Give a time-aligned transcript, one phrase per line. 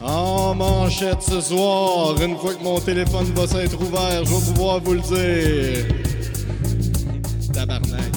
[0.00, 4.80] En manchette ce soir, une fois que mon téléphone va s'être ouvert, je vais pouvoir
[4.80, 5.86] vous le dire.
[7.52, 8.12] Tabarnak.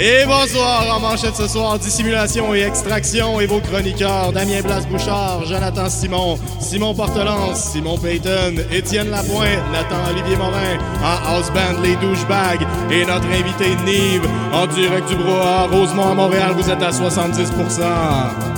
[0.00, 5.88] Et bonsoir en manchette ce soir, dissimulation et extraction et vos chroniqueurs Damien Blas-Bouchard, Jonathan
[5.88, 12.66] Simon, Simon Portelance, Simon Payton, Étienne Lapointe, Nathan Olivier Morin, en house band Les Douchebags
[12.90, 18.55] et notre invité Nive en direct du brouhaha Rosemont à Montréal, vous êtes à 70%.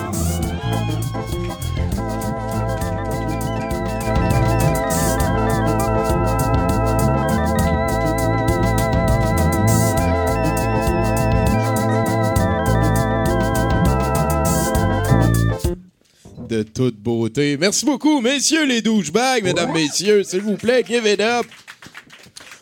[16.58, 17.56] De toute beauté.
[17.56, 21.46] Merci beaucoup, messieurs les douchebags, mesdames, messieurs, s'il vous plaît, give it up.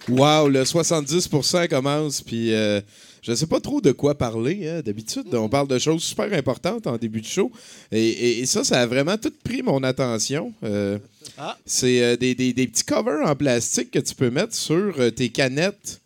[0.08, 2.80] Wow, le 70% commence, puis euh,
[3.22, 4.68] je sais pas trop de quoi parler.
[4.68, 4.80] hein.
[4.84, 7.50] D'habitude, on parle de choses super importantes en début de show.
[7.90, 10.52] Et, et- et ça, ça a vraiment tout pris mon attention.
[10.62, 10.98] Euh,
[11.38, 11.58] Ah.
[11.66, 15.28] C'est euh, des, des- des petits covers en plastique que tu peux mettre sur tes
[15.28, 16.00] canettes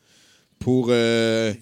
[0.58, 0.88] pour...
[0.88, 1.52] la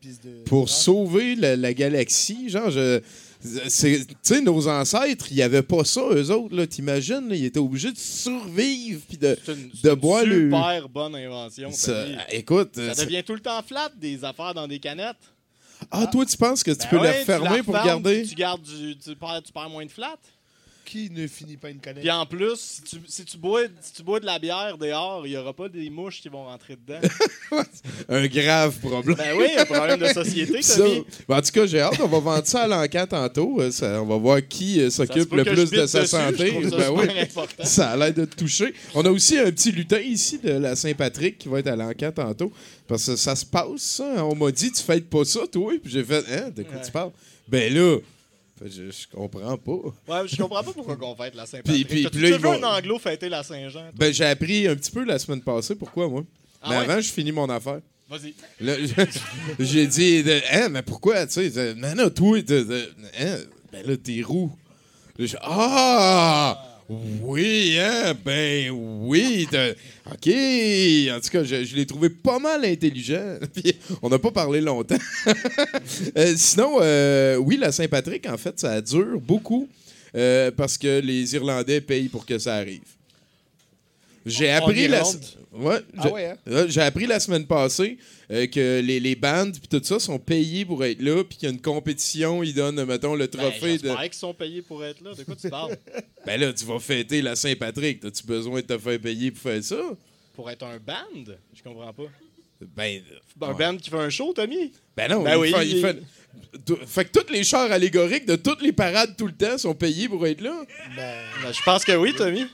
[0.00, 0.44] piste de.
[0.44, 0.72] pour Ah.
[0.72, 2.48] sauver la, la galaxie.
[2.48, 3.00] Genre, je.
[3.40, 6.66] C'est- Tu sais, nos ancêtres, il n'y avait pas ça, eux autres, là.
[6.66, 9.38] T'imagines, ils étaient obligés de survivre puis de.
[9.48, 11.70] Une, de c'est une boire le- super bonne invention.
[11.72, 12.74] Ça- écoute.
[12.94, 15.16] Ça devient tout le temps flat des affaires dans des canettes.
[15.92, 18.26] Ah, toi, tu penses que tu Ben peux ouais, la pour refermes, garder?
[18.26, 20.16] Tu gardes du, tu perds, tu perds moins de flat.
[20.90, 22.00] Qui ne finit pas une canette?
[22.00, 25.26] Puis en plus, si tu, si tu bois, si tu bois de la bière dehors,
[25.26, 26.98] il n'y aura pas des mouches qui vont rentrer dedans.
[28.08, 29.14] Un grave problème.
[29.16, 31.04] ben oui, un problème de société, Ça, Tommy.
[31.28, 31.98] ben, en tout cas, j'ai hâte.
[32.02, 33.60] On va vendre ça à l'encan tantôt.
[33.60, 36.68] Euh, ça- on va voir qui euh, s'occupe le plus de sa dessus, santé.
[36.70, 37.06] ça Ben oui.
[37.64, 38.72] Ça a l'air de te toucher.
[38.94, 42.12] On a aussi un petit lutin ici de la Saint-Patrick qui va être à l'encan
[42.12, 42.50] tantôt.
[42.86, 44.24] Parce que ça se passe, ça.
[44.24, 45.72] On m'a dit, tu fêtes pas ça, toi.
[45.82, 46.82] Puis j'ai fait, hein, de quoi Ouais.
[46.84, 47.10] tu parles?
[47.46, 47.98] Ben là,
[48.64, 49.72] je, je comprends pas.
[49.72, 51.86] Ouais, je comprends pas pourquoi on fête la Saint-Patrick.
[51.88, 53.90] puis- puis vu vont- un anglo fêter la Saint-Jean?
[53.94, 55.74] Ben, j'ai appris un petit peu la semaine passée.
[55.74, 56.24] Pourquoi, moi?
[56.62, 56.84] Ah mais ouais?
[56.84, 57.80] avant, je finis mon affaire.
[58.10, 58.34] Vas-y.
[59.60, 63.36] J'ai dit, de- hein, mais pourquoi, tu sais, non, non, toi, de- de- hein,
[63.70, 64.50] ben là, t'es roux.
[65.40, 69.46] Ah, oui, hein, ben oui,
[70.06, 70.28] ok.
[71.14, 73.38] En tout cas, je, l'ai trouvé pas mal intelligent.
[74.02, 74.96] On n'a pas parlé longtemps.
[76.16, 79.68] Euh, sinon, euh, oui, la Saint-Patrick, en fait, ça dure beaucoup
[80.14, 82.97] euh, parce que les Irlandais payent pour que ça arrive.
[84.26, 85.02] J'ai appris la.
[85.52, 86.36] Ouais, Ah ouais, hein?
[86.48, 87.98] euh, J'ai appris la semaine passée
[88.30, 91.48] euh, que les, les bandes puis tout ça sont payés pour être là, puis qu'il
[91.48, 93.88] y a une compétition, ils donnent, mettons, le Ben, trophée de.
[93.88, 95.14] J'espère qu'ils sont payés pour être là.
[95.14, 95.76] De quoi tu parles?
[96.26, 98.04] Ben là, tu vas fêter la Saint-Patrick.
[98.04, 99.80] As-tu besoin de te faire payer pour faire ça?
[100.34, 101.32] Pour être un band?
[101.54, 102.02] Je comprends pas.
[102.76, 103.00] Ben.
[103.40, 103.54] Un ouais.
[103.54, 104.72] band qui fait un show, Tommy?
[104.96, 106.02] Ben non, Ben il oui, fait, il il- fait-
[106.66, 109.74] tout- fait que tous les chars allégoriques de toutes les parades tout le temps sont
[109.74, 110.64] payés pour être là?
[110.96, 112.44] Ben, Ben, je pense que oui, Tommy.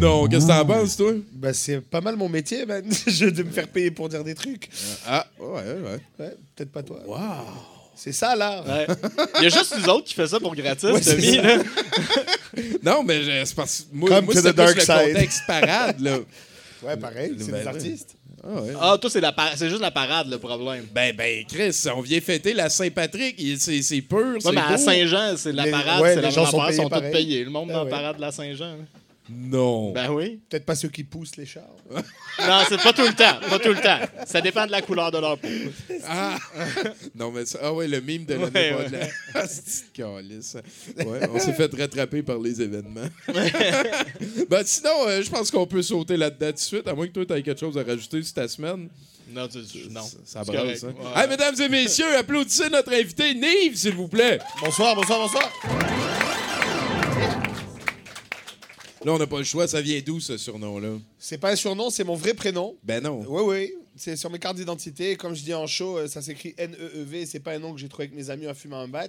[0.00, 1.12] Non, qu'est-ce que t'en penses, toi?
[1.32, 2.84] ben, c'est pas mal mon métier, man.
[3.06, 4.68] Je de me faire payer pour dire des trucs.
[5.06, 5.98] Ah, ouais, ouais.
[6.18, 7.00] Ouais, peut-être pas toi.
[7.06, 7.16] Wow.
[7.94, 8.66] C'est ça, l'art.
[8.66, 8.86] Ouais.
[9.38, 11.36] Il y a juste nous autres qui fait ça pour gratis, Ouais, Tommy.
[11.36, 11.58] Là.
[12.82, 16.18] Non, mais c'est parce que moi, moi c'est le contexte parade, là.
[16.82, 18.15] Ouais, pareil, c'est Ben, des artistes.
[18.48, 18.72] Ah, ouais.
[18.80, 20.86] Ah, toi, c'est la par- c'est juste la parade, le problème.
[20.94, 23.36] Ben, ben, Chris, on vient fêter la Saint-Patrick.
[23.58, 24.76] C'est c'est pur, c'est Ouais, mais à beau.
[24.76, 27.44] Saint-Jean, c'est la Les- parade, ouais, c'est les la gens sont payés sont tous payés.
[27.44, 28.76] Le monde Ah dans la parade de la Saint-Jean.
[29.28, 29.92] Non.
[29.92, 30.40] Ben oui.
[30.48, 31.64] Peut-être pas ceux qui poussent les chars.
[32.38, 33.40] Non, c'est pas tout le temps.
[33.48, 33.98] Pas tout le temps.
[34.26, 35.48] Ça dépend de la couleur de leur peau.
[36.06, 36.36] Ah!
[37.14, 39.06] non, mais ça, ah ouais, le mime de l'année Ouais, de la...
[39.34, 40.54] Ah, c'est calice.
[40.98, 43.08] Ouais, on s'est fait rattraper par les événements.
[44.50, 47.12] ben, sinon, euh, je pense qu'on peut sauter là-dedans tout de suite, à moins que
[47.12, 48.90] toi, tu aies quelque chose à rajouter sur ta semaine.
[49.30, 49.58] Non, tu,
[49.90, 50.02] non.
[50.02, 50.94] Ça, ça brasse, hein?
[50.98, 51.22] Ouais.
[51.22, 54.38] Hey, mesdames et messieurs, applaudissez notre invité, Nive, s'il vous plaît.
[54.62, 55.50] Bonsoir, bonsoir, bonsoir.
[59.04, 60.98] Là, on n'a pas le choix, ça vient d'où, ce surnom-là?
[61.18, 62.76] C'est pas un surnom, c'est mon vrai prénom.
[62.82, 63.24] Ben non.
[63.28, 63.74] Oui, oui.
[63.94, 65.16] c'est sur mes cartes d'identité.
[65.16, 67.26] Comme je dis en show, euh, ça s'écrit N-E-E-V.
[67.26, 69.08] C'est pas un nom que j'ai trouvé avec mes amis en fumant un bat.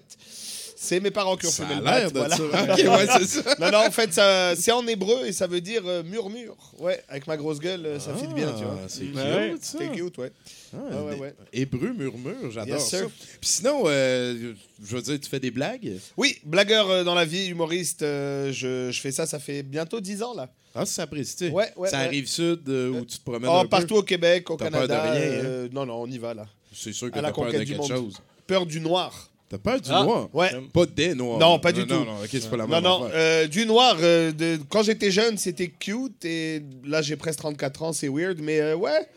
[0.79, 1.99] C'est mes parents qui ont Ça a le bat.
[1.99, 2.37] l'air de voilà.
[2.37, 2.43] ça.
[2.43, 3.55] Ok, ouais, c'est ça.
[3.59, 6.55] Non, non, en fait, ça- c'est en hébreu et ça veut dire euh, murmure.
[6.77, 8.77] Ouais, avec ma grosse gueule, euh, ça fit bien, tu vois.
[8.83, 9.55] Ah, C'est cute, Ouais.
[9.59, 9.77] ça.
[9.79, 10.31] C'est cute, ouais.
[10.73, 11.33] Ah, Ah, ouais, des- ouais.
[11.51, 12.97] Hébreu murmure, j'adore Yes, ça.
[13.41, 14.53] Puis sinon, euh,
[14.83, 15.93] je veux dire, tu fais des blagues?
[16.15, 20.21] Oui, blagueur dans la vie, humoriste, euh, je, je fais ça, ça fait bientôt 10
[20.21, 20.47] ans là.
[20.75, 21.49] Ah, c'est apprécié.
[21.49, 22.03] Ouais, ouais, Ça ouais.
[22.05, 23.69] arrive sud euh, où tu te promènes Oh, un peu.
[23.69, 25.11] partout au Québec, au T'as peur de Canada.
[25.11, 25.69] rien, hein?
[25.71, 26.45] Non, non, on y va là.
[26.71, 27.87] C'est sûr que t'as peur de quelque monde.
[27.87, 28.17] chose.
[28.45, 29.31] Peur du noir.
[29.49, 30.03] T'as peur du Ah.
[30.03, 30.29] noir?
[30.35, 30.51] Ouais.
[30.73, 31.39] Pas des noirs.
[31.39, 32.05] Non, pas du Non, tout.
[32.05, 33.15] non, ok, c'est pas la Non, même non, affaire.
[33.17, 37.83] euh, du noir, euh, de, quand j'étais jeune, c'était cute et là j'ai presque 34
[37.83, 39.07] ans, c'est weird, mais euh, ouais.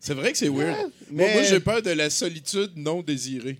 [0.00, 0.90] C'est vrai que c'est weird.
[1.10, 3.58] Mais- moi, j'ai peur de la solitude non désirée.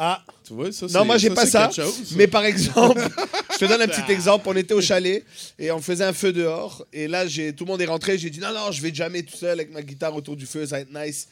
[0.00, 1.70] Ah, Tu vois, ça, non, moi j'ai pas ça.
[1.70, 3.00] chose, mais par exemple,
[3.52, 4.46] je te donne un petit exemple.
[4.48, 5.24] On était au chalet
[5.58, 6.84] et on faisait un feu dehors.
[6.92, 8.16] Et là, tout le monde est rentré.
[8.18, 10.66] J'ai dit non, non, je vais jamais tout seul avec ma guitare autour du feu,
[10.66, 11.26] ça va être nice.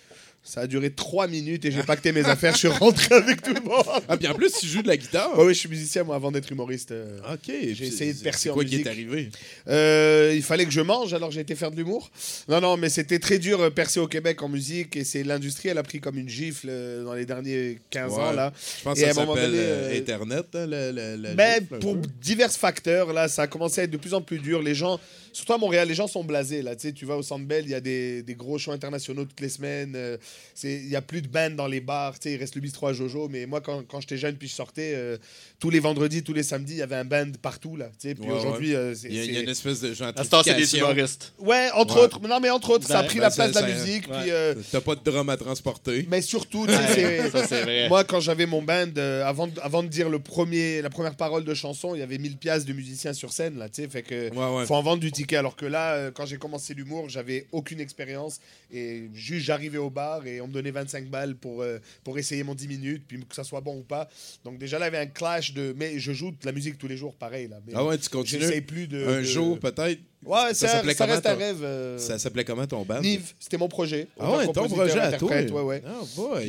[0.48, 2.52] Ça a duré 3 minutes et j'ai pacté mes affaires.
[2.52, 3.82] Je suis rentré avec tout le monde.
[4.08, 5.37] Ah, puis en plus, tu joues de la guitare.
[5.37, 6.93] Ouais, je suis musicien moi avant d'être humoriste.
[6.93, 7.19] euh.
[7.32, 7.52] Ok.
[7.72, 8.87] J'ai essayé de percer en quoi qui musique.
[8.87, 9.31] est arrivé?
[9.66, 12.10] Euh, il fallait que je mange, alors j'ai été faire de l'humour.
[12.48, 15.69] Non, non, mais c'était très dur euh, percer au Québec en musique et c'est l'industrie,
[15.70, 16.70] elle a pris comme une gifle
[17.04, 18.52] dans les derniers 15 ans là.
[18.78, 23.12] Je pense Et que ça s'appelle Internet, hein, le, le Ben, gifle, pour divers facteurs,
[23.12, 24.62] là, ça a commencé à être de plus en plus dur.
[24.62, 25.00] Les gens,
[25.36, 26.62] surtout à Montréal, les gens sont blasés.
[26.62, 29.26] Là, tu sais, tu vas au Centre Bell, il y a des, gros shows internationaux
[29.26, 29.92] toutes les semaines.
[29.94, 30.16] euh,
[30.54, 32.18] c'est- Il y a plus de bands dans les bars.
[32.18, 33.28] Tu sais, il reste le bistrot à Jojo.
[33.28, 35.18] Mais moi, quand, quand j'étais jeune, puis je sortais euh,
[35.58, 37.76] tous les vendredis, tous les samedis, il y avait un band partout.
[37.76, 38.14] Là, tu sais.
[38.14, 40.02] puis Ouais, aujourd'hui, euh, c'est- Il y, a, il y a c'est- une espèce de
[40.04, 41.32] À temps, c'est des humoristes.
[41.38, 42.02] Ouais, entre Ouais.
[42.02, 42.20] autres.
[42.20, 44.08] Non, mais entre autres, ça a Ben, pris ben, la place de la musique.
[44.10, 44.20] ouais.
[44.22, 46.06] Puis, euh, T'as pas de drum à transporter.
[46.10, 47.88] mais surtout, Ça, vrai.
[47.88, 51.14] Moi, quand j'avais mon band, euh, avant, de- avant de dire le premier, la première
[51.16, 53.88] parole de chanson, il y avait 1000 pièces de musiciens sur scène, là, tu sais,
[53.88, 54.66] fait que Ouais, ouais.
[54.66, 55.36] faut en vendre du ticket.
[55.36, 58.40] Alors que là, euh, quand j'ai commencé l'humour, j'avais aucune expérience
[58.72, 62.42] et juste j'arrivais au bar et on me donnait 25 balles pour, euh, pour essayer
[62.42, 64.08] mon 10 minutes, puis que ça soit bon ou pas.
[64.44, 66.78] Donc déjà là, il y avait un clash de, mais je joue de la musique
[66.78, 67.60] tous les jours, pareil là.
[67.66, 68.60] Mais Ah ouais, tu continues?
[68.62, 69.04] plus de.
[69.06, 70.00] Un de- jour, peut-être?
[70.26, 71.61] Ouais, ça reste un rêve.
[71.62, 73.00] euh, Ça s'appelait comment ton band?
[73.00, 74.08] Nive, c'était mon projet.
[74.19, 75.31] Ah ouais, ton projet à toi.
[75.37, 75.82] ouais, ouais.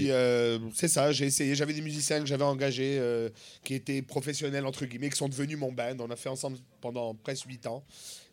[0.10, 1.56] Euh, c'est ça, j'ai essayé.
[1.56, 3.30] J'avais des musiciens que j'avais engagés euh,
[3.64, 5.96] qui étaient professionnels, entre guillemets, qui sont devenus mon band.
[6.00, 7.84] On a fait ensemble pendant presque 8 ans.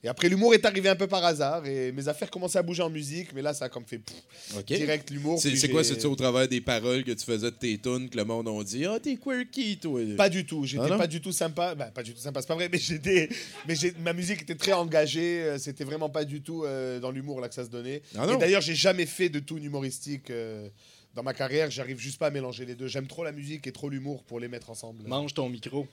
[0.03, 2.83] Et après, l'humour est arrivé un peu par hasard et mes affaires commençaient à bouger
[2.83, 5.39] en musique, mais là, ça a comme fait pff, direct l'humour.
[5.41, 8.17] C'est c'est quoi, c'est-tu au travers des paroles que tu faisais de tes tunes que
[8.19, 10.03] le monde a dit Ah, t'es quirky, toi.
[10.19, 11.75] Pas du tout, j'étais Ah pas du tout sympa.
[11.75, 13.31] Ben, pas du tout sympa, c'est pas vrai, mais j'étais.
[13.67, 17.41] Mais ma musique était très engagée, euh, c'était vraiment pas du tout euh, dans l'humour
[17.41, 18.03] là que ça se donnait.
[18.19, 18.27] Ah?
[18.33, 20.31] Et d'ailleurs, j'ai jamais fait de tout humoristique.
[20.31, 20.69] euh,
[21.15, 22.89] dans ma carrière, j'arrive juste pas à mélanger les deux.
[22.89, 25.05] J'aime trop la musique et trop l'humour pour les mettre ensemble.
[25.07, 25.87] Mange ton micro.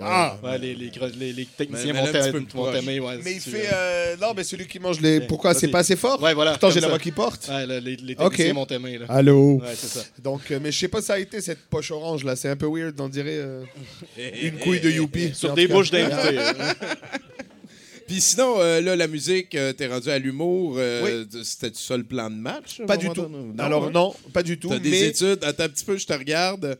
[0.00, 0.38] Ah!
[0.40, 3.00] Ouais, les, les, les, les techniciens Mais- mais vont t'aimer.
[3.00, 3.68] Ouais, Mais si il fait.
[3.72, 5.18] euh, Non, mais celui qui mange les.
[5.18, 5.52] Ouais, Pourquoi?
[5.54, 6.22] C'est pas assez fort?
[6.22, 6.52] Ouais, voilà.
[6.52, 7.48] Pourtant, j'ai la voix qui porte.
[7.48, 8.98] Ouais, le- les, techniciens vont t'aimer.
[8.98, 9.06] là.
[9.08, 9.54] Allô?
[9.60, 10.04] Ouais, c'est ça.
[10.22, 12.36] Donc, euh, mais je sais pas, ça a été cette poche orange là.
[12.36, 13.64] C'est un peu weird, on dirait euh,
[14.42, 15.34] une couille de Youpi.
[15.34, 16.38] Sur des bouches d'invités.
[18.08, 20.74] Puis sinon, euh, là, la musique, euh, t'es rendu à l'humour.
[20.78, 22.80] euh, C'était ça le plan de match?
[22.80, 23.26] à un Pas moment du tout.
[23.26, 23.62] donné?
[23.62, 23.90] Alors, hein?
[23.92, 24.68] non, pas du tout.
[24.70, 25.06] T'as des mais.
[25.08, 25.44] études?
[25.44, 26.78] Attends un petit peu, je te regarde.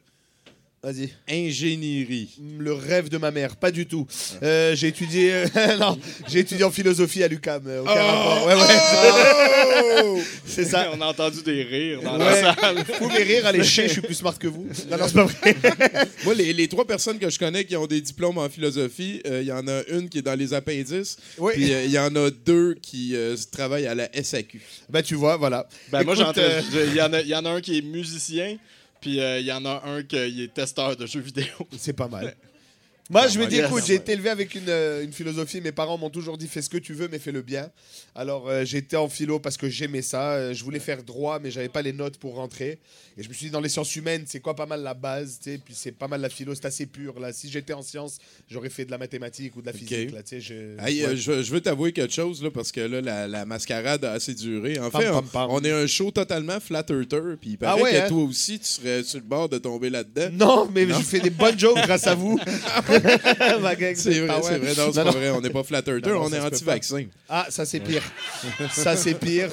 [0.80, 1.10] Vas-y.
[1.28, 2.30] Ingénierie.
[2.58, 4.06] Le rêve de ma mère, pas du tout.
[4.44, 5.46] Euh, j'ai étudié, euh,
[5.80, 5.98] non,
[6.28, 7.64] j'ai étudié en philosophie à l'UCAM.
[7.66, 8.46] euh, aucun rapport.
[8.46, 10.02] Ouais, ouais.
[10.04, 10.20] Oh!
[10.46, 10.90] C'est ça.
[10.94, 12.42] On a entendu des rires dans Ouais.
[12.42, 12.76] la salle.
[12.76, 14.68] Vous pouvez rire, allez chier, je suis plus smart que vous.
[14.88, 15.56] Non, non, c'est pas vrai.
[16.24, 19.40] Moi, les, les trois personnes que je connais qui ont des diplômes en philosophie, euh,
[19.42, 21.52] il y en a une qui est dans les appendices, Oui.
[21.54, 24.60] puis euh, il y en a deux qui euh, travaillent à la SAQ.
[24.88, 25.68] Bah, tu vois, voilà.
[25.90, 26.40] Ben, moi, Écoute, j'entends.
[26.40, 28.56] euh, Il y, en a- il y en a un qui est musicien,
[29.00, 31.46] puis euh, il y en a un qui est testeur de jeux vidéo.
[31.76, 32.34] C'est pas mal.
[33.10, 35.62] Moi, je me dis, écoute, j'ai été élevé avec une, euh, une philosophie.
[35.62, 37.70] Mes parents m'ont toujours dit, fais ce que tu veux, mais fais-le bien.
[38.14, 40.32] Alors, euh, j'étais en philo parce que j'aimais ça.
[40.32, 42.78] Euh, je voulais faire droit, mais j'avais pas les notes pour rentrer.
[43.16, 45.38] Et je me suis dit, dans les sciences humaines, c'est quoi pas mal la base,
[45.42, 45.58] tu sais.
[45.58, 47.18] Puis c'est pas mal la philo, c'est assez pur.
[47.18, 48.18] Là, si j'étais en sciences,
[48.50, 50.12] j'aurais fait de la mathématique ou de la physique.
[50.12, 50.40] Là, tu sais.
[50.40, 50.54] Je...
[50.54, 54.78] Euh, veux t'avouer quelque chose, là, parce que là, la, la mascarade a assez duré.
[54.78, 55.46] En Pam, fait, pam, on, pam.
[55.50, 58.08] on est un show totalement flat earther, puis il paraît Ah ouais, que hein?
[58.08, 60.28] toi aussi, tu serais sur le bord de tomber là-dedans.
[60.32, 62.38] Non, mais je fais des bonnes jokes grâce à vous.
[63.94, 64.74] C'est vrai, ah c'est vrai.
[64.76, 65.30] Non, c'est pas vrai.
[65.30, 67.04] On n'est pas flat earther, on est anti-vaccin.
[67.28, 68.02] Ah, ça c'est pire.
[68.72, 69.50] ça c'est pire.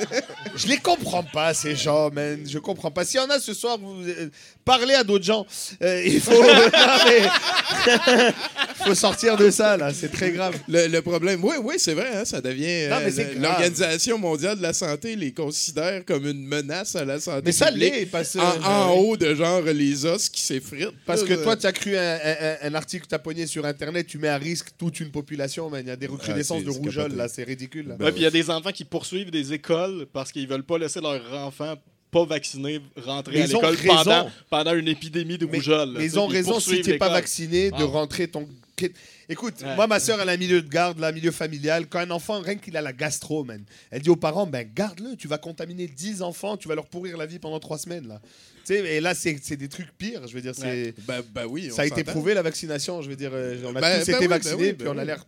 [0.56, 2.40] Je les comprends pas ces gens, man.
[2.46, 3.04] Je comprends pas.
[3.04, 4.28] S'il y en a ce soir, vous euh,
[4.64, 5.46] parlez à d'autres gens.
[5.82, 6.32] Euh, il faut.
[8.84, 9.92] faut sortir de ça, là.
[9.94, 10.54] C'est très grave.
[10.68, 12.88] Le, le problème, oui, oui, c'est vrai, hein, ça devient.
[12.90, 13.10] Euh.
[13.40, 17.42] L'Organisation mondiale de la santé les considère comme une menace à la santé.
[17.46, 18.38] Mais ça l'est, parce que.
[18.38, 20.90] En, en haut de genre les os qui s'effritent.
[21.06, 23.64] Parce que toi, tu as cru un, un- un article que tu as pogné sur
[23.64, 25.82] Internet, tu mets à risque toute une population, man.
[25.84, 27.28] Il y a des recrudescences c'est- de rougeole, là.
[27.28, 27.96] C'est ridicule, là.
[27.96, 30.64] Ben Ouais, puis il y a des enfants qui poursuivent des écoles parce qu'ils veulent
[30.64, 31.74] pas laisser leurs enfants
[32.10, 35.92] pas vaccinés rentrer Mais à l'école pendant, pendant une épidémie de Mais- rougeole.
[35.94, 38.46] là, Mais tu ils ont raison, si tu n'es pas vacciné, de rentrer ton.
[39.32, 39.74] Écoute, Ouais.
[39.76, 41.86] moi, ma soeur, elle a un milieu de garde, là, un milieu familial.
[41.88, 45.16] Quand un enfant, rien qu'il a la gastro, man, elle dit aux parents ben garde-le,
[45.16, 48.20] tu vas contaminer 10 enfants, tu vas leur pourrir la vie pendant 3 semaines, là.
[48.64, 50.54] Tu sais, et là, c'est c'est des trucs pires, je veux dire.
[50.54, 50.94] c'est Ouais.
[51.06, 51.70] Ben, ben oui.
[51.74, 53.30] Ça a été prouvé, la vaccination, je veux dire.
[53.32, 55.24] euh, On a tous été oui, vaccinés, oui, puis on a l'air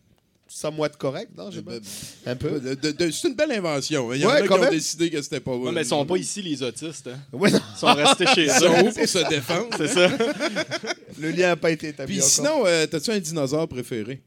[0.49, 2.31] somewhat correct, non Ben, pas.
[2.31, 2.61] Un peu.
[3.13, 4.13] c'est une belle invention.
[4.13, 4.71] Il y en Ouais, a qui quand ont même.
[4.71, 7.09] décidé que c'était pas Ouais, mais ils sont pas ici, les autistes.
[7.09, 7.19] hein.
[7.33, 8.53] Ouais, Ils sont restés chez Ils eux.
[8.61, 9.69] sont où pour se défendre?
[9.77, 10.09] C'est ça.
[11.19, 12.15] le lien n'a pas été établi.
[12.19, 14.21] Puis sinon, euh, t'as-tu un dinosaure préféré?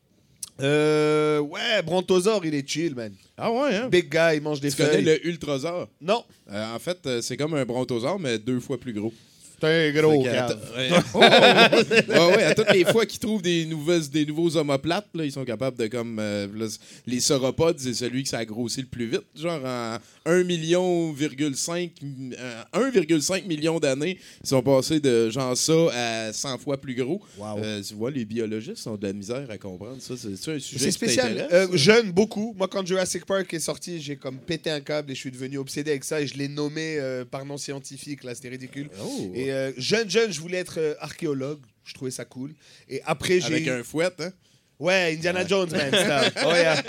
[0.59, 3.13] Euh, ouais, Brontosaure, il est chill, man.
[3.37, 3.89] Ah ouais, hein?
[3.89, 5.03] Big guy, il mange des Tu connais feuilles.
[5.05, 5.87] le Ultrasaure?
[6.01, 9.13] Non, Euh, en fait, euh, c'est comme un brontosaure, mais deux fois plus gros.
[9.59, 10.59] C'est un gros cave.
[10.75, 10.89] ouais.
[11.13, 15.25] Oh, ouais, ouais, à toutes les fois qu'ils trouvent des, nouvelles, des nouveaux omoplates, là,
[15.25, 16.17] ils sont capables de comme.
[16.19, 16.67] euh, là,
[17.05, 19.23] les sauropodes, c'est celui qui s'est grossi le plus vite.
[19.35, 21.91] Genre en 1 million, 1,5
[22.37, 27.21] euh, 1,5 million d'années, ils sont passés de genre ça à 100 fois plus gros.
[27.37, 27.59] Wow.
[27.59, 30.15] Euh, tu vois, les biologistes ont de la misère à comprendre ça.
[30.17, 31.47] C'est un sujet C'est spécial.
[31.51, 32.53] Euh, jeune, beaucoup.
[32.57, 35.57] Moi, quand Jurassic Park est sorti, j'ai comme pété un câble et je suis devenu
[35.57, 36.99] obsédé avec ça et je l'ai nommé
[37.31, 38.23] par nom scientifique.
[38.23, 38.89] Là, c'était ridicule.
[39.01, 39.31] Oh.
[39.33, 41.59] Et euh, jeune, jeune, je voulais être euh, archéologue.
[41.85, 42.53] Je trouvais ça cool.
[42.89, 43.47] Et après, j'ai.
[43.47, 44.31] Avec eu- un fouet, hein?
[44.79, 45.89] Ouais, Indiana Jones, man.
[46.45, 46.83] Oh, yeah.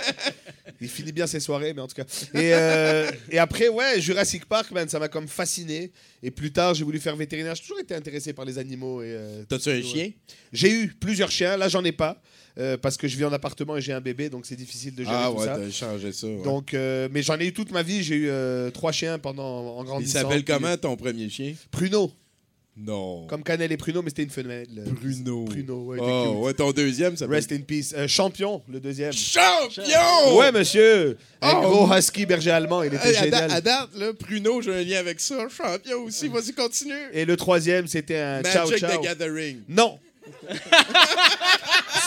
[0.79, 2.03] Il finit bien ses soirées, mais en tout cas.
[2.35, 5.91] Et, euh, et après, ouais, Jurassic Park, man, ça m'a comme fasciné.
[6.21, 7.55] Et plus tard, j'ai voulu faire vétérinaire.
[7.55, 9.01] J'ai toujours été intéressé par les animaux.
[9.01, 9.81] Et, euh, T'as-tu un ouais.
[9.83, 10.11] chien?
[10.53, 11.57] J'ai eu plusieurs chiens.
[11.57, 12.21] Là, j'en ai pas.
[12.59, 15.03] euh, parce que je vis en appartement et j'ai un bébé, donc c'est difficile de
[15.03, 15.57] gérer Ah tout ouais, ça.
[15.57, 16.27] t'as changé ça.
[16.27, 16.43] ouais.
[16.43, 18.03] Donc, mais j'en ai eu toute ma vie.
[18.03, 20.19] J'ai eu trois chiens pendant en Il grandissant.
[20.21, 21.55] s'appelle Puis- comment ton premier chien?
[21.71, 22.11] Pruno.
[22.81, 23.27] Non.
[23.27, 24.67] Comme Canel et Pruno, mais c'était une femelle.
[24.99, 25.45] Pruno.
[25.45, 25.97] Pruno, ouais.
[26.01, 27.35] Oh, ouais, ton deuxième s'appelle.
[27.35, 27.93] Rest in peace.
[27.95, 29.11] Euh, champion, le deuxième.
[29.11, 30.37] Champion!
[30.37, 31.17] Ouais, monsieur.
[31.41, 31.69] Un Oh.
[31.85, 32.83] gros husky berger allemand.
[32.83, 33.51] Il était génial.
[33.51, 35.47] à date, là, Pruno, j'ai un lien avec ça.
[35.49, 36.93] Champion aussi, vas-y, continue.
[37.13, 38.99] Et le troisième, c'était un Ciao Magic Ciao.
[38.99, 39.57] the Gathering.
[39.67, 39.99] Non.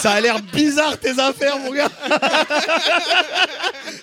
[0.01, 1.91] Ça a l'air bizarre tes affaires, mon gars.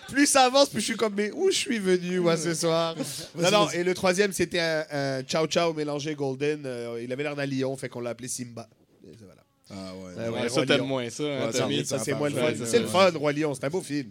[0.09, 2.95] plus ça avance, plus je suis comme, mais où je suis venu, moi, ce soir?
[3.35, 6.63] Non, non, et le troisième, c'était un, un Ciao Ciao mélangé Golden.
[6.65, 8.67] Euh, il avait l'air d'un lion, fait qu'on l'a appelé Simba.
[9.05, 9.41] Et voilà.
[9.71, 10.13] Ah ouais.
[10.15, 10.85] Ouais, ouais, Ouais, ça, Roi t'aimes Lion.
[10.87, 11.85] moins ça, hein, Ouais, ça, Tommy.
[11.85, 12.41] ça, Ça, c'est en moi le fun.
[12.45, 12.91] ouais, C'est le ouais.
[12.91, 13.53] fun, Roi Lion.
[13.53, 14.09] C'est un beau film.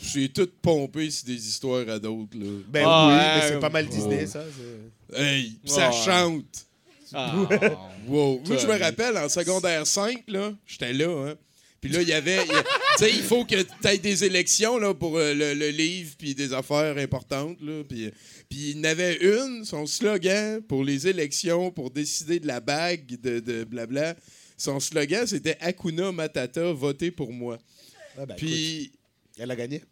[0.00, 2.46] Je suis tout pompé sur des histoires à d'autres, là.
[2.68, 3.92] Ben Ah, oui, ouais, mais c'est pas mal oh.
[3.94, 4.42] Disney, ça.
[5.10, 5.96] c'est- Hey, pis ça Ouais.
[6.04, 6.66] chante.
[7.14, 7.34] Ah.
[8.08, 8.40] Wow.
[8.46, 11.34] Moi, je me rappelle, en secondaire 5, là, j'étais là, hein.
[11.80, 12.42] Puis là, il y avait.
[12.44, 12.52] Tu
[12.98, 16.34] sais, il faut que tu aies des élections là, pour euh, le, le livre puis
[16.34, 17.56] des affaires importantes.
[17.60, 18.10] Là, puis,
[18.48, 22.60] puis il y en avait une, son slogan pour les élections, pour décider de la
[22.60, 24.16] bague, de, de blabla.
[24.56, 27.58] Son slogan, c'était Hakuna Matata, votez pour moi.
[28.16, 28.92] Ah, ben, écoute, Puis.
[29.38, 29.82] elle a gagné.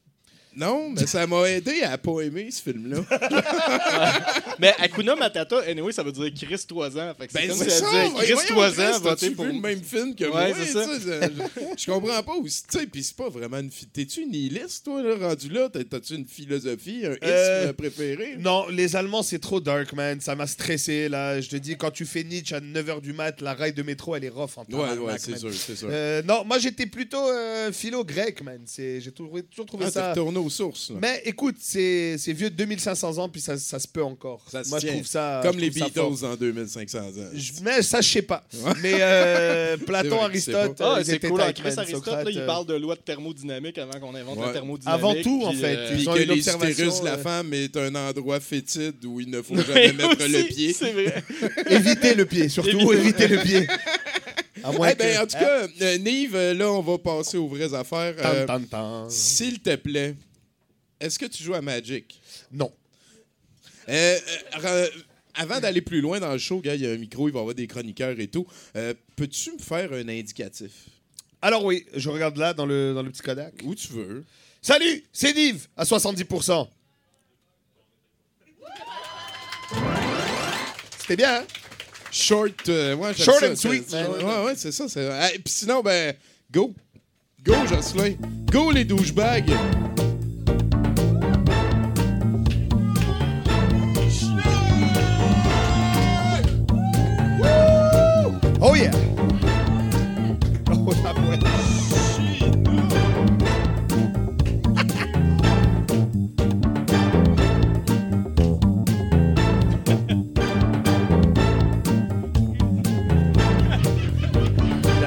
[0.57, 2.99] Non, mais ça m'a aidé à pas aimer ce film-là.
[4.59, 7.13] Mais Akuna Matata, anyway, ça veut dire Chris 3 ans.
[7.19, 7.65] Fait que c'est Ben, comme ça!
[7.65, 10.31] disait Voyons, Chris 3 ans, Chris, votez t'as-tu pour vu le même film que Ouais,
[10.31, 10.57] moi?
[10.59, 10.87] c'est ça.
[10.99, 11.43] Je,
[11.77, 12.63] je comprends pas aussi.
[12.71, 13.69] Tu sais, puis c'est pas vraiment une...
[13.71, 15.69] T'es-tu nihiliste, toi, là, rendu là?
[15.69, 18.37] T'as- T'as-tu une philosophie, un isme Euh, préféré?
[18.39, 20.21] Non, les Allemands, c'est trop dark, man.
[20.21, 21.41] Ça m'a stressé, là.
[21.41, 24.17] Je te dis, quand tu fais Nietzsche à 9h du mat, la rail de métro,
[24.17, 25.89] elle est rough en Ouais, tabarnak, ouais, c'est sûr, c'est sûr.
[25.91, 28.61] Euh, non, moi, j'étais plutôt euh, philo grec, man.
[28.65, 30.11] C'est- J'ai toujours, trouvé Ah, ça...
[30.11, 30.97] retourné aux sources, là.
[31.03, 34.43] Mais écoute, c'est c'est vieux de 2500 ans, puis ça, ça se peut encore.
[34.51, 35.41] Ça se Moi, je trouve ça.
[35.45, 37.11] Comme les Beatles en 2500 ans.
[37.35, 38.45] Je- mais ça, je sais pas.
[38.83, 41.41] Mais euh, Platon, Aristote, Ah, ils c'est cool.
[41.55, 44.47] Chris Aristote, là, il euh, parle de loi de thermodynamique avant qu'on invente Ouais.
[44.47, 44.99] la thermodynamique.
[45.05, 45.77] Avant tout, en fait.
[45.77, 46.21] euh, Ils Puis ont que
[47.01, 50.33] de la euh, femme est un endroit fétide où il ne faut jamais mettre aussi,
[50.33, 50.73] le pied.
[50.73, 51.25] C'est vrai.
[51.71, 53.29] Évitez le pied, surtout Évitez.
[53.29, 53.67] le pied.
[54.59, 58.15] Eh ben, que- en tout cas, euh, Nive, là, on va passer aux vraies affaires.
[58.19, 58.47] Euh.
[59.09, 60.15] S'il te plaît,
[61.01, 62.21] est-ce que tu joues à Magic?
[62.53, 62.73] Non.
[63.89, 64.19] Euh,
[64.65, 64.89] euh,
[65.35, 67.39] avant d'aller plus loin dans le show, gars, il y a un micro, il va
[67.39, 68.47] y avoir des chroniqueurs et tout.
[68.77, 70.73] Euh, Peux-tu me faire un indicatif?
[71.43, 73.55] Alors oui, je regarde là dans le, dans le petit Kodak.
[73.63, 74.25] Où tu veux.
[74.63, 76.69] Salut, c'est Nive à 70%.
[80.99, 81.45] C'était bien, hein?
[82.11, 84.11] Short, euh, ouais, Short ça, and sweet, man.
[84.11, 84.89] Ouais, ouais, c'est ça.
[84.89, 86.15] c'est- et Puis sinon, ben,
[86.51, 86.75] go.
[87.43, 88.15] Go, Jocelyn.
[88.51, 89.53] Go, les douchebags.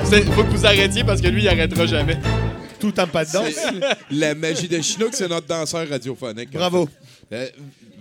[0.10, 2.18] Faut que vous arrêtiez parce que lui, il arrêtera jamais.
[2.80, 3.44] Tout un pas dedans.
[4.10, 6.50] La magie de Chinook, c'est notre danseur radiophonique.
[6.52, 6.90] Bravo.
[7.32, 7.48] Euh,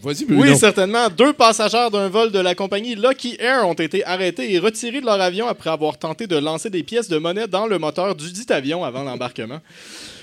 [0.01, 0.43] Vas-y, Bruno.
[0.43, 1.11] Oui, certainement.
[1.11, 5.07] Deux passagers d'un vol de la compagnie Lucky Air ont été arrêtés et retirés de
[5.07, 8.33] leur avion après avoir tenté de lancer des pièces de monnaie dans le moteur du
[8.33, 9.61] dit avion avant l'embarquement.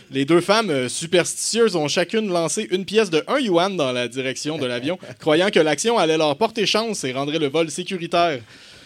[0.10, 4.08] Les deux femmes euh, superstitieuses ont chacune lancé une pièce de 1 yuan dans la
[4.08, 8.40] direction de l'avion, croyant que l'action allait leur porter chance et rendrait le vol sécuritaire.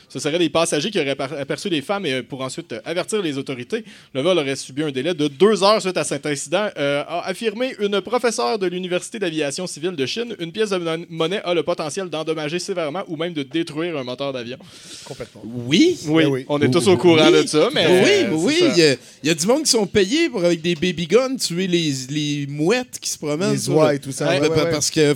[0.10, 3.22] Ce seraient des passagers qui auraient aperçu les femmes et, euh, pour ensuite euh, avertir
[3.22, 3.86] les autorités.
[4.14, 7.28] Le vol aurait subi un délai de deux heures suite à cet incident, euh, a
[7.28, 10.36] affirmé une professeure de l'Université d'aviation civile de Chine.
[10.40, 14.04] Une pièce de mon- monnaie a le potentiel d'endommager sévèrement ou même de détruire un
[14.04, 14.58] moteur d'avion.
[15.06, 15.42] Complètement.
[15.46, 15.98] Oui.
[16.08, 16.46] Oui, oui.
[16.50, 17.44] on est tous au courant Oui.
[17.44, 17.86] de ça, mais.
[17.88, 20.44] oui, euh, oui, il y, a- il y a du monde qui sont payés pour,
[20.44, 23.52] avec des baby guns, tuer les, les mouettes qui se promènent.
[23.54, 24.28] Les oies et tout ça.
[24.28, 24.72] Ouais, ouais, ouais, ouais.
[24.72, 25.16] Parce que.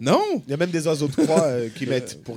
[0.00, 0.42] Non!
[0.46, 2.36] Il y a même des oiseaux de croix euh, qui mettent pour,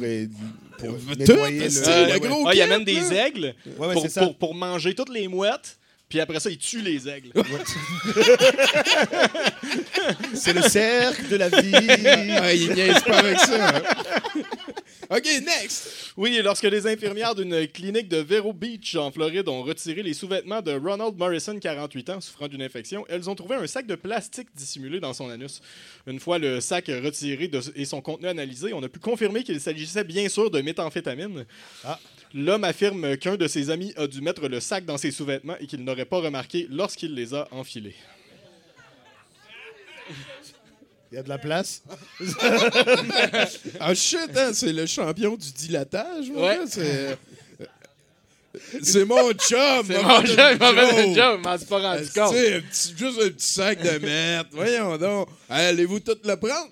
[0.77, 1.87] pour nettoyer le.
[1.87, 4.93] Euh, le gros Ah, il y a kit, même des aigles Ouais, ouais, pour, manger
[4.93, 5.77] toutes les mouettes,
[6.09, 7.31] puis après ça, ils tuent les aigles.
[10.33, 11.71] C'est le cercle de la vie.
[12.39, 13.77] Ah, il niaise pas avec ça.
[13.77, 13.81] hein.
[15.09, 16.11] OK, next!
[16.17, 20.61] Oui, lorsque les infirmières d'une clinique de Vero Beach en Floride ont retiré les sous-vêtements
[20.61, 24.49] de Ronald Morrison, 48 ans, souffrant d'une infection, elles ont trouvé un sac de plastique
[24.53, 25.61] dissimulé dans son anus.
[26.07, 29.61] Une fois le sac retiré de- et son contenu analysé, on a pu confirmer qu'il
[29.61, 31.45] s'agissait bien sûr de méthamphétamine.
[31.85, 31.99] Ah.
[32.33, 35.67] L'homme affirme qu'un de ses amis a dû mettre le sac dans ses sous-vêtements et
[35.67, 37.95] qu'il n'aurait pas remarqué lorsqu'il les a enfilés.
[41.11, 41.81] Il y a de la place.
[43.79, 46.59] Ah, shit, hein, c'est le champion du dilatage, moi, Ouais.
[46.69, 47.17] C'est.
[48.81, 49.85] C'est mon chum!
[49.87, 51.15] C'est mon de jeu, mauvais Joe.
[51.15, 52.33] job, m'en suis pas Ah, rendu tu compte.
[52.33, 54.47] sais, un petit- juste un petit sac de merde.
[54.51, 55.29] Voyons donc.
[55.47, 56.69] Allez-vous tout le prendre?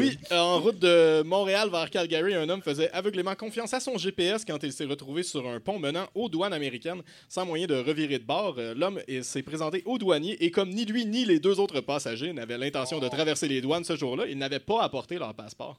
[0.00, 3.98] Oui, euh, en route de Montréal vers Calgary, un homme faisait aveuglément confiance à son
[3.98, 7.74] GPS quand il s'est retrouvé sur un pont menant aux douanes américaines sans moyen de
[7.74, 8.56] revirer de bord.
[8.58, 12.32] Euh, L'homme s'est présenté aux douaniers et comme ni lui ni les deux autres passagers
[12.32, 15.78] n'avaient l'intention de traverser les douanes ce jour-là, ils n'avaient pas apporté leur passeport.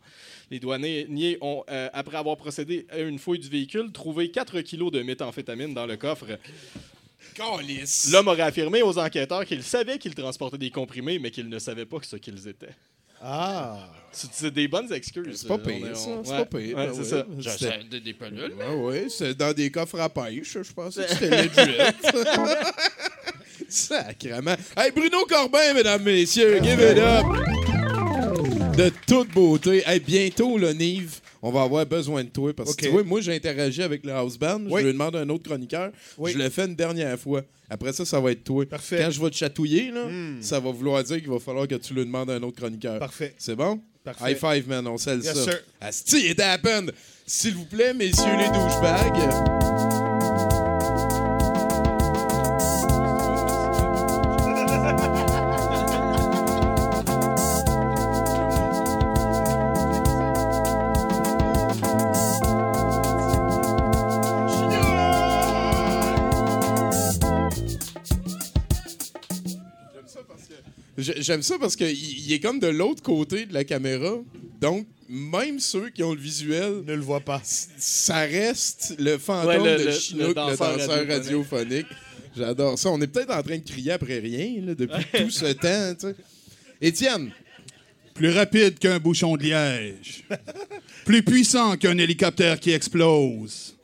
[0.52, 4.92] Les douaniers ont, euh, après avoir procédé à une fouille du véhicule, trouvé 4 kilos
[4.92, 6.26] de méthamphétamine dans le coffre.
[8.12, 11.86] L'homme aurait affirmé aux enquêteurs qu'il savait qu'il transportait des comprimés, mais qu'il ne savait
[11.86, 12.76] pas ce qu'ils étaient.
[13.26, 13.78] Ah.
[14.12, 15.40] C'est des bonnes excuses.
[15.42, 16.10] C'est pas Euh, pire, ça.
[16.24, 16.78] C'est ouais, pas pire.
[16.78, 17.06] ouais, ben c'est ouais.
[17.06, 17.26] ça.
[17.40, 18.54] J'achète des, des pelules.
[18.62, 20.96] Ah oui, c'est dans des coffres à pêche, je pense.
[20.96, 21.78] que C'était legit.
[23.70, 24.56] Sacrement.
[24.76, 27.26] Hey, Bruno Corbin, mesdames, messieurs, give it up.
[28.78, 29.84] De toute beauté.
[29.86, 32.52] Hey, bientôt, là, Nive, on va avoir besoin de toi.
[32.54, 34.62] Parce que tu vois, moi, j'ai interagi avec le house band.
[34.70, 34.82] Oui.
[34.82, 35.92] Je lui demande un autre chroniqueur.
[36.18, 36.32] Oui.
[36.32, 37.44] Je l'ai fait une dernière fois.
[37.70, 38.66] Après ça, ça va être toi.
[38.66, 38.98] Parfait.
[39.00, 40.42] Quand je vais te chatouiller, là, Hmm.
[40.42, 42.98] ça va vouloir dire qu'il va falloir que tu lui demandes un autre chroniqueur.
[43.00, 43.34] Parfait.
[43.38, 43.80] C'est bon?
[44.04, 44.32] Parfait.
[44.34, 45.44] High five, man, on scelle Yes, ça.
[45.44, 45.60] sir.
[45.80, 46.92] Asti, it happened!
[47.26, 50.03] S'il vous plaît, messieurs les douchebags.
[71.24, 74.16] J'aime ça parce qu'il il est comme de l'autre côté de la caméra.
[74.62, 77.42] Donc, même ceux qui ont le visuel, Ne le vois pas.
[77.44, 81.12] ça reste le fantôme Ouais, le- de Chinook, le le danseur danseur, radiophonique.
[81.12, 81.86] radiophonique.
[82.36, 82.90] J'adore ça.
[82.90, 85.96] On est peut-être en train de crier après rien là, depuis tout ce temps.
[86.00, 86.16] tu sais.
[86.82, 87.32] Étienne,
[88.16, 90.24] Plus rapide qu'un bouchon de liège.
[91.06, 93.76] Plus puissant qu'un hélicoptère qui explose.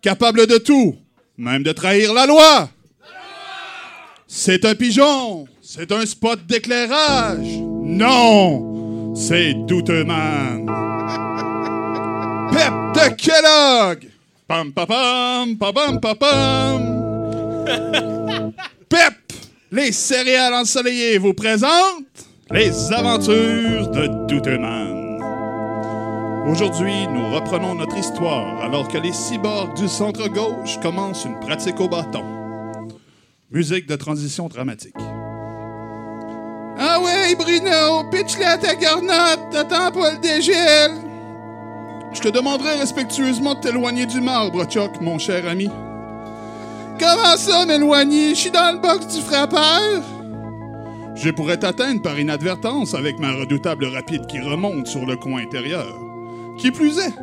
[0.00, 0.96] Capable de tout,
[1.36, 2.70] même de trahir la loi.
[4.26, 5.46] C'est un pigeon.
[5.76, 7.58] C'est un spot d'éclairage.
[7.58, 10.66] Non, c'est Douteman.
[12.52, 14.08] Pep de Kellogg.
[14.46, 16.82] Pam pam pam pam pam pam.
[18.88, 19.14] Pep,
[19.72, 25.18] les céréales ensoleillées vous présentent les aventures de Douteman.
[26.48, 31.88] Aujourd'hui, nous reprenons notre histoire alors que les cyborgs du centre-gauche commencent une pratique au
[31.88, 32.22] bâton.
[33.50, 34.94] Musique de transition dramatique.
[36.78, 40.90] Ah ouais, Bruno, pitch-le à ta garnotte, t'attends pas le dégel.
[42.12, 45.68] Je te demanderai respectueusement de t'éloigner du marbre, Chuck, mon cher ami.
[46.98, 48.30] Comment ça, m'éloigner?
[48.30, 50.02] Je suis dans le box du frappeur?
[51.14, 55.94] Je pourrais t'atteindre par inadvertance avec ma redoutable rapide qui remonte sur le coin intérieur.
[56.58, 57.14] Qui plus est,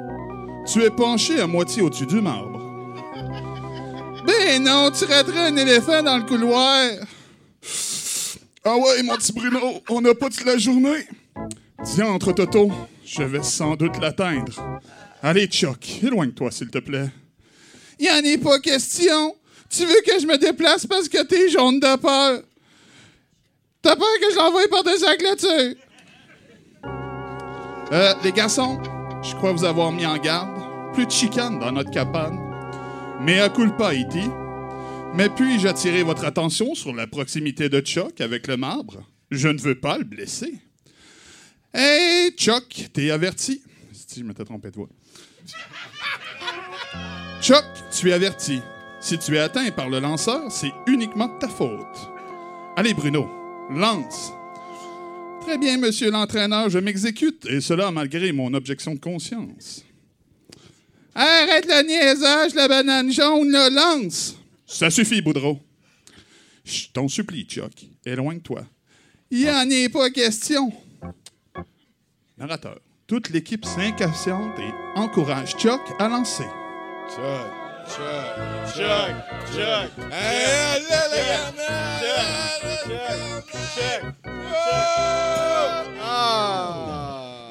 [0.66, 2.60] tu es penché à moitié au-dessus du marbre.
[4.26, 6.84] Ben non, tu raterais un éléphant dans le couloir.
[8.63, 11.08] Ah ouais, mon petit Bruno, on n'a pas toute la journée.
[11.84, 12.71] Tiens, entre Toto,
[13.04, 14.54] je vais sans doute l'atteindre.
[15.24, 17.10] Allez, Chuck, éloigne-toi, s'il te plaît.
[18.00, 19.36] Il en est pas question.
[19.69, 22.41] Tu veux que je me déplace parce que t'es jaune de peur?
[23.82, 25.76] T'as peur que je l'envoie par des clôture?
[27.91, 28.80] Euh, les garçons,
[29.24, 30.62] je crois vous avoir mis en garde.
[30.93, 32.38] Plus de chicane dans notre cabane.
[33.21, 34.19] Mais à culpa, E.T.
[35.13, 39.04] Mais puis-je attirer votre attention sur la proximité de Chuck avec le marbre?
[39.30, 40.54] Je ne veux pas le blesser.
[41.74, 43.62] Hey, Chuck, t'es averti.
[43.91, 44.89] Si je m'étais trompé de voix.
[47.41, 48.62] Chuck, tu es averti.
[49.02, 52.10] Si tu es atteint par le lanceur, c'est uniquement de ta faute.
[52.78, 53.30] Allez, Bruno,
[53.69, 54.32] lance.
[55.41, 59.84] Très bien, monsieur l'entraîneur, je m'exécute, et cela malgré mon objection de conscience.
[61.15, 64.38] Arrête le niaisage, la banane jaune, le lance.
[64.72, 65.60] Ça suffit, Boudreau.
[66.64, 68.66] Je t'en supplie, Chuck, éloigne-toi.
[69.30, 70.72] Il en est pas question.
[72.38, 72.80] Narrateur.
[73.06, 76.46] Toute l'équipe s'impatiente et encourage Chuck à lancer.
[77.10, 77.52] Chuck,
[78.74, 79.16] Chuck,
[79.54, 80.72] Chuck, Chuck!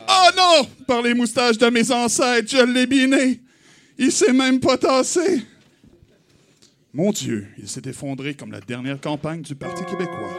[0.08, 0.68] Oh non!
[0.86, 3.42] Par les moustaches de mes ancêtres, je l'ai biné.
[3.98, 5.42] Il s'est même pas tassé.
[6.92, 10.36] Mon Dieu, il s'est effondré comme la dernière campagne du Parti québécois.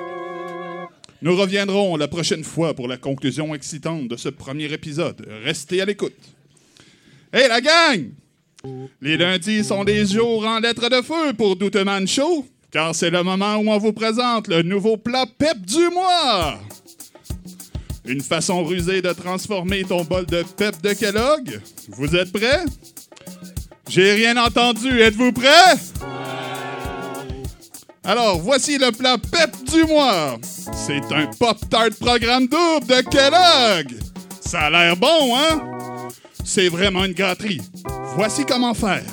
[1.21, 5.25] Nous reviendrons la prochaine fois pour la conclusion excitante de ce premier épisode.
[5.45, 6.17] Restez à l'écoute.
[7.31, 8.09] Hé, la gang!
[8.99, 13.23] Les lundis sont des jours en lettres de feu pour Douteman Show, car c'est le
[13.23, 16.59] moment où on vous présente le nouveau plat PEP du mois.
[18.03, 21.61] Une façon rusée de transformer ton bol de PEP de Kellogg.
[21.87, 22.65] Vous êtes prêts?
[23.87, 24.99] J'ai rien entendu.
[24.99, 25.77] Êtes-vous prêts?
[28.03, 30.37] Alors, voici le plat PEP du mois.
[30.73, 33.99] C'est un Pop-Tart programme double de Kellogg.
[34.39, 36.09] Ça a l'air bon, hein?
[36.43, 37.61] C'est vraiment une gâterie.
[38.15, 39.05] Voici comment faire.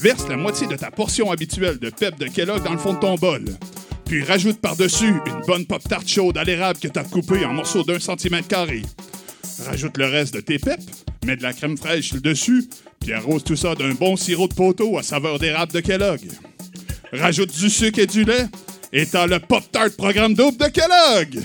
[0.00, 2.98] Verse la moitié de ta portion habituelle de PEP de Kellogg dans le fond de
[2.98, 3.44] ton bol.
[4.06, 7.84] Puis rajoute par-dessus une bonne Pop-Tart chaude à l'érable que tu as coupée en morceaux
[7.84, 8.82] d'un centimètre carré.
[9.66, 10.80] Rajoute le reste de tes PEP,
[11.26, 12.68] mets de la crème fraîche sur le dessus,
[13.00, 16.22] puis arrose tout ça d'un bon sirop de poteau à saveur d'érable de Kellogg.
[17.12, 18.46] Rajoute du sucre et du lait,
[18.92, 21.42] et t'as le Pop-Tart programme double de Kellogg.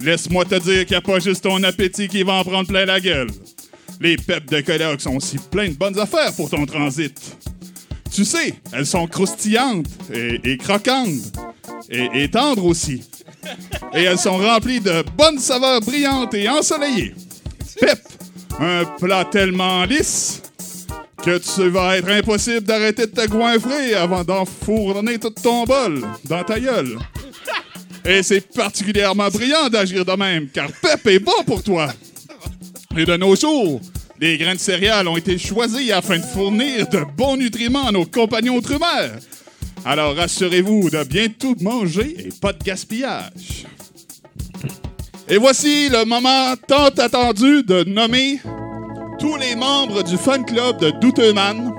[0.00, 2.84] Laisse-moi te dire qu'il n'y a pas juste ton appétit qui va en prendre plein
[2.84, 3.30] la gueule.
[4.00, 7.18] Les peps de Kellogg sont aussi plein de bonnes affaires pour ton transit.
[8.14, 11.32] Tu sais, elles sont croustillantes et, croquantes
[11.90, 13.02] et, et tendres aussi.
[13.92, 17.14] Et elles sont remplies de bonnes saveurs brillantes et ensoleillées.
[17.80, 17.98] Pep,
[18.60, 20.42] un plat tellement lisse
[21.22, 26.44] que tu vas être impossible d'arrêter de te goinfrer avant d'enfourner tout ton bol dans
[26.44, 26.98] ta gueule.
[28.04, 31.88] Et c'est particulièrement brillant d'agir de même, car Pep est bon pour toi.
[32.96, 33.80] Et de nos jours,
[34.20, 38.06] les grains de céréales ont été choisis afin de fournir de bons nutriments à nos
[38.06, 39.18] compagnons outre-mer.
[39.84, 43.66] Alors rassurez-vous de bien tout manger et pas de gaspillage.
[45.28, 48.40] Et voici le moment tant attendu de nommer
[49.18, 51.72] tous les membres du fan club de Douteman,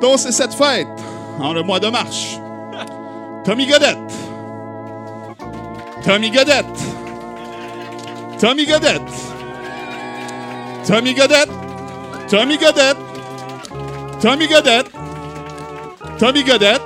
[0.00, 0.86] dont c'est cette fête
[1.40, 2.38] en le mois de mars.
[3.44, 3.98] Tommy Godette.
[6.04, 6.66] Tommy Godette.
[8.38, 9.02] Tommy Godette.
[10.86, 11.48] Tommy Godette.
[12.28, 12.98] Tommy Godette.
[14.20, 14.90] Tommy Godette.
[16.18, 16.82] Tommy Godette.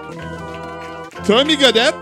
[1.26, 1.94] Tommy Godette.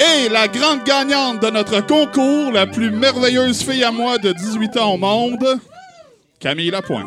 [0.00, 4.76] Et la grande gagnante de notre concours, la plus merveilleuse fille à moi de 18
[4.76, 5.58] ans au monde,
[6.40, 7.06] Camille Lapointe.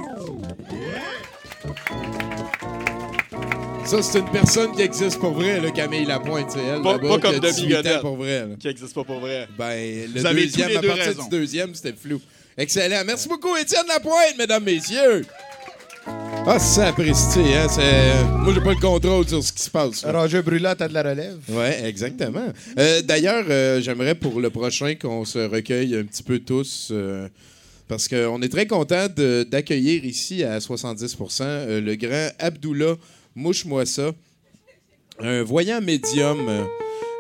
[3.86, 6.82] Ça, c'est une personne qui existe pour vrai, là, Camille Lapointe, c'est elle.
[6.82, 8.02] Pas- pas comme Debbie 18 ans Godette.
[8.02, 8.40] pour vrai.
[8.42, 8.56] là.
[8.60, 9.48] Qui existe pas pour vrai.
[9.58, 12.22] Ben, le Vous avez deuxième, tous les à partir du deuxième, c'était flou.
[12.58, 13.02] Excellent.
[13.06, 15.26] Merci beaucoup, Étienne Lapointe, mesdames, messieurs.
[16.08, 17.68] Ah, c'est apprécié, hein?
[17.70, 18.24] C'est...
[18.40, 20.04] Moi, j'ai pas le contrôle sur ce qui se passe.
[20.04, 20.12] là.
[20.14, 21.38] Roger Brûlant, t'as de la relève.
[21.50, 22.46] Ouais, exactement.
[22.80, 26.90] Euh, D'ailleurs, euh, j'aimerais pour le prochain qu'on se recueille un petit peu tous.
[26.92, 27.28] euh,
[27.92, 29.08] parce qu'on est très content
[29.50, 32.96] d'accueillir ici à 70 euh, le grand Abdullah
[33.36, 34.14] Mouchmouassa,
[35.20, 36.64] un voyant médium, euh,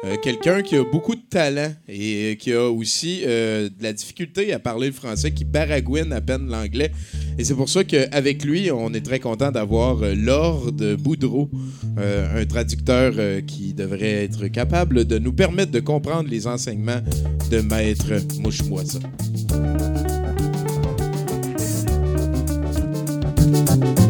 [0.05, 4.59] euh, quelqu'un qui a beaucoup de talent et qui a aussi de la difficulté à
[4.59, 6.93] parler le français, qui baragouine à peine l'anglais.
[7.37, 11.49] Et c'est pour ça qu'avec lui, on est très content d'avoir Lord Boudreau,
[11.97, 13.13] un traducteur
[13.45, 17.01] qui devrait être capable de nous permettre de comprendre les enseignements
[17.49, 18.99] de Maître Mouchmouassa.
[23.51, 24.00] Thank you.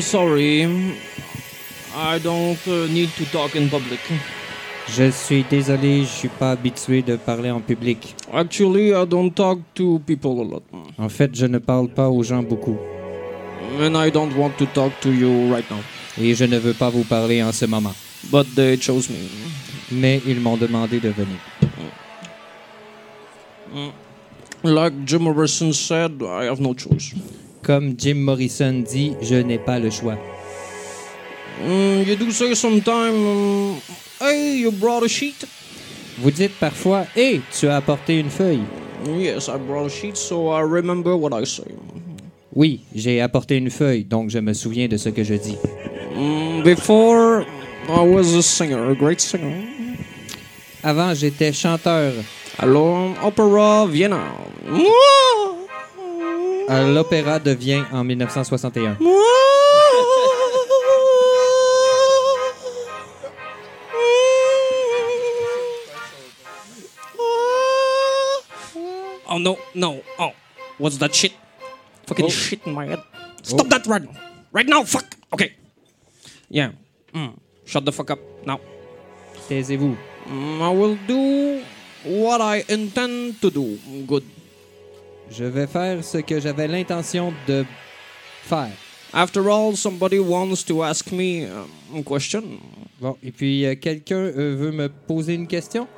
[0.00, 0.64] I'm sorry.
[1.94, 4.00] I don't uh, need to talk in public.
[4.88, 8.16] Je suis désolé, je suis pas habitué de parler en public.
[8.32, 10.62] Actually, I don't talk to people a lot.
[10.96, 12.78] En fait, je ne parle pas aux gens beaucoup.
[13.78, 15.80] And I don't want to talk to you right now.
[16.18, 17.94] Et je ne veux pas vous parler en ce moment.
[18.32, 19.18] But they chose me.
[19.92, 21.38] Mais ils m'ont demandé de venir.
[24.64, 27.12] Like Jim Morrison said, I have no choice.
[27.70, 30.18] Comme Jim Morrison dit, je n'ai pas le choix.
[31.64, 33.80] Mm, you do say sometime, um,
[34.20, 35.46] hey, you brought a sheet?
[36.18, 38.64] Vous dites parfois, Hé, tu as apporté une feuille.
[39.06, 41.62] Yes, I brought a sheet, so I remember what I say.
[42.52, 45.56] Oui, j'ai apporté une feuille, donc je me souviens de ce que je dis.
[46.16, 47.44] Mm, before,
[47.88, 49.62] I was a singer, a great singer.
[50.82, 52.14] Avant, j'étais chanteur
[52.58, 54.16] Alors, Opera Vienna.
[54.66, 55.49] à
[56.70, 58.96] l'Opéra de Vienne en 1961.
[69.32, 70.02] Oh no, no.
[70.18, 70.32] Oh,
[70.78, 71.32] what's that shit?
[72.06, 73.02] Fucking shit in my head.
[73.42, 74.14] Stop that right now.
[74.52, 75.06] Right now, fuck.
[75.32, 75.54] Okay.
[76.48, 76.72] Yeah.
[77.14, 77.38] Mm.
[77.64, 78.58] Shut the fuck up now.
[79.48, 79.96] Taisez-vous.
[80.26, 81.62] Mm, I will do
[82.04, 83.78] what I intend to do.
[84.06, 84.26] Good.
[85.30, 87.64] Je vais faire ce que j'avais l'intention de
[88.42, 88.70] faire.
[89.12, 92.42] After all, somebody wants to ask me um, a question.
[93.00, 95.88] Bon, et puis euh, quelqu'un euh, veut me poser une question?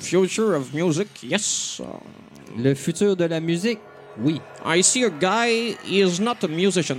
[0.00, 1.80] Future of music, yes.
[1.80, 3.80] Uh, Le futur de la musique?
[4.18, 4.40] Oui.
[4.64, 5.76] I see a guy.
[5.84, 6.98] He is not a musician.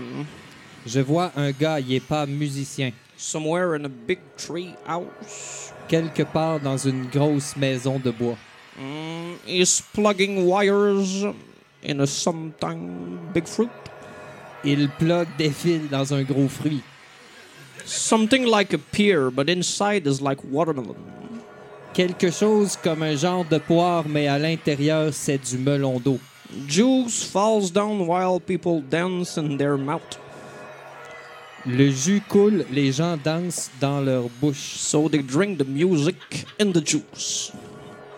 [0.86, 2.92] Je vois un gars, il est pas musicien.
[3.18, 5.74] Somewhere in a big tree house.
[5.88, 8.38] Quelque part dans une grosse maison de bois.
[8.80, 11.26] Mm, he's plugging wires
[11.84, 13.70] in a sometime big fruit?
[14.64, 16.82] Il plug des fils dans un gros fruit.
[17.86, 20.96] Something like a pear, but inside is like watermelon.
[21.94, 26.20] Quelque chose comme un genre de poire, mais à l'intérieur, c'est du melon d'eau.
[26.68, 30.18] Juice falls down while people dance in their mouth.
[31.68, 34.76] Le jus coule, les gens dansent dans leur bouche.
[34.78, 36.16] So they drink the music
[36.60, 37.52] in the juice.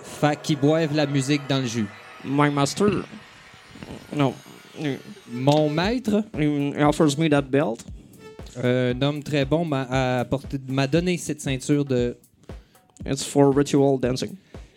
[0.01, 1.88] Fait qu'ils boivent la musique dans le jus.
[2.25, 2.88] My master,
[4.13, 4.33] no,
[4.77, 4.97] he
[5.31, 7.86] Mon maître, he offers me that belt.
[8.62, 10.25] un homme très bon, m'a
[10.67, 12.17] m'a donné cette ceinture de.
[13.05, 14.36] It's for ritual dancing.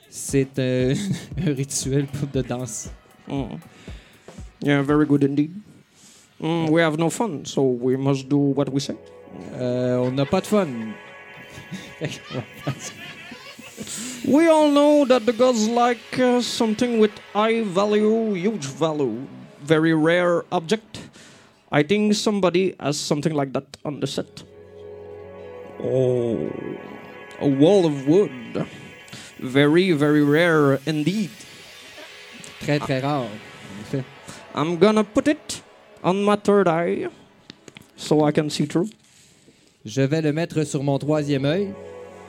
[0.08, 0.94] C'est euh,
[1.46, 2.90] un rituel de danse.
[3.26, 3.56] Mm.
[4.62, 5.52] Yeah, very good indeed.
[6.40, 8.96] Mm, we have no fun, so we must do what we say.
[9.54, 10.94] Euh, on n'a pas de fun.
[14.26, 19.26] We all know that the gods like uh, something with high value, huge value,
[19.62, 21.00] very rare object.
[21.72, 24.42] I think somebody has something like that on the set.
[25.82, 26.50] Oh,
[27.40, 28.66] a wall of wood.
[29.38, 31.30] Very, very rare indeed.
[32.60, 33.24] Très, très rare.
[33.24, 34.04] en effet.
[34.54, 35.59] I'm gonna put it
[36.02, 37.08] on my third eye
[37.96, 38.90] so I can see through.
[39.84, 41.72] Je vais le mettre sur mon troisième œil,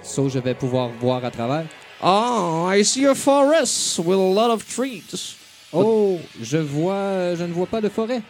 [0.03, 1.65] so je vais pouvoir voir à travers.
[2.01, 5.35] Ah, I see a forest with a lot of trees.
[5.73, 8.21] Oh, je vois, je ne vois pas de forêt.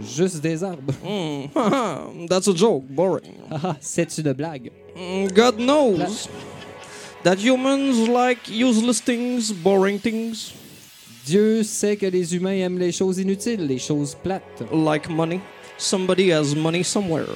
[0.00, 0.92] Juste des arbres.
[1.04, 3.34] Mm, that's a joke, boring.
[3.50, 4.70] Ah, ah, c'est une blague.
[4.96, 6.28] Mm, God knows
[7.22, 10.52] that humans like useless things, boring things,
[11.26, 15.40] Dieu sait que les humains aiment les choses inutiles, les choses plates, like money.
[15.76, 17.26] Somebody has money somewhere.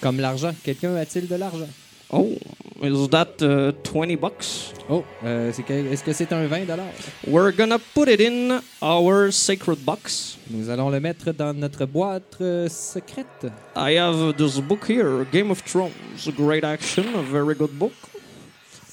[0.00, 0.54] comme l'argent.
[0.64, 1.68] Quelqu'un a-t-il de l'argent?
[2.10, 2.38] Oh,
[2.82, 4.72] is that uh, 20 bucks?
[4.88, 6.86] Oh, euh, est-ce que c'est un 20 dollars?
[7.26, 10.38] We're gonna put it in our sacred box.
[10.48, 13.52] Nous allons le mettre dans notre boîte euh, secrète.
[13.76, 15.92] I have this book here, Game of Thrones.
[16.34, 17.92] Great action, a very good book.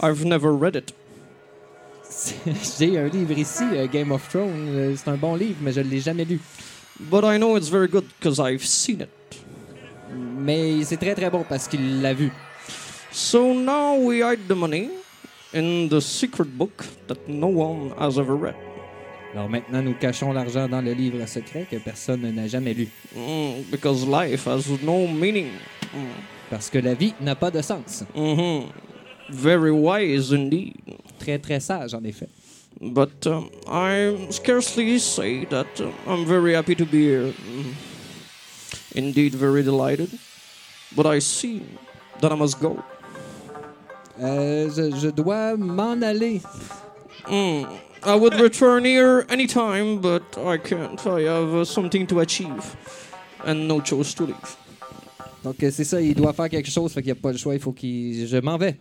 [0.01, 0.93] I've never read it.
[2.79, 4.67] J'ai un livre ici, euh, Game of Thrones.
[4.69, 6.39] Euh, C'est un bon livre, mais je ne l'ai jamais lu.
[6.99, 9.09] But I know it's very good because I've seen it.
[10.37, 12.31] Mais c'est très très bon parce qu'il l'a vu.
[13.11, 14.89] So now we hide the money
[15.53, 18.55] in the secret book that no one has ever read.
[19.33, 22.87] Alors maintenant, nous cachons l'argent dans le livre secret que personne n'a jamais lu.
[23.13, 25.47] Mm, because life has no meaning.
[26.49, 28.05] Parce que la vie n'a pas de sens.
[28.15, 28.61] hmm
[29.29, 30.75] Very wise indeed.
[31.19, 32.29] Très très sage, en effet.
[32.81, 37.31] But um, I scarcely say that uh, I'm very happy to be here.
[37.31, 37.73] Mm.
[38.95, 40.09] Indeed, very delighted.
[40.95, 41.63] But I see
[42.21, 42.83] that I must go.
[44.19, 46.41] Euh, je, je dois m'en aller.
[47.25, 47.63] Hmm.
[48.03, 51.05] I would return here anytime, but I can't.
[51.07, 52.75] I have uh, something to achieve
[53.43, 54.57] and no choice to leave.
[55.43, 57.37] Donc, euh, c'est ça, il doit faire quelque chose, fait qu'il n'y a pas le
[57.37, 58.27] choix, il faut qu'il.
[58.27, 58.77] Je m'en vais.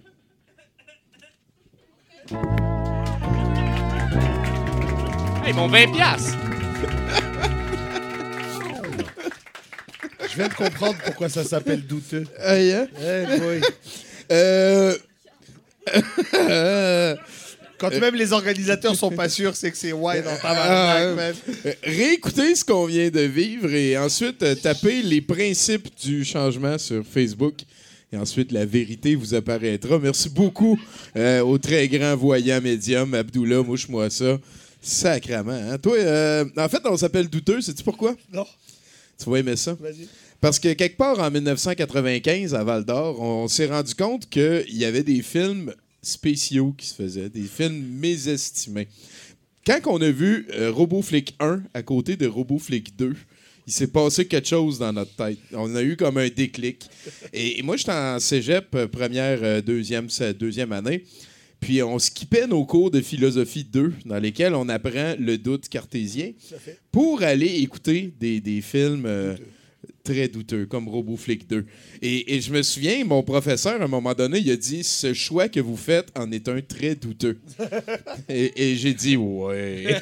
[5.44, 6.38] Hey, mon 20 piastres!
[10.30, 12.24] Je viens de comprendre pourquoi ça s'appelle douteux.
[12.38, 12.86] Aïe, hein?
[12.98, 13.60] Eh, boy.
[14.32, 14.96] Euh,
[17.76, 20.96] Quand même les organisateurs sont pas sûrs, c'est que c'est ouais dans ta Ah.
[21.00, 21.32] Euh,
[21.82, 27.04] Réécoutez ce qu'on vient de vivre et ensuite euh, tapez les principes du changement sur
[27.04, 27.56] Facebook.
[28.14, 29.98] Et ensuite, la vérité vous apparaîtra.
[29.98, 30.78] Merci beaucoup
[31.16, 34.38] euh, au très grand voyant médium, Abdullah, mouche-moi ça.
[34.80, 35.50] Sacrament.
[35.50, 35.78] Hein?
[35.78, 37.60] Toi, euh, en fait, on s'appelle douteux.
[37.60, 38.14] Sais-tu pourquoi?
[38.32, 38.46] Non,
[39.18, 39.74] Tu vas aimer ça.
[39.80, 40.06] vas-y.
[40.40, 44.84] Parce que quelque part en 1995, à Val d'Or, on s'est rendu compte qu'il y
[44.84, 48.86] avait des films spéciaux qui se faisaient, des films mésestimés.
[49.66, 53.16] Quand on a vu euh, Robo Flick 1 à côté de Robo Flick 2,
[53.66, 55.38] il s'est passé quelque chose dans notre tête.
[55.52, 56.88] On a eu comme un déclic.
[57.32, 61.04] Et, et moi, j'étais en cégep, euh, première, euh, deuxième, deuxième année.
[61.60, 66.32] Puis on skippait nos cours de philosophie 2, dans lesquels on apprend le doute cartésien,
[66.92, 69.34] pour aller écouter des, des films euh,
[70.04, 71.64] très douteux, comme Robo Flick 2.
[72.02, 75.14] Et, et je me souviens, mon professeur, à un moment donné, il a dit Ce
[75.14, 77.38] choix que vous faites en est un très douteux.
[78.28, 80.00] et et j'ai dit Ouais.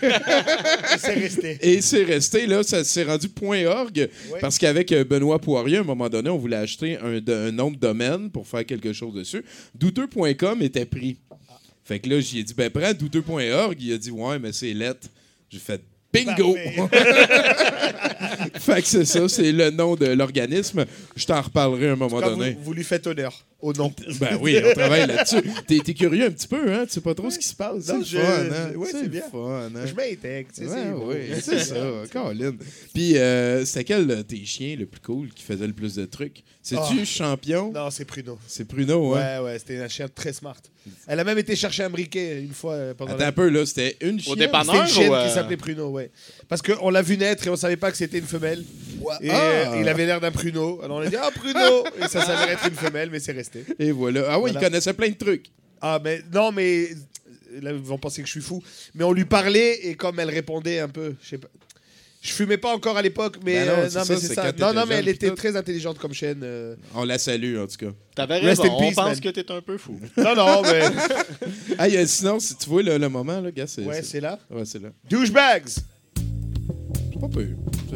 [0.98, 1.58] C'est resté.
[1.62, 4.08] Et c'est resté, là, ça s'est rendu point .org,
[4.40, 7.70] parce qu'avec euh, Benoît Poirier, à un moment donné, on voulait acheter un, un nom
[7.70, 9.44] de domaine pour faire quelque chose dessus.
[9.74, 11.16] Douteux.com était pris.
[11.84, 13.76] Fait que là, j'ai dit, ben prends douteux.org.
[13.80, 15.08] Il a dit, ouais, mais c'est lettre.
[15.48, 15.80] J'ai fait
[16.12, 16.56] bingo!
[18.58, 20.84] fait que c'est ça, c'est le nom de l'organisme.
[21.16, 22.52] Je t'en reparlerai à un moment donné.
[22.52, 23.92] vous, vous lui faites honneur au nom.
[24.20, 25.42] Ben oui, on travaille là-dessus.
[25.66, 26.84] T'es, t'es curieux un petit peu, hein?
[26.86, 27.84] Tu sais pas trop ce qui se passe.
[27.84, 28.68] C'est je- fun, hein?
[28.72, 29.22] je- ouais, c'est bien.
[29.30, 29.86] fun, hein?
[29.86, 30.70] Je m'intègre, tu sais.
[30.70, 31.76] Ouais, c'est oui, c'est ça,
[32.12, 32.54] Colin.
[32.92, 36.04] Puis, euh, c'était quel de tes chiens le plus cool qui faisait le plus de
[36.04, 36.42] trucs?
[36.62, 37.04] C'est-tu Ah.
[37.04, 37.72] champion?
[37.72, 38.38] Non, c'est Pruno.
[38.46, 39.38] C'est Pruno, hein?
[39.40, 40.56] Ouais, ouais, c'était un chien très smart.
[41.06, 43.28] Elle a même été chercher un briquet une fois euh, pendant Attends la...
[43.28, 44.36] un peu, là, c'était une chienne?
[44.36, 44.74] dépanneur?
[44.74, 46.01] C'était une chienne ou, euh, qui s'appelait Pruno, ouais.
[46.48, 48.64] Parce qu'on l'a vu naître et on savait pas que c'était une femelle.
[49.20, 49.40] Et Ah!
[49.74, 50.80] euh, il avait l'air d'un pruneau.
[50.82, 53.64] Alors on a dit Ah, pruneau Et ça s'avère être une femelle, mais c'est resté.
[53.78, 54.24] Et voilà.
[54.28, 54.68] Ah oui, il Voilà.
[54.68, 55.46] connaissait plein de trucs.
[55.80, 56.88] Ah, mais non, mais.
[57.60, 58.62] Là, ils vont penser que je suis fou.
[58.94, 61.48] Mais on lui parlait et comme elle répondait un peu, je sais pas.
[62.24, 63.54] Je fumais pas encore à l'époque, mais.
[63.54, 64.52] Ben non, euh, c'est non, ça, mais c'est c'est quand ça.
[64.52, 65.34] t'étais Non, non, mais jeune elle était tout.
[65.34, 66.40] très intelligente comme chaîne.
[66.44, 66.76] euh.
[66.94, 67.92] On la salue, en tout cas.
[68.14, 69.20] T'avais Rest raison, in on peace, pense man.
[69.20, 69.98] que t'es un peu fou.
[70.16, 70.82] Non, non, mais.
[71.78, 73.82] Ah, il y a- sinon, si tu vois le, le moment, là, gars, c'est.
[73.82, 74.38] Ouais, c'est- là.
[74.50, 74.90] Ouais, c'est là.
[75.10, 75.68] Douchebags
[77.20, 77.48] Pas peu.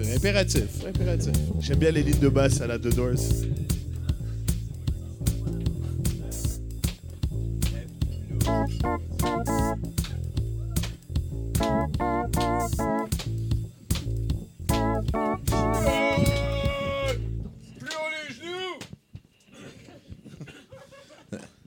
[0.02, 0.64] C'est impératif.
[0.88, 1.32] Impératif.
[1.60, 3.14] J'aime bien les lignes de basse à la The Doors.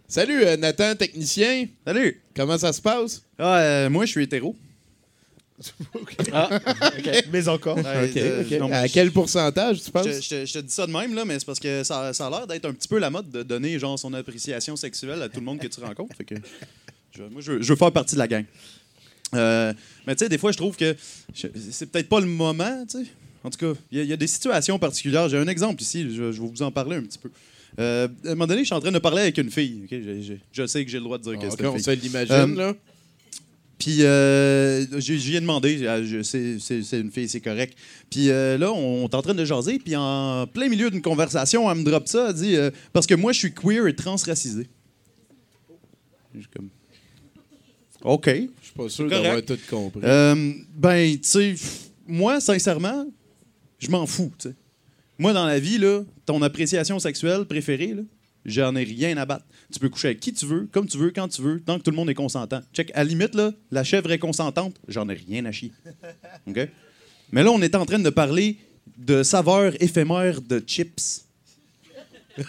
[0.07, 1.67] Salut, euh, Nathan, technicien.
[1.85, 2.21] Salut!
[2.35, 3.21] Comment ça se passe?
[3.37, 4.55] Ah, euh, moi, je suis hétéro.
[7.31, 7.77] Mais encore.
[7.77, 8.51] Euh, Ok, euh, ok.
[8.59, 10.07] non, mais À je- quel pourcentage, tu penses?
[10.07, 12.13] Je, je te- je te dis ça de même, là, mais c'est parce que ça,
[12.13, 15.21] ça a l'air d'être un petit peu la mode de donner genre son appréciation sexuelle
[15.21, 16.15] à tout le monde que tu rencontres.
[16.15, 16.35] Fait que
[17.11, 18.45] je- moi, je, veux- je veux faire partie de la gang.
[19.35, 19.73] Euh,
[20.07, 20.95] mais tu sais, des fois, je trouve que
[21.35, 23.11] je- c'est peut-être pas le moment, tu sais.
[23.43, 25.29] En tout cas, il y, a- il y a des situations particulières.
[25.29, 27.29] J'ai un exemple ici, je, je vais vous en parler un petit peu.
[27.79, 29.81] Euh, à un moment donné, je suis en train de parler avec une fille.
[29.85, 29.89] ok?
[29.91, 31.73] Je, je- je sais que j'ai le droit de dire que Ah, c'est une on
[31.75, 31.83] fille.
[31.83, 32.73] se l'imagine, Euh, là.
[33.77, 36.21] Puis, euh, ai demandé, je-
[36.59, 37.77] c'est une fille, c'est correct.
[38.09, 41.71] Puis euh, là, on est en train de jaser, puis en plein milieu d'une conversation,
[41.71, 44.67] elle me drop ça, elle dit euh, Parce que moi, je suis queer et transracisé.
[46.35, 46.69] Je suis comme.
[48.03, 48.25] OK.
[48.27, 50.01] Je suis pas sûr d'avoir tout compris.
[50.03, 51.55] Euh, ben, tu sais,
[52.07, 53.05] moi, sincèrement,
[53.79, 54.31] je m'en fous.
[55.17, 58.03] Moi, dans la vie, là, ton appréciation sexuelle préférée, là,
[58.45, 59.45] j'en ai rien à battre.
[59.71, 61.83] Tu peux coucher avec qui tu veux, comme tu veux, quand tu veux, tant que
[61.83, 62.61] tout le monde est consentant.
[62.73, 65.71] Check, à la limite, là, la chèvre est consentante, j'en ai rien à chier.
[66.47, 66.69] OK?
[67.31, 68.57] Mais là, on est en train de parler
[68.97, 71.25] de saveurs éphémères de chips.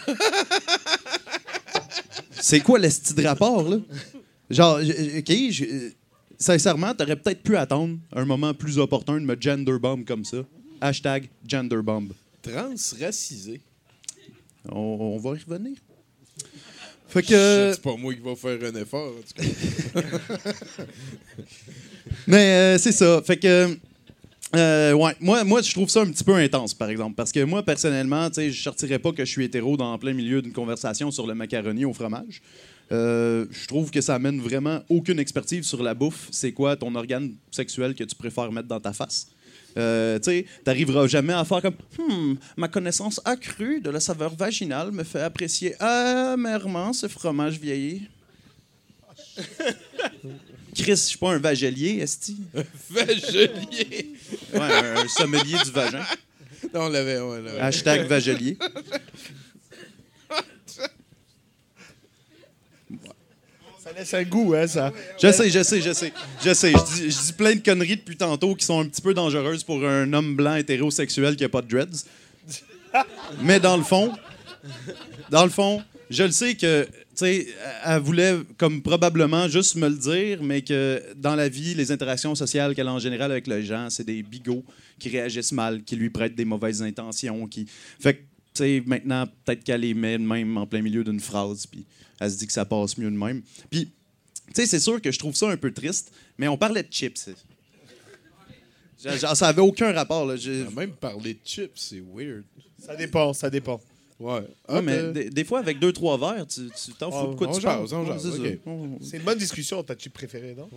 [2.31, 3.77] C'est quoi le style de rapport, là?
[4.49, 5.91] Genre, OK, je-
[6.37, 10.37] sincèrement, t'aurais peut-être pu attendre un moment plus opportun de me gender bomb comme ça.
[10.81, 12.11] Hashtag gender bomb.
[12.41, 13.61] Transracisé.
[14.67, 15.77] On, on va y revenir.
[17.07, 17.71] Fait que.
[17.73, 20.01] C'est pas moi qui va faire un effort, en tout cas.
[22.27, 23.21] Mais euh, c'est ça.
[23.21, 23.77] Fait que.
[24.55, 27.15] euh, ouais, moi, moi, je trouve ça un petit peu intense, par exemple.
[27.15, 30.13] Parce que moi, personnellement, tu sais, je sortirais pas que je suis hétéro dans plein
[30.13, 32.41] milieu d'une conversation sur le macaroni au fromage.
[32.91, 36.27] Euh, je trouve que ça amène vraiment aucune expertise sur la bouffe.
[36.31, 39.27] C'est quoi ton organe sexuel que tu préfères mettre dans ta face?
[39.77, 44.35] Euh, tu sais, t'arriveras jamais à faire comme Hmm, ma connaissance accrue de la saveur
[44.35, 48.07] vaginale me fait apprécier amèrement ce fromage vieilli.
[50.75, 52.37] Chris, je suis pas un vagelier, esti.
[52.89, 54.13] Vagelier.
[54.53, 56.03] Ouais, un, un sommelier du vagin.
[56.73, 57.59] Non, on l'avait, l'avait.
[57.59, 58.57] Hashtag vagelier.
[64.03, 64.91] Ça goût, hein, ça.
[65.21, 66.13] Je sais, je sais, je sais.
[66.43, 66.71] Je sais.
[66.71, 69.63] Je dis, je dis plein de conneries depuis tantôt qui sont un petit peu dangereuses
[69.63, 72.05] pour un homme blanc hétérosexuel qui a pas de dreads.
[73.41, 74.11] Mais dans le fond,
[75.29, 77.47] dans le fond, je le sais que, tu sais,
[77.85, 82.35] elle voulait comme probablement juste me le dire, mais que dans la vie, les interactions
[82.35, 84.65] sociales qu'elle a en général avec les gens, c'est des bigots
[84.99, 87.65] qui réagissent mal, qui lui prêtent des mauvaises intentions, qui...
[87.99, 88.19] Fait que,
[88.53, 91.85] sais, maintenant, peut-être qu'elle les met de même en plein milieu d'une phrase, puis
[92.19, 93.41] elle se dit que ça passe mieux de même.
[93.69, 93.85] Puis,
[94.47, 96.91] tu sais, c'est sûr que je trouve ça un peu triste, mais on parlait de
[96.91, 97.29] chips.
[99.03, 100.25] Genre, ça avait aucun rapport.
[100.25, 100.35] Là.
[100.35, 102.43] Je- même parler de chips, c'est weird.
[102.77, 103.81] Ça dépend, ça dépend.
[104.19, 104.33] Ouais.
[104.41, 107.53] Ouais, Ah, mais des, fois, avec deux, trois verres, tu t'en fous de quoi on
[107.53, 107.87] tu jase, parles.
[107.93, 108.39] on Ouais, jase,
[109.01, 110.69] c'est une bonne discussion, ta chip préférée, non?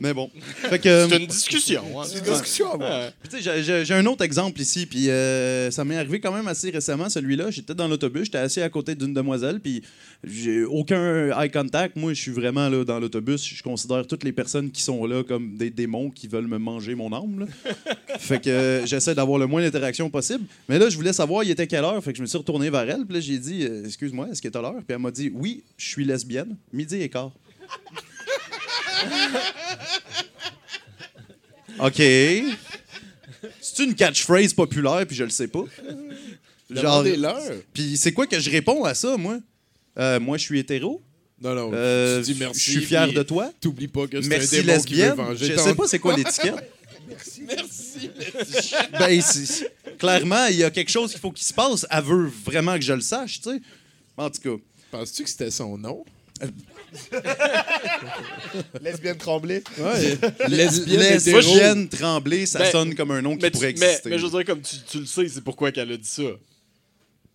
[0.00, 0.30] Mais bon.
[0.70, 1.82] C'est une discussion.
[2.00, 2.04] hein.
[2.06, 2.76] C'est une discussion.
[2.78, 3.10] Ouais.
[3.28, 7.08] Sais, j'ai- un autre exemple ici, puis euh, ça m'est arrivé quand même assez récemment,
[7.10, 7.50] celui-là.
[7.50, 9.82] J'étais dans l'autobus, j'étais assis à côté d'une demoiselle, puis
[10.24, 11.96] j'ai aucun eye contact.
[11.96, 13.44] Moi, je suis vraiment là dans l'autobus.
[13.44, 16.94] Je considère toutes les personnes qui sont là comme des démons qui veulent me manger
[16.94, 17.40] mon âme.
[17.40, 17.74] là.
[18.18, 20.44] fait que euh, j'essaie d'avoir le moins d'interaction possible.
[20.68, 22.70] Mais là, je voulais savoir, il était quelle heure, fait que je me suis retourné
[22.70, 24.74] vers elle, puis là, j'ai dit, euh, excuse-moi, est-ce que t'as l'heure?
[24.76, 27.32] Puis elle m'a dit, oui, je suis lesbienne, midi et quart.
[31.80, 32.02] OK.
[33.60, 35.64] C'est une catchphrase populaire, puis je le sais pas.
[36.70, 37.04] Genre,
[37.72, 39.38] puis c'est quoi que je réponds à ça, moi?
[39.98, 41.02] Euh, moi, je suis hétéro.
[41.40, 41.70] Non, non.
[41.72, 42.60] Euh, tu dis merci.
[42.60, 43.50] je suis fier de toi.
[43.60, 45.14] T'oublies pas que c'est un Merci démon qui veut lesbienne.
[45.14, 46.70] venger Je sais pas c'est quoi l'étiquette.
[47.08, 47.42] Merci.
[48.92, 51.86] ben, c'est- clairement, il y a quelque chose qu'il faut qu'il se passe.
[51.90, 53.60] Elle veut vraiment que je le sache, tu sais.
[54.16, 54.62] En tout cas.
[54.90, 56.04] Penses-tu que c'était son nom?
[58.82, 59.62] Lesbienne tremblée.
[59.78, 60.18] Ouais.
[60.48, 61.00] Lesbienne.
[61.00, 64.10] Lesbienne tremblée, ça Ben, sonne comme un nom qui Mais, pourrait mais, exister.
[64.10, 66.22] mais je veux dire, comme tu, tu le sais, c'est pourquoi qu'elle a dit ça.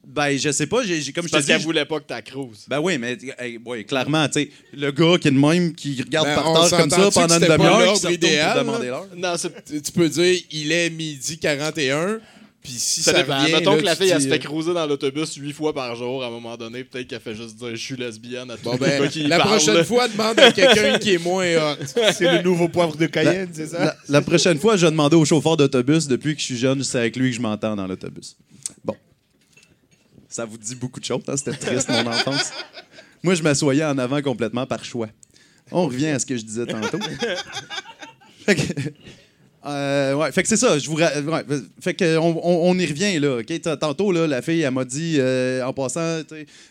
[0.07, 2.65] Ben, je sais pas, j'ai, j'ai- comme je te Parce qu'elle voulait pas que t'accrouses.
[2.67, 5.99] Ben oui, mais hey, ouais, clairement, tu sais, le gars qui est de même, qui
[5.99, 8.13] regarde Ben, par terre comme ça pendant une c'était pas demi-heure, l'ordre qui se retourne
[8.31, 9.07] idéal, pour demander l'heure?
[9.15, 12.19] Non, c'est tu peux dire, il est midi 41,
[12.66, 13.39] puis si ça ça, dépend.
[13.39, 13.53] revient...
[13.53, 15.95] Mettons là, que la fille, elle se fait euh, cruiser dans l'autobus huit fois par
[15.95, 16.24] jour.
[16.24, 18.74] À un moment donné, peut-être qu'elle fait juste dire je suis lesbienne à tout Bon,
[18.74, 19.49] le ben, qui la parle.
[19.51, 21.76] prochaine fois, demande à quelqu'un qui est moins hot.
[22.13, 23.86] C'est le nouveau poivre de Cayenne, c'est ça?
[23.86, 26.84] La, la prochaine fois, je vais demander au chauffeur d'autobus, depuis que je suis jeune,
[26.84, 28.36] c'est avec lui que je m'entends dans l'autobus.
[28.84, 28.95] Bon.
[30.28, 31.38] Ça vous dit beaucoup de choses, hein?
[31.38, 32.51] c'était triste, mon enfance.
[33.24, 35.07] Moi, je m'assoyais en avant complètement par choix.
[35.72, 36.99] On revient à ce que je disais tantôt.
[39.66, 40.78] fait que, euh, ouais, fait que c'est ça.
[40.80, 41.43] Je vous ra- ouais,
[41.82, 43.38] fait que on, on- on y revient là.
[43.39, 43.45] ok?
[43.47, 46.22] T- Tantôt là, la fille, elle m'a dit euh, en passant,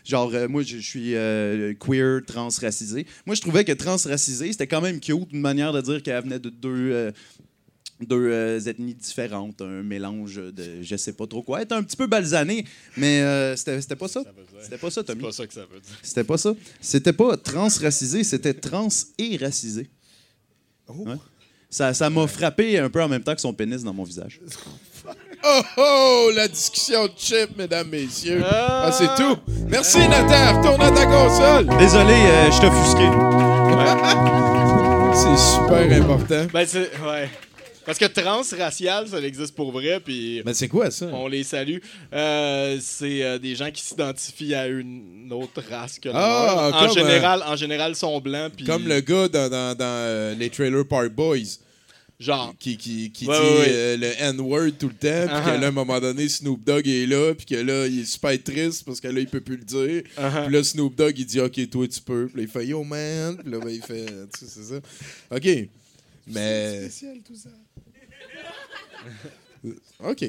[0.05, 3.05] genre euh, moi je suis euh, queer, transracisé.
[3.25, 6.39] Moi je trouvais que transracisé c'était quand même cute, une manière de dire qu'elle venait
[6.39, 7.11] de deux euh,
[8.01, 11.59] deux euh, ethnies différentes, un mélange de je sais pas trop quoi.
[11.59, 12.65] Elle était un petit peu balsané,
[12.97, 14.21] mais euh, c'était c'était pas ça.
[14.61, 15.21] C'était pas ça, C'est Tommy.
[15.21, 15.97] pas ça que ça veut dire.
[16.01, 16.53] C'était pas ça.
[16.81, 18.87] C'était pas transracisé, c'était trans
[19.17, 19.89] et racisé.
[20.89, 21.15] Ouais.
[21.69, 24.41] Ça ça m'a frappé un peu en même temps que son pénis dans mon visage.
[25.47, 28.43] Oh oh, la discussion de chip, mesdames, messieurs.
[28.49, 29.37] Ah, c'est tout.
[29.67, 30.57] Merci, Nathan.
[30.57, 31.67] Retourne à ta console.
[31.77, 33.05] Désolé, euh, je t'ai offusqué.
[35.15, 36.45] C'est super important.
[36.51, 36.91] Ben, c'est.
[37.01, 37.29] Ouais.
[37.85, 41.07] Parce que transracial, ça existe pour vrai, puis Mais c'est quoi ça?
[41.13, 41.77] on les salue.
[42.13, 46.75] Euh, c'est euh, des gens qui s'identifient à une autre race que la Ah, leur.
[46.83, 50.35] En comme, général, en général, sont blancs, puis Comme le gars dans, dans, dans, euh,
[50.35, 51.59] les Trailer Park Boys
[52.19, 52.55] genre.
[52.59, 53.65] qui, qui, qui Ouais, dit ouais, ouais.
[53.69, 55.43] euh, le N-word tout le temps, puis Uh-huh.
[55.55, 58.05] que là, à un moment donné, Snoop Dogg est là, puis que là, il est
[58.05, 60.01] super triste parce que là, il peut plus le dire.
[60.17, 60.45] Uh-huh.
[60.45, 62.27] Puis là, Snoop Dogg, il dit OK, toi, tu peux.
[62.27, 63.37] Puis là, il fait Yo, man.
[63.37, 64.05] Puis là, ben, il fait.
[64.33, 64.79] Tu sais, c'est ça.
[65.35, 65.69] OK.
[66.27, 66.79] Mais.
[66.89, 67.49] spécial, tout ça.
[70.03, 70.25] OK.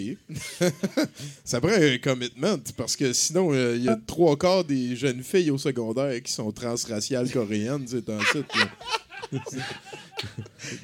[1.45, 5.23] ça prend un commitment parce que sinon, euh, il y a trois quarts des jeunes
[5.23, 8.47] filles au secondaire qui sont transraciales coréennes, c'est un site.
[8.55, 8.69] là.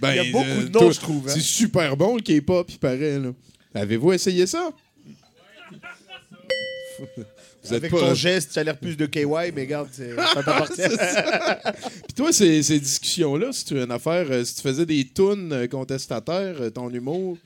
[0.00, 1.32] ben, Il y a beaucoup euh, de noms, toi, je trouve, hein.
[1.34, 3.18] C'est super bon le K-pop, il paraît.
[3.18, 3.32] là.
[3.74, 4.70] Avez-vous essayé ça?
[6.98, 8.00] Vous êtes Avec pas.
[8.00, 9.24] ton geste, tu as l'air plus de KY,
[9.54, 10.82] mais regarde, c'est ça t'appartient.
[10.82, 15.08] Puis toi, ces, ces discussions-là, si tu as une affaire, euh, si tu faisais des
[15.08, 17.38] tunes contestataires, ton humour,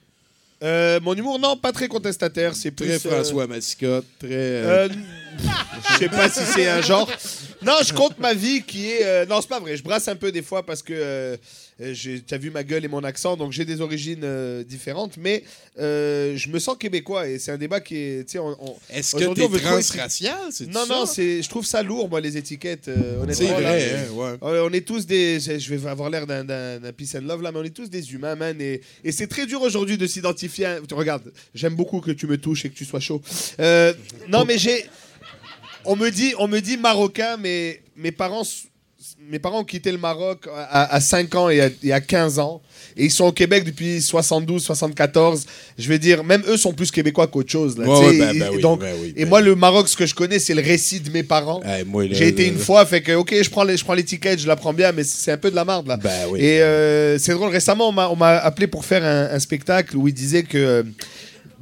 [0.67, 2.55] Euh, mon humour, non, pas très contestataire.
[2.55, 2.87] C'est plus.
[2.99, 4.29] très euh, François Massicotte, très.
[4.33, 4.89] euh, Euh,
[5.93, 7.09] Je sais pas si c'est un genre.
[7.63, 9.05] Non, je compte ma vie qui est.
[9.05, 9.77] euh, non, c'est pas vrai.
[9.77, 11.37] Je brasse un peu des fois parce que euh,
[11.81, 15.17] euh, j'ai- t'as vu ma gueule et mon accent, donc j'ai des origines euh, différentes.
[15.19, 15.45] Mais
[15.79, 18.29] euh, je me sens québécois et c'est un débat qui est.
[18.29, 20.37] tu on- on- Est-ce que t'es transracial?
[20.51, 21.43] c'est Non, non, c'est.
[21.43, 22.85] Je trouve ça lourd, moi, les étiquettes.
[22.87, 23.77] C'est honnêtement, là.
[23.77, 24.61] vrai, hein, ouais.
[24.63, 25.39] On est tous des.
[25.41, 28.37] Je vais avoir l'air d'un- peace and love là, mais on est tous des humains,
[28.37, 28.61] man.
[28.61, 30.67] Et, et c'est très dur aujourd'hui de s'identifier.
[30.67, 33.21] à- Regarde, j'aime beaucoup que tu me touches et que tu sois chaud.
[33.61, 33.93] Euh,
[34.29, 34.87] non, mais j'ai.
[35.85, 38.43] On me dit, on me dit marocain, mais mes parents,
[39.31, 42.39] mes parents ont quitté le Maroc à, à 5 ans et à, et à 15
[42.39, 42.61] ans.
[42.97, 45.45] Et ils sont au Québec depuis 72, 74.
[45.79, 47.77] Je veux dire, même eux sont plus québécois qu'autre chose.
[47.77, 50.55] Là, Ouais, Et- oui, donc, oui, et moi, le Maroc, ce que je connais, c'est
[50.55, 51.61] le récit de mes parents.
[52.15, 54.57] J'ai été une fois, fait que, ok, je prends les- je prends l'étiquette, je la
[54.57, 55.97] prends bien, mais c'est un peu de la marde, là.
[56.31, 56.41] Oui.
[56.41, 60.15] Et euh, c'est drôle, récemment, on m'a- appelé pour faire un, un spectacle où il
[60.15, 60.83] disait que euh,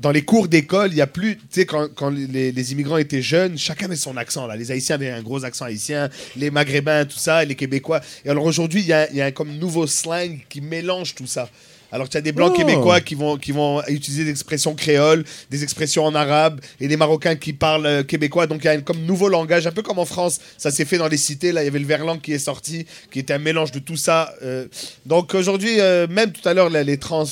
[0.01, 2.99] dans les cours d'école, il y a plus, tu sais, quand, quand les, les immigrants
[2.99, 4.57] étaient jeunes, chacun avait son accent, là.
[4.57, 8.01] Les Haïtiens avaient un gros accent haïtien, les Maghrébins, tout ça, et les Québécois.
[8.25, 11.15] Et alors aujourd'hui, il y a, il y a un comme nouveau slang qui mélange
[11.15, 11.49] tout ça.
[11.93, 12.59] Alors tu as des blancs Oh.
[12.59, 16.97] québécois qui vont, qui vont utiliser des expressions créoles, des expressions en arabe, et des
[16.97, 18.49] Marocains qui parlent euh, québécois.
[18.49, 20.41] Donc il y a un comme nouveau langage, un peu comme en France.
[20.59, 21.53] Ça s'est fait dans les cités.
[21.53, 23.97] Là, il y avait le verlan qui est sorti, qui était un mélange de tout
[23.97, 24.35] ça.
[24.43, 24.67] euh.
[25.07, 27.27] donc aujourd'hui, euh, même tout à l'heure, les trans,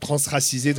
[0.00, 0.74] transracisés.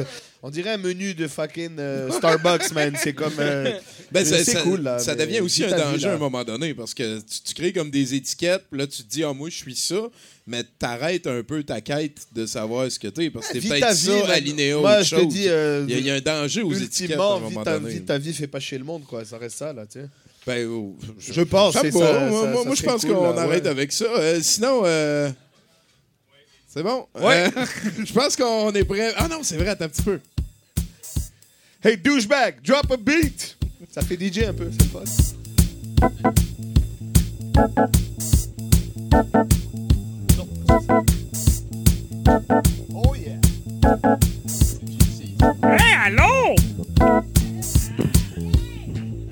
[0.48, 2.94] On dirait un menu de fucking euh, Starbucks, man.
[3.02, 3.34] C'est comme.
[3.40, 3.72] euh,
[4.12, 5.00] Ben, c'est ça, ça- cool, là.
[5.00, 7.74] ça devient aussi un vie, danger à un moment donné parce que tu, tu crées
[7.74, 9.96] comme des étiquettes, puis là tu te dis, ah, moi je suis ça,
[10.46, 13.90] mais t'arrêtes un peu ta quête de savoir ce que t'es parce que t'es peut-être
[13.96, 14.30] vie, ça man.
[14.30, 15.34] alinéa Moi, autre je te chose.
[15.34, 15.46] dis.
[15.50, 17.80] euh, il, y a, il y a un danger aux étiquettes à un moment ta,
[17.80, 17.94] donné.
[17.96, 19.26] vis ta vie, fais pas chier le monde, quoi.
[19.26, 20.06] Ça reste ça, là, tu sais.
[20.46, 21.98] Ben, oh, Je pense, c'est ça.
[22.00, 24.06] Moi, ça- moi, ça moi, je pense cool, qu'on arrête avec ça.
[24.44, 25.32] Sinon, euh,
[26.68, 27.08] c'est bon?
[27.20, 27.48] Ouais.
[27.58, 27.66] Euh,
[28.06, 29.14] je pense qu'on est prêt.
[29.18, 30.20] Ah non, c'est vrai, attends un petit peu.
[31.86, 33.58] Hey, douchebag, drop a beat!
[33.92, 35.04] Ça fait DJ un peu, c'est fun.
[42.94, 43.38] Oh yeah!
[46.06, 46.56] allô?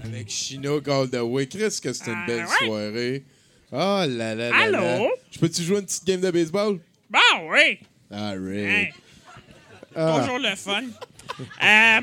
[0.03, 1.47] Avec Chino Goldaway.
[1.47, 2.65] Chris, que c'est une Ah, belle ouais.
[2.67, 3.23] soirée.
[3.71, 4.81] Oh là là là Allô?
[4.81, 5.07] là.
[5.31, 6.79] Je peux-tu jouer une petite game de baseball?
[7.09, 7.79] Bah oui.
[8.11, 8.93] All Hey, right.
[9.95, 10.19] Ah.
[10.21, 10.83] Toujours le fun.
[11.63, 12.01] Euh,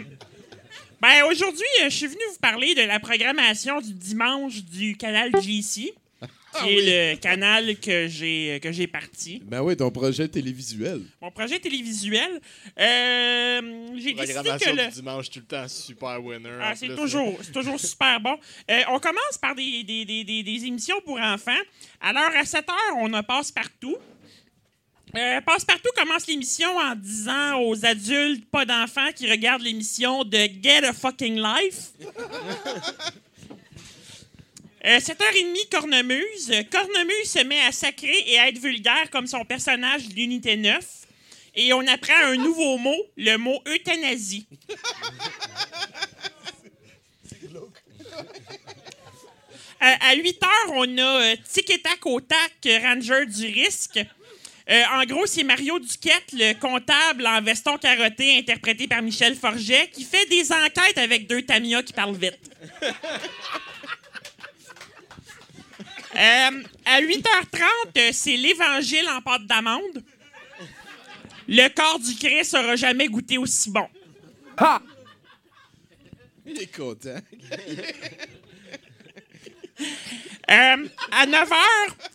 [1.01, 5.31] ben aujourd'hui, euh, je suis venu vous parler de la programmation du dimanche du canal
[5.41, 5.93] GC,
[6.23, 9.41] Ah qui est le canal que j'ai que j'ai parti.
[9.45, 11.01] Ben oui, ton projet télévisuel.
[11.23, 12.41] Mon projet télévisuel.
[12.79, 13.61] Euh,
[13.97, 16.51] j'ai décidé que Programmation le du dimanche tout le temps, super winner.
[16.61, 18.37] Ah, en c'est toujours, c'est toujours super bon.
[18.71, 21.53] Euh, on commence par des, des, des, des, des émissions pour enfants.
[22.01, 23.97] Alors, à 7 heures, on a Passe-Partout.
[25.17, 30.85] Euh, Passe-Partout commence l'émission en disant aux adultes, pas d'enfants, qui regardent l'émission de Get
[30.85, 31.91] a Fucking Life.
[34.83, 36.53] Euh, 7h30, Cornemuse.
[36.73, 40.83] Cornemuse se met à sacrer et à être vulgaire comme son personnage de l'unité 9.
[41.57, 44.47] Et on apprend un nouveau mot, le mot euthanasie.
[44.73, 44.77] Euh,
[50.01, 54.01] à 8 heures, on a euh, Tic et Tac au Tac, euh, Ranger du risque.
[54.71, 59.91] Euh, en gros, c'est Mario Duquette, le comptable en veston carotté, interprété par Michel Forget,
[59.93, 62.51] qui fait des enquêtes avec deux Tamiya qui parlent vite.
[66.17, 67.63] Euh, à 8h30,
[67.97, 70.03] euh, c'est l'Évangile en pâte d'amande.
[71.47, 73.87] Le corps du Christ n'aura jamais goûté aussi bon.
[76.45, 77.21] Il est content.
[80.51, 81.55] Euh, à 9h,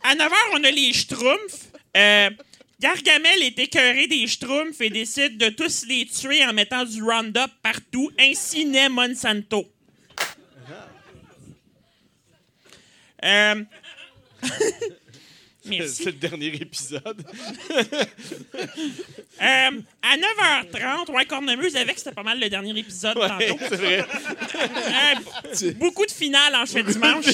[0.04, 1.72] à 9h, on a les Schtroumpfs.
[1.96, 2.30] Euh,
[2.80, 7.52] Gargamel est écœuré des Schtroumpfs et décide de tous les tuer en mettant du Roundup
[7.64, 8.12] partout.
[8.20, 9.66] Ainsi naît Monsanto.
[13.24, 13.64] Euh.
[15.88, 17.26] C'est le dernier épisode.
[19.42, 23.66] Euh, à 9h30, ouais, Cornemuse avec, c'était pas mal le dernier épisode Ouais, tantôt.
[23.70, 24.06] c'est vrai.
[25.62, 27.26] Euh, beaucoup de finales en chaque dimanche.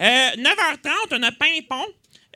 [0.00, 1.84] Euh, 9h30, on a Pimpon.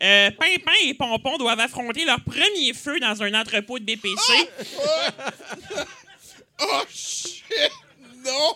[0.02, 4.48] Euh, Pimpin et Pompon doivent affronter leur premier feu dans un entrepôt de BPC.
[6.62, 7.42] Oh shit!
[8.24, 8.54] Non!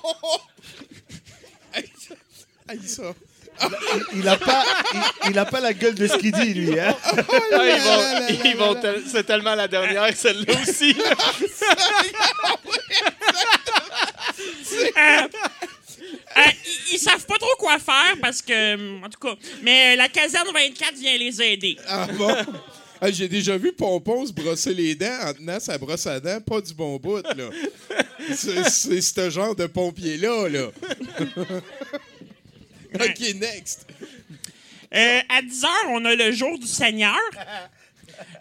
[1.74, 1.90] Aïe,
[2.68, 3.12] aïe, ça.
[4.14, 4.64] Il a pas,
[4.95, 6.95] il, il a pas la gueule de Skiddy, lui, hein?
[7.05, 7.12] Ah,
[7.53, 10.97] ils vont, ils vont tel- c'est tellement la dernière, celle-là aussi.
[14.97, 15.28] Euh,
[16.37, 19.97] euh, ils, ils savent pas trop quoi faire parce que, en tout cas, mais euh,
[19.97, 21.76] la caserne 24 vient les aider.
[21.87, 22.35] Ah bon?
[23.01, 26.41] Ah, J'ai déjà vu Pompon se brosser les dents en tenant sa brosse à dents,
[26.41, 27.51] pas du bon bout, là.
[28.35, 30.68] C'est ce genre de pompier-là, là.
[32.95, 33.87] OK, next.
[34.95, 37.18] Euh, à 10 heures, on a le jour du Seigneur.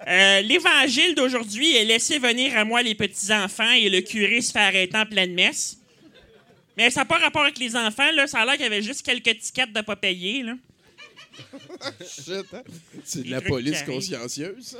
[0.07, 4.59] Euh, L'évangile d'aujourd'hui est laissé venir à moi les petits-enfants et le curé se fait
[4.59, 5.77] arrêter en pleine messe.
[6.77, 8.27] Mais ça n'a pas rapport avec les enfants, là.
[8.27, 10.53] Ça a l'air qu'il y avait juste quelques tickets de pas payer, là.
[11.99, 12.63] Shit, hein?
[13.03, 14.77] C'est de la police consciencieuse.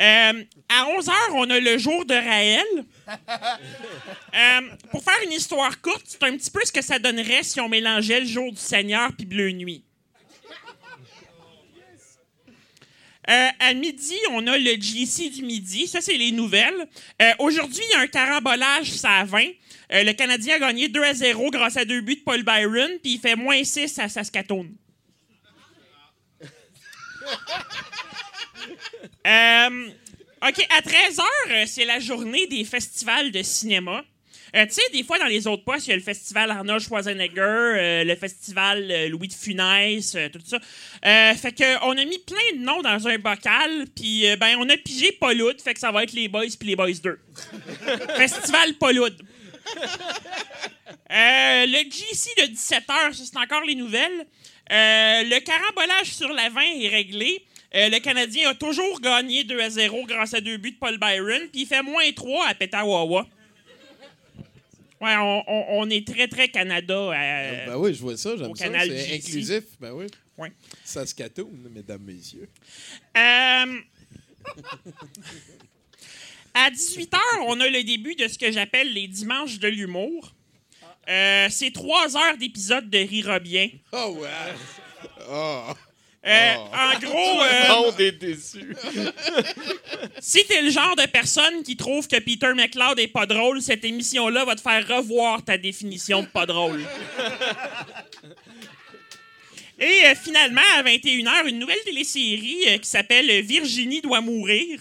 [0.00, 2.66] Euh, à 11 h, on a le jour de Raël.
[4.34, 7.60] Euh, pour faire une histoire courte, c'est un petit peu ce que ça donnerait si
[7.60, 9.84] on mélangeait le jour du Seigneur puis Bleu Nuit.
[13.28, 15.86] Euh, à midi, on a le GC du midi.
[15.86, 16.88] Ça, c'est les nouvelles.
[17.20, 19.44] Euh, Aujourd'hui, il y a un carambolage, ça à 20.
[19.92, 22.90] Euh, le Canadien a gagné 2 à 0 grâce à deux buts de Paul Byron,
[23.02, 24.68] puis il fait moins 6 à Saskatoon.
[29.24, 29.88] Euh,
[30.48, 34.04] OK, à 13h, c'est la journée des festivals de cinéma.
[34.54, 36.82] Euh, tu sais, des fois, dans les autres postes, il y a le festival Arnold
[36.82, 40.58] Schwarzenegger, euh, le festival euh, Louis de Funès, euh, tout ça.
[41.06, 44.56] Euh, fait que on a mis plein de noms dans un bocal, puis euh, ben,
[44.58, 47.18] on a pigé Pauloud, fait que ça va être les Boys puis les Boys 2.
[48.16, 49.22] festival Pauloud.
[51.10, 54.26] Euh, le GC de 17h, ça, c'est encore les nouvelles.
[54.70, 57.44] Euh, le carambolage sur la 20 est réglé.
[57.74, 60.98] Euh, le Canadien a toujours gagné 2 à 0 grâce à deux buts de Paul
[60.98, 63.26] Byron, puis il fait moins 3 à Petawawa.
[65.00, 66.94] Ouais, on, on- on est très, très Canada.
[66.94, 68.66] euh, Ben oui, je vois ça, j'aime ça.
[68.66, 70.06] C'est inclusif, ben oui.
[70.38, 70.52] Ouais.
[70.84, 72.48] Saskatoon, mesdames, messieurs.
[73.16, 73.80] Euh,
[76.54, 80.34] à 18h, on a le début de ce que j'appelle les dimanches de l'humour.
[81.08, 83.68] Euh, c'est trois heures d'épisode de Rira bien.
[83.92, 84.28] Oh, ouais.
[85.28, 85.62] Oh.
[86.24, 88.76] Euh, En gros, euh, On est déçus.
[90.20, 93.84] si t'es le genre de personne qui trouve que Peter McLeod est pas drôle, cette
[93.84, 96.84] émission-là va te faire revoir ta définition de pas drôle.
[99.80, 104.78] Et euh, finalement, à 21h, une nouvelle télésérie qui s'appelle Virginie doit mourir.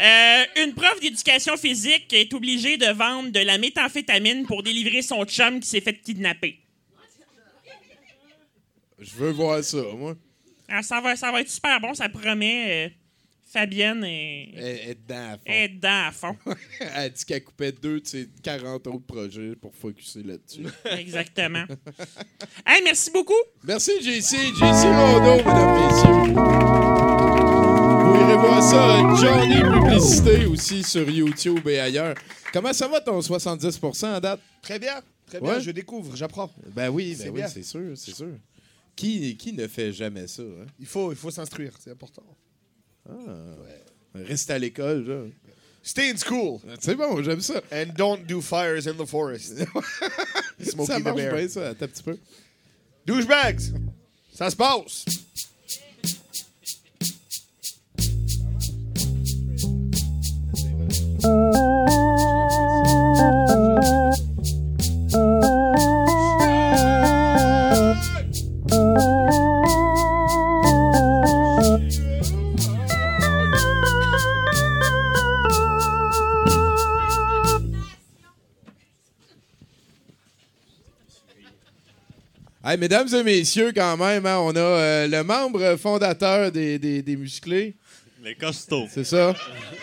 [0.00, 5.24] Euh, une prof d'éducation physique est obligée de vendre de la méthamphétamine pour délivrer son
[5.24, 6.60] chum qui s'est fait kidnapper.
[8.98, 10.16] Je veux voir ça, moi.
[10.68, 12.86] Alors, ça, va, ça va être super bon, ça promet.
[12.86, 12.88] euh,
[13.50, 15.42] Fabienne est, Elle est dedans à fond.
[15.46, 16.36] est dedans à fond.
[16.80, 20.66] Elle a dit qu'elle coupait deux de ses 40 autres projets pour focuser là-dessus.
[20.98, 21.64] Exactement.
[22.66, 23.32] hey, merci beaucoup.
[23.64, 24.36] Merci, JC.
[24.54, 27.27] JC Rondeau, mesdames, messieurs.
[28.40, 29.16] Voir ça.
[29.20, 32.14] Johnny Publicité aussi sur YouTube et ailleurs.
[32.52, 34.40] Comment ça va ton 70% à date?
[34.62, 35.60] Très bien, très bien, Ouais.
[35.60, 36.50] je découvre, j'apprends.
[36.74, 38.28] Ben oui, C'est ben oui, c'est sûr, c'est sûr.
[38.96, 40.42] Qui, qui ne fait jamais ça?
[40.42, 40.66] hein?
[40.80, 42.22] Il faut, il faut s'instruire, c'est important.
[44.14, 45.30] Reste à l'école.
[45.82, 47.60] Stay in school C'est bon, j'aime ça.
[47.72, 49.54] and don't do fires in the forest.
[50.60, 51.34] Smokey ça the marche Bear.
[51.36, 51.68] bien, ça.
[51.70, 52.18] Un petit peu.
[53.06, 53.60] Douchebags,
[54.34, 55.04] ça se passe.
[82.78, 87.74] Mesdames et messieurs, quand même, hein, on a euh, le membre fondateur des musclés.
[88.28, 88.86] Les costauds.
[88.90, 89.34] C'est ça.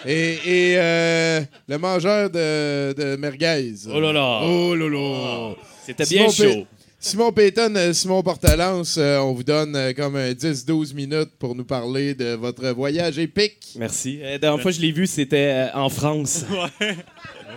[0.05, 3.73] Et, et, euh, le mangeur de, de merguez.
[3.91, 4.41] Oh là là.
[4.43, 5.55] Oh là là.
[5.83, 6.67] C'était bien Simon chaud.
[6.99, 11.65] Simon Payton, euh, Simon Portalance, euh, on vous donne comme un 10-12 minutes pour nous
[11.65, 13.73] parler de votre voyage épique.
[13.79, 14.19] Merci.
[14.21, 16.45] La dernière fois que je l'ai vu, c'était en France.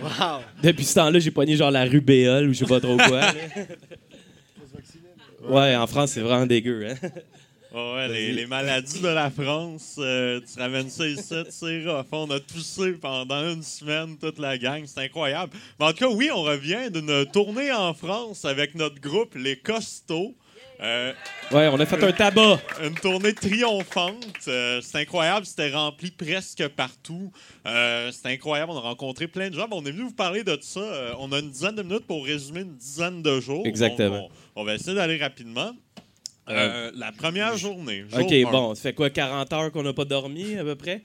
[0.01, 0.43] Ouais.
[0.63, 3.19] Depuis ce temps-là, j'ai pogné genre la rubéole ou je sais pas trop quoi.
[5.49, 6.87] ouais, en France, c'est vraiment dégueu.
[6.87, 7.09] Hein?
[7.73, 12.05] Ouais, les, les maladies de la France, euh, tu ramènes ça ici, c'est rough.
[12.11, 15.53] On a toussé pendant une semaine, toute la gang, c'est incroyable.
[15.79, 19.55] Mais en tout cas, oui, on revient d'une tournée en France avec notre groupe Les
[19.57, 20.33] Costauds.
[20.81, 21.13] Euh,
[21.51, 22.59] Ouais, on a fait un tabac.
[22.83, 24.25] une tournée triomphante.
[24.47, 27.31] Euh, c'est incroyable, c'était rempli presque partout.
[27.65, 29.67] Euh, c'était incroyable, on a rencontré plein de gens.
[29.67, 30.79] Bon, on est venu vous parler de ça.
[30.79, 33.63] Euh, on a une dizaine de minutes pour résumer une dizaine de jours.
[33.65, 34.21] Exactement.
[34.21, 35.71] Donc, on, on va essayer d'aller rapidement.
[36.49, 38.05] Euh, la première journée.
[38.09, 38.51] jour OK, un.
[38.51, 41.01] bon, ça fait quoi, 40 heures qu'on n'a pas dormi, à peu près?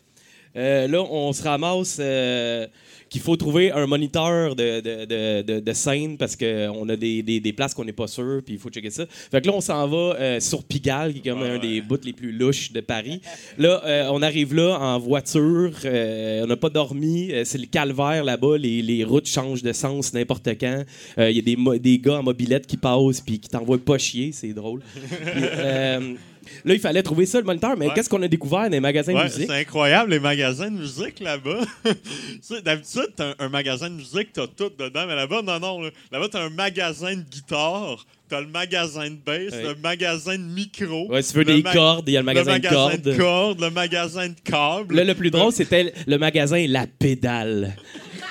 [0.57, 2.67] Euh, là, on se ramasse euh,
[3.11, 7.53] qu'il faut trouver un moniteur de, de, de, scène parce qu'on a des, des, des
[7.53, 9.05] places qu'on n'est pas sûr, puis il faut checker ça.
[9.09, 11.99] Fait que là, on s'en va euh, sur Pigalle, qui est comme un des bouts
[12.05, 13.21] les plus louches de Paris.
[13.59, 18.83] Là, on arrive là en voiture, on n'a pas dormi, c'est le calvaire là-bas, les,
[18.83, 20.85] les routes changent de sens n'importe quand.
[21.19, 24.33] Il y a des, des gars en mobilette qui passent puis qui t'envoient pas chier,
[24.33, 24.81] c'est drôle.
[26.65, 27.93] là, il fallait trouver ça, le moniteur, mais Ouais.
[27.95, 29.47] qu'est-ce qu'on a découvert dans les magasins de musique?
[29.49, 31.61] c'est incroyable, les magasins de musique là-bas.
[32.65, 35.81] D'habitude, t'as un, un magasin de musique, t'as tout dedans, mais là-bas, non, non.
[35.83, 35.91] là.
[36.13, 39.63] Là-bas, t'as un magasin de guitare, t'as le magasin de bass, Ouais.
[39.63, 41.09] le magasin de micro.
[41.11, 43.01] Ouais, si tu veux le des cordes, il y a le magasin de cordes.
[43.03, 44.95] de cordes, le magasin de câbles.
[44.95, 47.77] Là, le plus drôle, c'était le magasin La Pédale.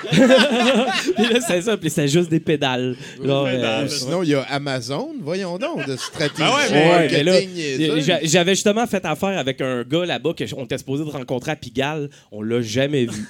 [0.12, 2.96] puis là, c'est ça, puis c'était juste des pédales.
[3.24, 5.10] Genre, euh, Sinon, il y a Amazon.
[5.22, 8.06] Voyons donc, de stratégie ouais, mais- Ouais, mais là, marketing niaiseuse.
[8.06, 11.56] j'a- j'avais justement fait affaire avec un gars là-bas qu'on était supposé de rencontrer à
[11.56, 12.10] Pigalle.
[12.32, 13.26] On l'a jamais vu.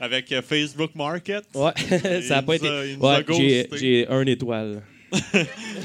[0.00, 1.44] Avec euh, Facebook Market.
[1.54, 1.70] Ouais,
[2.26, 2.68] ça a Il pas été.
[3.00, 3.24] Ouais,
[3.78, 4.82] j'ai un étoile.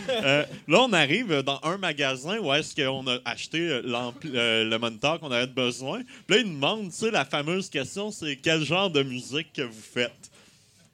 [0.09, 3.82] Euh, là, on arrive dans un magasin où est-ce qu'on a acheté euh,
[4.25, 6.01] euh, le moniteur qu'on avait besoin.
[6.25, 9.51] Puis là, ils nous demandent, tu sais, la fameuse question, c'est quel genre de musique
[9.53, 10.32] que vous faites?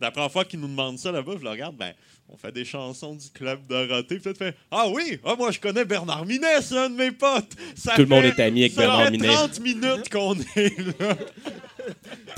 [0.02, 1.94] La première fois qu'ils nous demandent ça là-bas, je le regarde, ben,
[2.28, 4.18] on fait des chansons du Club Dorothée.
[4.20, 7.52] Puis fais Ah oui, ah, moi je connais Bernard Minet, c'est un de mes potes.
[7.76, 9.28] Ça Tout le monde fait- est ami avec ça Bernard fait Minet.
[9.28, 11.16] 30 minutes qu'on est là.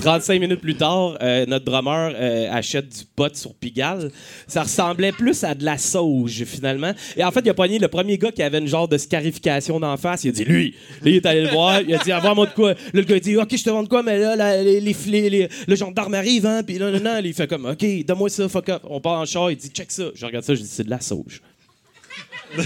[0.00, 4.10] 35 minutes plus tard, euh, notre drummer euh, achète du pot sur Pigalle.
[4.46, 6.92] Ça ressemblait plus à de la sauge, finalement.
[7.16, 9.80] Et en fait, il a pogné le premier gars qui avait une genre de scarification
[9.80, 10.24] d'en face.
[10.24, 11.80] Il a dit, lui, là, il est allé le voir.
[11.80, 12.72] Il a dit, avoir-moi de quoi.
[12.74, 15.48] Là, le gars, il dit, OK, je te vends quoi, mais là, les, les, les-
[15.66, 16.62] le gendarme arrive, hein.
[16.62, 18.82] Puis là, là, là, il fait comme, OK, donne-moi ça, fuck up.
[18.88, 20.04] On part en char, il dit, check ça.
[20.14, 21.40] Je regarde ça, je dis, c'est de la sauge.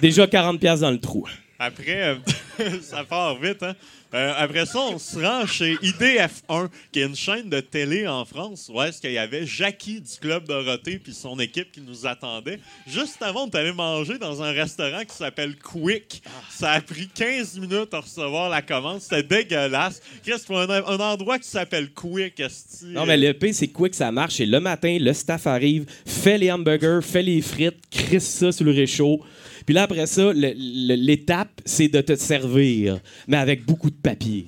[0.00, 1.24] Déjà 40$ piastres dans le trou.
[1.58, 2.16] Après, euh,
[2.82, 3.74] ça part vite, hein?
[4.14, 8.24] Euh, après ça, on se rend chez IDF1, qui est une chaîne de télé en
[8.24, 12.06] France, où est-ce qu'il y avait Jackie du Club Dorothée puis son équipe qui nous
[12.06, 12.58] attendait.
[12.86, 16.22] Juste avant, on est allé manger dans un restaurant qui s'appelle Quick.
[16.48, 19.02] Ça a pris 15 minutes à recevoir la commande.
[19.02, 20.00] C'était dégueulasse.
[20.24, 22.86] Qu'est-ce pour un, un endroit qui s'appelle Quick, esti?
[22.86, 24.40] Non, mais le P, c'est quick, ça marche.
[24.40, 28.64] Et le matin, le staff arrive, fait les hamburgers, fait les frites, crisse ça sur
[28.64, 29.22] le réchaud.
[29.68, 34.46] Puis là, après ça, l'étape, c'est de te servir, mais avec beaucoup de papier.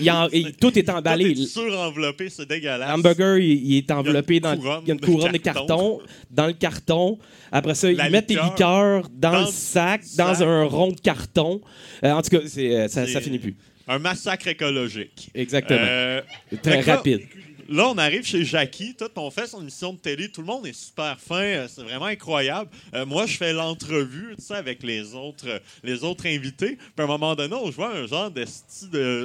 [0.00, 1.34] Il en- il- tout est emballé.
[1.34, 2.88] Surenveloppé, c'est dégueulasse.
[2.88, 5.98] L'hamburger, il, il est enveloppé dans il y a une couronne de carton.
[6.30, 7.18] Dans le carton.
[7.50, 10.24] Après ça, La ils mettent tes liqueur liqueurs dans, dans le sac, sac.
[10.24, 11.60] dans un rond de carton.
[12.04, 13.56] Euh, en tout cas, euh, ça, ça finit plus.
[13.88, 15.30] Un massacre écologique.
[15.34, 15.80] Exactement.
[15.82, 16.20] Euh,
[16.62, 17.22] Très là- rapide.
[17.68, 20.66] Là, on arrive chez Jackie, tout, on fait son émission de télé, tout le monde
[20.66, 22.68] est super fin, euh, c'est vraiment incroyable.
[22.94, 26.76] Euh, moi, je fais l'entrevue, tu sais, avec les autres, euh, les autres invités.
[26.76, 28.42] Puis à un moment donné, on jouait un genre de,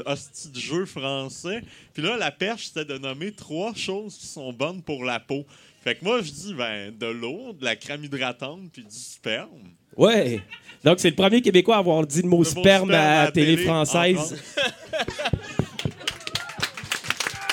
[0.05, 1.63] hostie de jeu français.
[1.93, 5.45] Puis là, la perche, c'était de nommer trois choses qui sont bonnes pour la peau.
[5.83, 9.49] Fait que moi, je dis, ben, de l'eau, de la crème hydratante, puis du sperme.
[9.97, 10.41] Ouais.
[10.83, 13.55] Donc, c'est le premier Québécois à avoir dit le mot sperme à à la télé
[13.55, 14.41] télé française.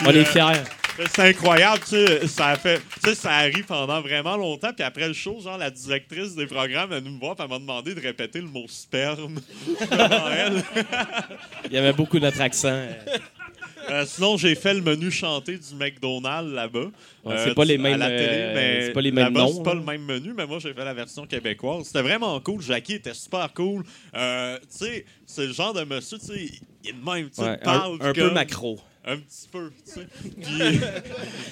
[0.04, 0.75] On est fiers.
[1.14, 4.82] C'est incroyable, tu sais, ça a fait, tu sais, ça arrive pendant vraiment longtemps, puis
[4.84, 7.94] après le show, genre la directrice des programmes elle nous voir, puis elle m'a demandé
[7.94, 9.36] de répéter le mot sperme
[9.90, 10.62] devant elle.
[11.66, 12.86] Il y avait beaucoup notre accent.
[13.88, 16.80] Euh, sinon, j'ai fait le menu chanté du McDonald's là-bas.
[17.24, 19.74] Ouais, Euh, c'est pas les mêmes, euh, pas les mêmes noms, C'est pas hein.
[19.74, 21.84] le même menu, mais moi j'ai fait la version québécoise.
[21.86, 22.60] C'était vraiment cool.
[22.62, 23.84] Jackie était super cool.
[24.16, 26.50] Euh, tu sais, c'est le genre de monsieur, tu sais,
[26.84, 28.80] il est même, tu Ouais, parle un, un peu macro.
[29.08, 30.06] Un petit peu, tu sais.
[30.20, 30.80] Puis,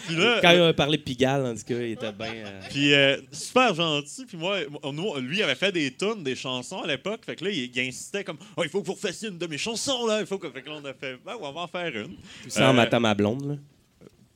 [0.06, 2.32] puis là, Quand il a parlé de Pigalle, en tout cas, il était bien.
[2.34, 4.24] euh, Puis euh, super gentil.
[4.26, 4.58] Puis moi,
[4.92, 7.20] nous, lui avait fait des tunes, des chansons à l'époque.
[7.24, 9.46] Fait que là, il, il insistait comme oh, il faut que vous refassiez une de
[9.46, 10.18] mes chansons là.
[10.20, 10.50] Il faut que.
[10.50, 12.16] Fait que là, on a fait ben, on va en faire une.
[12.16, 13.46] Tout ça en Euh, matant ma blonde.
[13.48, 13.54] Là.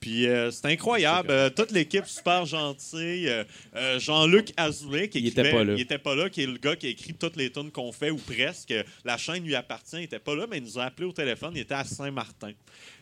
[0.00, 1.28] Puis euh, c'est incroyable.
[1.32, 3.28] Euh, toute l'équipe super gentille.
[3.28, 3.42] Euh,
[3.74, 5.74] euh, Jean-Luc Azoulay, qui Il était écrivait- pas là.
[5.74, 7.90] Il était pas là, qui est le gars qui a écrit toutes les tunes qu'on
[7.90, 8.72] fait ou presque.
[9.04, 9.96] La chaîne lui appartient.
[9.96, 11.50] Il était pas là, mais il nous a appelé au téléphone.
[11.56, 12.52] Il était à Saint-Martin.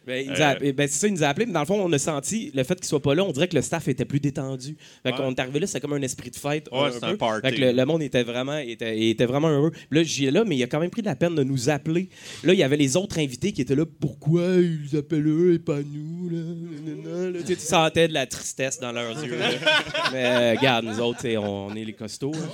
[0.07, 1.99] Ben, Euh, ben, c'est ça, il nous a appelé, mais dans le fond, on a
[1.99, 4.77] senti le fait qu'il soit pas là, on dirait que le staff était plus détendu.
[5.03, 5.17] Fait Ouais.
[5.17, 6.69] qu'on est arrivé là, c'était comme un esprit de fête.
[6.71, 7.41] Ouais, c'était un party.
[7.49, 9.71] Fait que le, le monde était vraiment, était, était vraiment heureux.
[9.73, 11.43] Puis là, j'y ai là, mais il a quand même pris de la peine de
[11.43, 12.09] nous appeler.
[12.45, 13.85] Là, il y avait les autres invités qui étaient là.
[14.01, 16.29] Pourquoi ils appellent eux et pas nous?
[16.31, 16.39] Là?
[16.85, 17.39] Nanana, là?
[17.45, 19.37] Tu sentais de la tristesse dans leurs yeux.
[19.37, 19.49] là.
[20.13, 22.33] mais euh, regarde, nous autres, on, on est les costauds.
[22.35, 22.49] hein.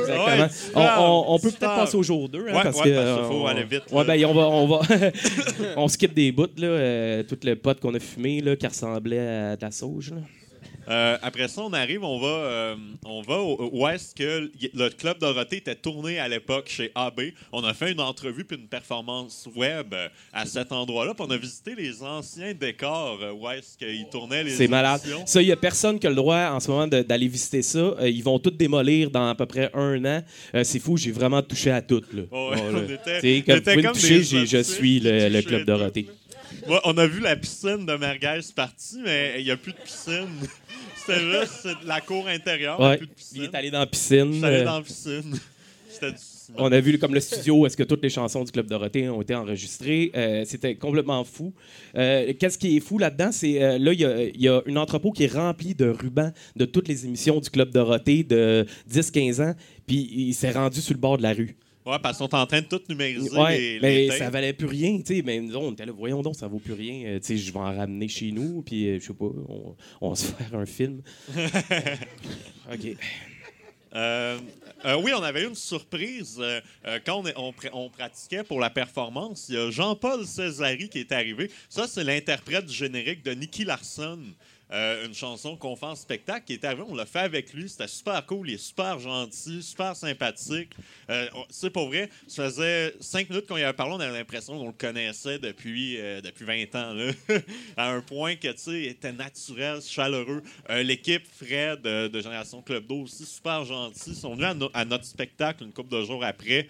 [0.00, 0.46] Exactement.
[0.82, 2.40] Ouais, on, on- on peut peut-être passer au jour 2.
[2.42, 4.66] Ouais, parce ouais, que, parce qu'il faut on- aller vite, Ouais, ben, on va, on
[4.66, 4.80] va,
[5.76, 9.18] on skip des bouts là, euh, tout le pot qu'on a fumé là, qui ressemblait
[9.18, 10.12] à de la sauge.
[10.12, 10.20] Là.
[10.88, 14.88] Euh, après ça, on arrive, on va, euh, on va au- où est-ce que le
[14.90, 17.32] club Dorothée était tourné à l'époque chez AB.
[17.52, 19.94] On a fait une entrevue puis une performance web
[20.32, 21.14] à cet endroit-là.
[21.14, 25.00] Puis on a visité les anciens décors euh, où est-ce qu'ils tournaient les C'est malade.
[25.26, 27.94] Ça, il n'y a personne qui a le droit en ce moment d'aller visiter ça.
[28.02, 30.22] Ils vont tout démolir dans à peu près un an.
[30.54, 32.02] Euh, c'est fou, j'ai vraiment touché à tout.
[32.12, 32.22] Là.
[32.30, 32.82] Oh, ouais, Bon, on là.
[32.84, 36.06] était- T'sais, on comme était comme toucher, je suis le, club Dorothée.
[36.84, 40.28] On a vu la piscine de Merguez partie, mais il n'y a plus de piscine.
[40.96, 42.96] C'était juste c'est la cour intérieure, Ouais.
[42.98, 43.36] plus de piscine.
[43.38, 44.32] Il est allé dans la piscine.
[44.32, 45.34] Je suis allé dans la piscine.
[45.88, 46.58] C'était du ciment.
[46.58, 49.08] On a vu comme le studio où est-ce que toutes les chansons du Club Dorothée
[49.08, 50.12] ont été enregistrées.
[50.14, 51.52] Euh, C'était complètement fou.
[51.96, 54.76] Euh, Qu'est-ce qui est fou là-dedans, c'est euh, là, il y a, y a un
[54.76, 59.42] entrepôt qui est rempli de rubans de toutes les émissions du Club Dorothée de 10-15
[59.42, 59.54] ans,
[59.86, 61.56] puis il s'est rendu sur le bord de la rue.
[61.90, 63.36] Ouais, parce qu'ils sont en train de tout numériser.
[63.36, 65.22] Ouais, les, mais les ça valait plus rien, tu sais.
[65.24, 67.06] Mais nous, on était là, voyons donc, ça vaut plus rien.
[67.06, 69.76] Euh, tu sais, je vais en ramener chez nous, puis euh, je sais pas, on,
[70.00, 71.02] on va se faire un film.
[72.72, 72.96] OK.
[73.94, 74.38] Euh,
[74.84, 76.60] euh, oui, on avait eu une surprise euh,
[77.04, 77.22] quand
[77.72, 79.46] on, pratiquait pour la performance.
[79.48, 81.50] Il y a Jean-Paul Césari qui est arrivé.
[81.68, 84.20] Ça, c'est l'interprète du générique de Nicky Larson.
[84.72, 87.68] Euh, une chanson qu'on fait en spectacle qui est arrivé, on l'a fait avec lui,
[87.68, 90.70] c'était super cool, il est super gentil, super sympathique.
[91.10, 94.56] Euh, c'est pas vrai, ça faisait cinq minutes qu'on y avait parlé, on avait l'impression
[94.58, 97.12] qu'on le connaissait depuis, euh, depuis 20 ans, là.
[97.76, 100.42] à un point que, tu sais, était naturel, chaleureux.
[100.82, 104.10] L'équipe Fred de Génération Club d'eau aussi, super gentil.
[104.10, 106.68] Ils sont venus à, no- à notre spectacle une couple de jours après.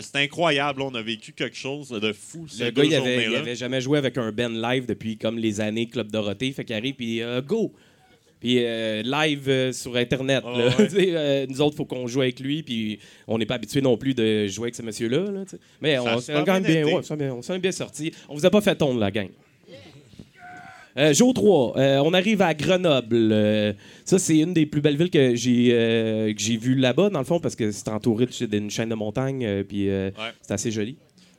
[0.00, 3.14] C'était incroyable, on a vécu quelque chose de fou ces Le deux gars, il avait,
[3.16, 3.38] il journées-là.
[3.40, 6.52] avait jamais joué avec un band live depuis comme les années Club Dorothée.
[6.52, 7.72] Fait qu'il arrive, puis euh, go!
[8.40, 10.44] Puis euh, live euh, sur Internet.
[10.46, 10.68] Ah là.
[10.78, 10.88] ouais.
[11.16, 13.96] Euh, nous autres, il faut qu'on joue avec lui, puis on n'est pas habitué non
[13.96, 15.30] plus de jouer avec ce monsieur-là.
[15.30, 15.44] là.
[15.80, 18.12] Mais Ça on s'est bien bien, ouais, bien- bien sorti.
[18.28, 19.28] On vous a pas fait tomber, la gang.
[21.12, 23.32] Jour 3, euh, on arrive à Grenoble.
[24.04, 25.68] Ça, c'est une des plus belles villes que j'ai
[26.36, 28.94] que j'ai vues là-bas, dans le fond, parce que c'est entouré de- d'une chaîne de
[28.96, 30.12] montagnes, puis Ouais.
[30.42, 30.96] c'est assez joli.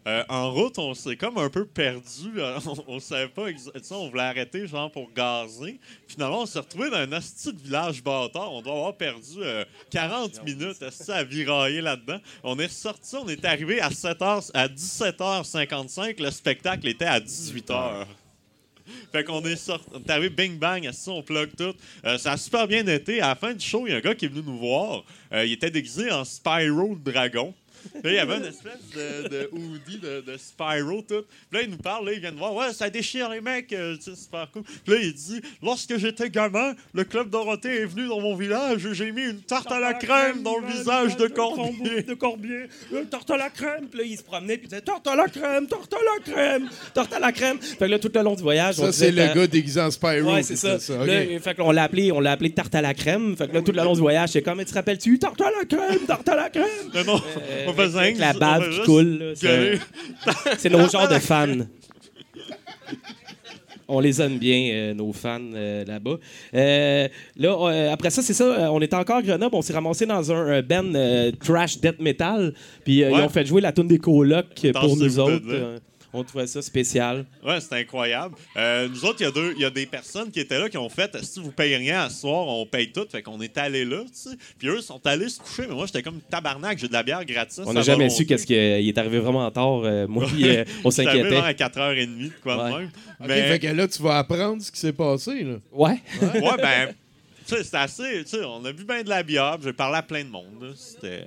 [0.09, 2.31] Euh, en route, on s'est comme un peu perdu.
[2.37, 3.47] euh, On, on savait pas.
[3.51, 5.79] exa- tu sais, on voulait arrêter genre pour gazer.
[6.07, 8.51] Finalement, on s'est retrouvé dans un hostie de village bâtard.
[8.51, 12.17] On doit avoir perdu euh, 40 minutes hostie, à virailler là-dedans.
[12.43, 16.19] On est sorti, on est arrivé à 7h, à 17h55.
[16.23, 18.05] Le spectacle était à 18h.
[19.11, 21.73] Fait qu'on est sorti, on est arrivé bing bang, assis, on plug tout.
[22.05, 23.21] Euh, ça a super bien été.
[23.21, 25.03] À la fin du show, il y a un gars qui est venu nous voir.
[25.31, 27.53] Euh, il était déguisé en Spyro le dragon.
[28.03, 31.23] Là, il y avait une espèce de, de hoodie de, de Spyro, tout.
[31.49, 33.71] Puis là, il nous parle, là, il vient de voir, ouais, ça déchire les mecs,
[33.73, 34.63] euh, tu sais, c'est super cool.
[34.63, 38.85] Puis là, il dit, lorsque j'étais gamin, le club Dorothée est venu dans mon village,
[38.85, 42.03] et j'ai mis une tarte à la crème dans le visage de Corbier.
[42.03, 43.87] De Corbier, euh, tarte à la crème.
[43.89, 46.33] Puis là, il se promenait, puis il disait tarte à la crème, tarte à la
[46.33, 47.59] crème, tarte à la crème.
[47.59, 49.91] Fait que là, tout le long du voyage, on Ça, c'est le gars déguisé en
[49.91, 50.33] Spyro.
[50.33, 50.77] Ouais, c'est ça.
[51.05, 53.35] Là, fait l'a appelé, on l'a appelé tarte à la crème.
[53.37, 55.39] Fait que là, tout le long du voyage, c'est comme, Mais tu te rappelles-tu, tarte
[55.41, 56.65] à la crème, tarte à la crème?
[56.93, 59.33] Non, non, Euh, on avec la bave qui coule.
[59.35, 61.47] c'est- nos genres de fans.
[63.91, 66.17] On les aime bien, euh, nos fans euh, là-bas.
[66.53, 67.07] Euh,
[67.37, 68.71] là, après ça, c'est ça.
[68.71, 69.55] on était encore à Grenoble.
[69.55, 72.53] On s'est ramassé dans un band trash death metal.
[72.85, 73.11] Puis Ouais.
[73.11, 74.45] ils ont fait jouer la tune des colocs
[74.79, 75.79] pour nous autres.
[76.13, 77.25] On trouvait ça spécial.
[77.45, 78.35] Ouais, c'est incroyable.
[78.57, 80.67] Euh, nous autres, il y, a deux- il y a des personnes qui étaient là
[80.69, 83.05] qui ont fait si vous payez rien à ce soir, on paye tout.
[83.11, 84.37] Fait qu'on est allés là, tu sais.
[84.57, 87.23] Puis eux sont allés se coucher, mais moi, j'étais comme tabarnak, j'ai de la bière
[87.25, 87.63] gratuite.
[87.67, 89.81] on n'a jamais su qu'est-ce qu'il il est arrivé vraiment tard.
[89.83, 91.35] euh, moi, puis, euh, on s'inquiétait.
[91.37, 92.79] à 4h30, de quoi de Ouais.
[92.81, 92.91] même.
[93.27, 95.43] Mais, fait que là, tu vas apprendre ce qui s'est passé.
[95.43, 95.55] Là.
[95.71, 95.99] Ouais.
[96.21, 96.93] ouais, ben,
[97.47, 98.23] tu sais, c'était assez.
[98.23, 100.73] Tu sais, on a bu bien de la bière, j'ai parlé à plein de monde.
[100.75, 101.25] C'était.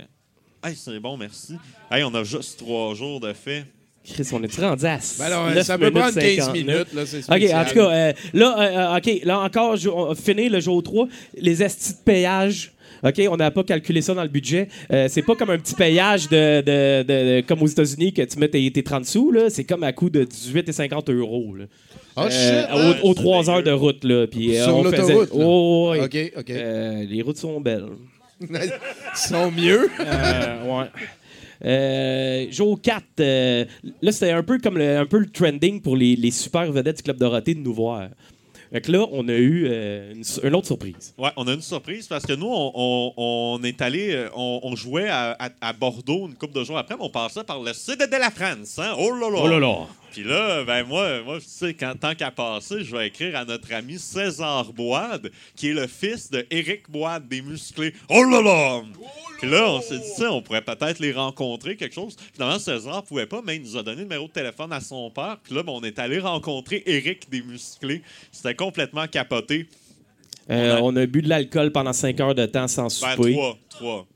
[0.64, 1.56] Hey, c'est bon, merci.
[1.90, 3.64] Hey, on a juste trois jours de fait.
[4.04, 6.52] Chris, on est rendu à Ben alors, 9 ça peut prendre 15 59.
[6.54, 6.92] minutes.
[6.94, 7.66] Là, c'est OK, en spécial.
[7.68, 10.14] tout cas, euh, là, euh, euh, OK, là encore, on
[10.48, 11.06] le jour 3.
[11.38, 12.72] Les estis de payage.
[13.04, 14.68] OK, on n'a pas calculé ça dans le budget.
[14.92, 18.22] Euh, c'est pas comme un petit payage de, de- de- de- comme aux États-Unis que
[18.22, 19.30] tu mets tes, tes 30 sous.
[19.32, 19.50] là.
[19.50, 21.54] C'est comme à coût de 18 et 50 euros.
[21.56, 21.64] Là.
[22.16, 22.32] Oh, shit!
[22.34, 24.04] Euh, aux, aux 3 heures de route.
[24.04, 25.24] Là, puis, Sur on faisait- là?
[25.32, 26.00] Oh, ouais.
[26.04, 26.48] OK, OK.
[27.08, 27.86] Les routes sont belles.
[28.40, 28.48] Ils
[29.14, 29.88] sont mieux.
[29.98, 30.86] Ouais.
[31.64, 33.64] Euh, jour 4, euh,
[34.00, 36.96] là, c'était un peu comme le, un peu le trending pour les, les super vedettes
[36.98, 38.08] du Club Dorothée de nous voir.
[38.72, 41.12] Fait que là, on a eu euh, une, autre surprise.
[41.18, 43.12] Ouais, on a une surprise parce que nous, on, on-
[43.58, 46.96] on est allé, on, on jouait à, à- à Bordeaux une couple de jours après,
[46.96, 48.78] mais on passait par le sud de la France.
[48.78, 48.94] Hein?
[48.98, 49.38] Oh là là!
[49.42, 49.86] Oh là là!
[50.10, 53.44] Puis là, ben moi, moi tu sais, quand, tant qu'à passer, je vais écrire à
[53.44, 57.92] notre ami César Boide, qui est le fils de Éric Boide des musclés.
[58.08, 58.82] Oh là là!
[59.42, 62.14] Puis là, on s'est dit, ça, on pourrait peut-être les rencontrer, quelque chose.
[62.32, 65.10] Finalement, César pouvait pas, mais il nous a donné le numéro de téléphone à son
[65.10, 65.38] père.
[65.42, 68.02] Puis là, ben, on est allé rencontrer Éric des musclés.
[68.30, 69.66] C'était complètement capoté.
[70.48, 73.32] Euh, on a bu de l'alcool pendant 5 heures de temps sans Ben, souper.
[73.32, 73.58] trois.
[73.68, 74.06] Trois.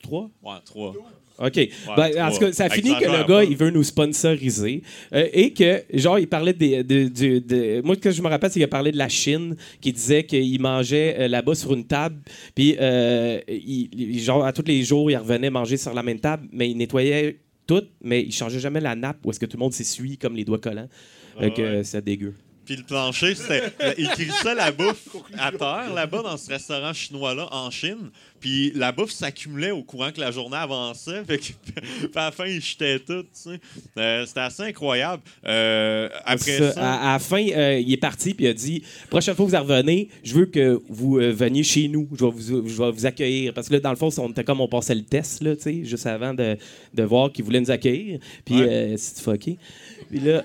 [0.00, 0.30] Trois?
[0.44, 0.92] Ouais, trois.
[1.38, 1.68] OK.
[1.96, 4.82] Ben, en tout cas, ça finit que le gars, il veut nous sponsoriser.
[5.12, 8.28] Euh, et que, genre, il parlait des- de, de- de- Moi, ce que je me
[8.28, 11.72] rappelle, c'est qu'il a parlé de la Chine, qui disait qu'il mangeait euh, là-bas sur
[11.74, 12.16] une table.
[12.54, 16.48] Puis, euh, il- genre, à tous les jours, il revenait manger sur la même table,
[16.52, 19.60] mais il nettoyait tout, mais il changeait jamais la nappe où est-ce que tout le
[19.62, 20.88] monde s'essuie comme les doigts collants.
[21.38, 21.84] Que, ouais.
[21.84, 22.34] c'est dégueu.
[22.68, 23.72] Puis le plancher, c'était.
[23.96, 25.08] Il crissait la bouffe
[25.38, 28.10] à terre, là-bas, dans ce restaurant chinois-là, en Chine.
[28.40, 31.24] Puis la bouffe s'accumulait au courant que la journée avançait.
[31.24, 31.44] Fait que,
[32.14, 33.60] à la fin, il jetait tout, tu sais.
[33.96, 35.22] Euh, c'était assez incroyable.
[35.46, 36.92] Euh, après Ça, ça.
[36.92, 39.50] À, à la fin, euh, il est parti puis il a dit prochaine fois que
[39.50, 42.06] vous revenez, je veux que vous veniez chez nous.
[42.12, 43.54] Je vais vous, je vais vous accueillir.
[43.54, 45.62] Parce que là, dans le fond, on était comme on passait le test, là, tu
[45.62, 46.58] sais, juste avant de,
[46.92, 48.20] de voir qu'ils voulaient nous accueillir.
[48.44, 49.56] Puis euh, c'est fucké.
[50.10, 50.42] Puis là,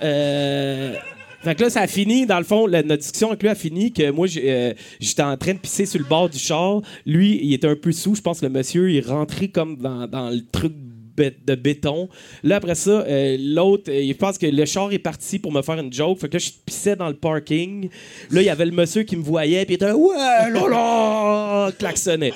[1.43, 3.91] fait que là, ça a fini, dans le fond, notre discussion avec lui a fini
[3.91, 6.81] que moi, euh, j'étais en train de pisser sur le bord du char.
[7.05, 8.15] Lui, il était un peu sous.
[8.15, 10.73] Je pense que le monsieur, il rentré comme dans, le truc
[11.17, 12.09] de béton.
[12.43, 15.61] Là, après ça, euh, l'autre, euh, il pense que le char est parti pour me
[15.61, 16.19] faire une joke.
[16.19, 17.89] Fait que là, je pissais dans le parking.
[18.31, 20.15] Là, il y avait le monsieur qui me voyait, puis il était là, Ouais,
[20.49, 22.33] là, klaxonnait.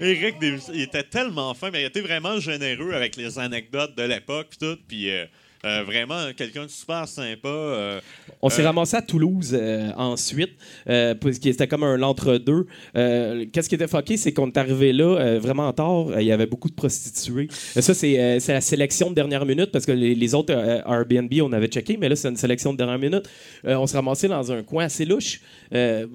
[0.00, 0.34] Eric,
[0.74, 4.58] il était tellement fin, mais il était vraiment généreux avec les anecdotes de l'époque, puis
[4.58, 4.76] tout.
[4.88, 5.26] Puis euh,
[5.64, 7.48] euh, vraiment, quelqu'un de super sympa.
[7.48, 8.00] euh,
[8.40, 9.56] On s'est euh, ramassé à Toulouse
[9.96, 10.52] ensuite,
[10.84, 12.66] parce que c'était comme un entre-deux.
[12.96, 16.20] Euh, Qu'est-ce qui était fucké, c'est qu'on est arrivé là vraiment tard.
[16.20, 17.48] Il y avait beaucoup de prostituées.
[17.50, 21.68] Ça, c'est la sélection de dernière minute, parce que les, les autres Airbnb, on avait
[21.68, 23.28] checké, mais là, c'est une sélection de dernière minute.
[23.64, 25.40] On s'est ramassé dans un coin assez louche.
[25.72, 26.06] Euh,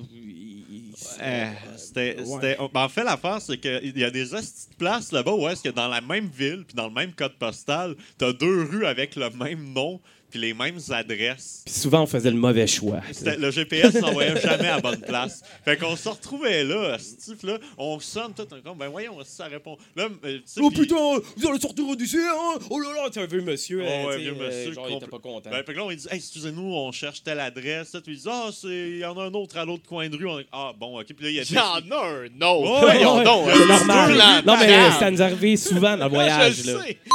[1.98, 4.34] c'était, c'était- ben, en fait, l'affaire, c'est qu'il y a des
[4.70, 7.34] de places là-bas où est-ce que dans la même ville, puis dans le même code
[7.38, 10.00] postal, t'as deux rues avec le même nom,
[10.30, 11.62] puis les mêmes adresses.
[11.66, 13.02] Puis souvent, on faisait le mauvais choix.
[13.38, 15.42] Le GPS n'envoyait jamais à la bonne place.
[15.64, 18.74] Fait qu'on se retrouvait là, hostie, puis là, on sonne tout un.
[18.76, 19.78] Ben voyons, si ça répond.
[19.96, 20.96] Là, euh, tu Oh puis- putain,
[21.36, 22.60] vous allez sortir d'ici, hein?
[22.70, 23.82] Oh là là, c'est un vieux monsieur.
[23.84, 25.50] Oh, euh, ouais, tu sais, vieux euh, monsieur genre, il était pas content.
[25.50, 27.94] Ben, fait que là, on dit, hey, excusez-nous, on cherche telle adresse.
[27.94, 30.18] Là, il dit, ah, c'est- il y en a un autre à l'autre coin de
[30.18, 30.28] rue.
[30.28, 31.06] On Ah, bon, ok.
[31.08, 32.86] Puis là, il y a Il y en a un autre.
[32.86, 34.44] Ouais, Voyons ouais, donc, ouais, un C'est normal.
[34.46, 35.00] Non, mais Madame.
[35.00, 36.56] ça nous arrivait souvent dans le voyage.
[36.64, 36.84] Je le là.
[36.84, 36.98] sais.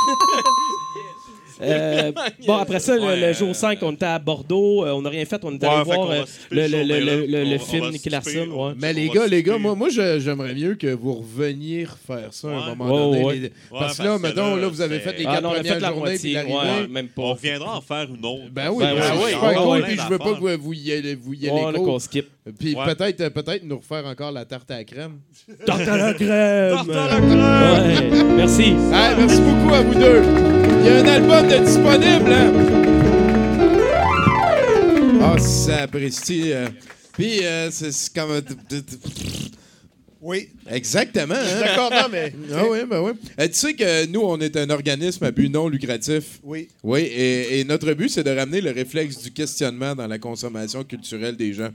[1.61, 2.13] Euh,
[2.47, 4.85] bon, après ça, le, Ouais, le jour 5, on était à Bordeaux.
[4.85, 5.41] euh, on n'a rien fait.
[5.45, 7.17] On est Ouais, allé voir euh, le, ce le, le, journée-là.
[7.17, 8.51] le- le On va- on film va Nicky skipper, Larson.
[8.55, 8.75] on- ouais.
[8.81, 12.49] Mais On les gars, les gars, moi, moi j'aimerais mieux que vous reveniez refaire ça
[12.49, 13.25] à un moment donné.
[13.25, 13.35] ouais.
[13.35, 15.53] les- Ouais, Parce que là, mettons, là, vous avez fait les Ah quatre non, on
[15.53, 16.89] a fait premières la journées, moitié.
[16.91, 17.29] même On pas.
[17.35, 18.43] reviendra en faire une autre.
[18.53, 18.95] Ben oui, Ben
[19.25, 19.33] oui,
[19.63, 22.27] cool, puis je veux pas que vous, vous y allez, vous y allez qu'on skip.
[22.59, 22.85] Puis Ouais.
[22.95, 25.19] peut-être peut-être nous refaire encore la tarte à la crème.
[25.67, 26.75] Tarte à la crème!
[26.75, 28.13] Tarte à la crème!
[28.13, 28.73] Ouais, merci.
[28.73, 30.23] Merci beaucoup à vous deux.
[30.81, 32.33] Il y a un album de disponible.
[32.33, 32.53] Hein?
[35.23, 36.53] Ah, sapristi.
[36.53, 36.69] euh.
[37.13, 38.41] Puis, euh, c'est comme...
[40.21, 40.49] Oui.
[40.71, 41.35] Exactement.
[41.35, 41.61] Je suis Hein?
[41.61, 42.33] d'accord, non, mais.
[42.55, 43.13] Ah oui, ben oui.
[43.41, 46.39] Euh, tu sais que nous, on est un organisme à but non lucratif.
[46.45, 46.69] Oui.
[46.85, 50.85] Oui, et, et notre but, c'est de ramener le réflexe du questionnement dans la consommation
[50.85, 51.71] culturelle des gens.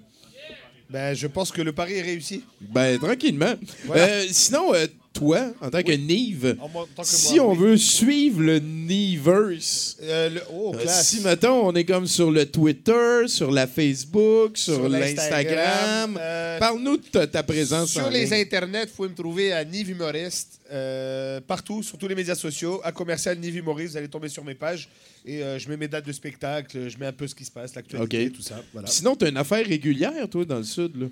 [0.89, 2.43] Ben, je pense que le pari est réussi.
[2.61, 3.55] Ben, tranquillement.
[3.85, 4.03] Voilà.
[4.05, 4.87] Euh, sinon, euh,
[5.17, 6.55] toi, en tant que Nive,
[6.95, 11.83] que si on veut suivre le Niverse, Euh, le- Oh, euh, si, mettons, on est
[11.85, 17.43] comme sur le Twitter, sur la Facebook, sur, Sur l'Instagram, euh, parle-nous de ta, ta
[17.43, 18.33] présence Sur en les ligne.
[18.33, 22.79] internets, vous pouvez me trouver à Nive Humoriste, euh, partout, sur tous les médias sociaux,
[22.83, 24.87] à commercial Nive Humoriste, vous allez tomber sur mes pages
[25.25, 27.75] et je mets mes dates de spectacle, je mets un peu ce qui se passe,
[27.75, 28.61] l'actualité, tout ça.
[28.73, 28.87] Voilà.
[28.87, 31.07] Sinon, tu as une affaire régulière, toi, dans le sud, là?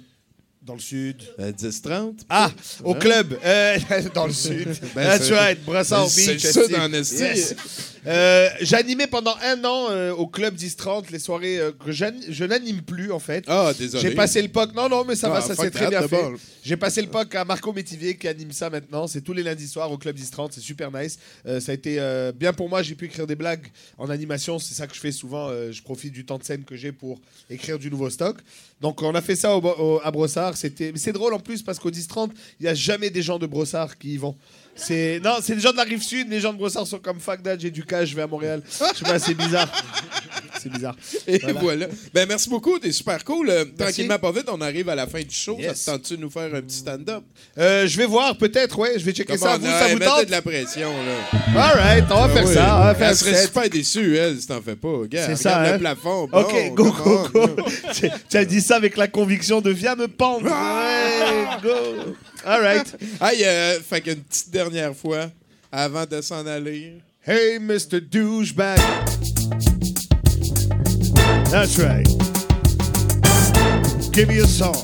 [0.66, 1.18] Dans le sud.
[1.38, 2.22] À 10-30.
[2.28, 2.49] Ah,
[2.84, 3.78] au club, euh,
[4.16, 4.68] dans le sud.
[4.95, 6.43] Ben, That's c'est- right, Brossard c'est Beach.
[6.43, 6.89] le sud en.
[6.91, 7.55] Yes.
[8.08, 12.82] Euh, J'animais pendant un an euh, au club 10-30 les soirées euh, que je n'anime
[12.82, 13.43] plus en fait.
[13.47, 14.01] Ah, désolé.
[14.10, 14.74] J'ai passé le POC.
[14.76, 16.24] Non, non, mais ça va, Ah, ça fuck s'est très bien fait.
[16.64, 19.08] J'ai passé le POC à Marco Métivier qui anime ça maintenant.
[19.08, 20.49] C'est tous les lundis soirs au Club 10-30.
[20.51, 21.18] C'est super nice.
[21.45, 21.99] Ça a été
[22.36, 22.82] bien pour moi.
[22.84, 24.60] J'ai pu écrire des blagues en animation.
[24.60, 25.49] C'est ça que je fais souvent.
[25.72, 28.38] Je profite du temps de scène que j'ai pour écrire du nouveau stock.
[28.82, 30.56] Donc, on a fait ça au, au- à Brossard.
[30.58, 33.97] C'est drôle en plus parce qu'au 10-30, il n'y a jamais des gens de Brossard
[33.97, 34.36] qui y vont.
[34.76, 36.30] C'est non, c'est des gens de la rive sud.
[36.30, 38.62] Les gens de Brossard sont comme fuck that, j'ai du cash, je vais à Montréal.
[38.68, 39.70] Je sais pas, c'est bizarre.
[40.62, 40.96] C'est bizarre.
[41.28, 41.60] Et Voilà.
[41.60, 41.86] voilà.
[42.12, 43.52] Ben, merci beaucoup, t'es super cool.
[43.52, 45.58] Euh, tranquillement, pas vite, on arrive à la fin du show.
[45.60, 45.80] Yes.
[45.80, 47.24] Ça te tente-tu de nous faire un petit stand-up?
[47.60, 48.98] Euh, je vais voir, peut-être, ouais.
[48.98, 49.58] Je vais checker ça.
[49.58, 50.26] Vous, ça vous tente?
[50.26, 51.40] de la pression, là.
[51.62, 52.54] All right, on va Ah faire oui.
[52.56, 52.78] ça.
[52.78, 53.46] On va faire Elle serait set.
[53.46, 54.88] super déçue, elle, si t'en fais pas.
[54.88, 55.74] Regarde, C'est ça, regarde hein?
[55.74, 56.30] le plafond.
[56.32, 57.56] Ok, go, go, go.
[57.94, 60.46] tu, tu as dit ça avec la conviction de viens me pendre.
[60.46, 62.16] Ouais, go.
[62.46, 62.86] All right.
[63.20, 65.32] Hey, euh, fait qu'une petite dernière fois,
[65.72, 67.02] avant de s'en aller.
[67.26, 68.00] Hey, Mr.
[68.00, 68.78] Douchebag.
[71.50, 72.08] That's right.
[74.12, 74.76] Give me a song.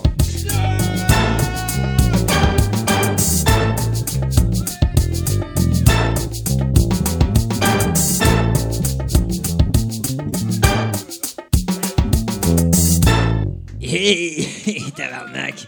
[13.80, 14.47] Hé,
[14.95, 15.68] tabarnak.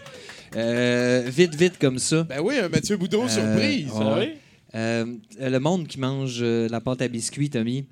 [0.56, 2.24] Euh, vite, vite comme ça.
[2.24, 3.92] Ben oui, un Mathieu Boudreau Euh, surprise.
[3.92, 4.14] ouais.
[4.20, 4.34] Oui?
[4.76, 5.06] Euh,
[5.40, 7.86] le monde qui mange euh, la pâte à biscuits, Tommy.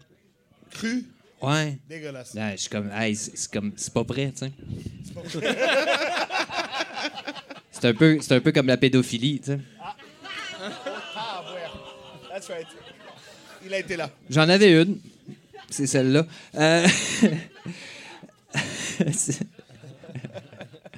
[0.71, 1.05] Cru?
[1.41, 1.77] Ouais.
[1.89, 2.33] Dégueulasse.
[2.35, 4.51] Là, je suis comme, hey, c'est c'est comme, c'est pas prêt, tu sais.
[7.71, 9.59] C'est un peu, c'est un peu comme la pédophilie, tu sais.
[9.81, 9.95] Ah,
[11.51, 11.61] ouais.
[12.31, 12.67] That's right.
[13.65, 14.09] Il a été là.
[14.29, 14.99] J'en avais une.
[15.69, 16.27] C'est celle-là.
[16.55, 16.87] Euh,
[19.13, 19.39] c'est-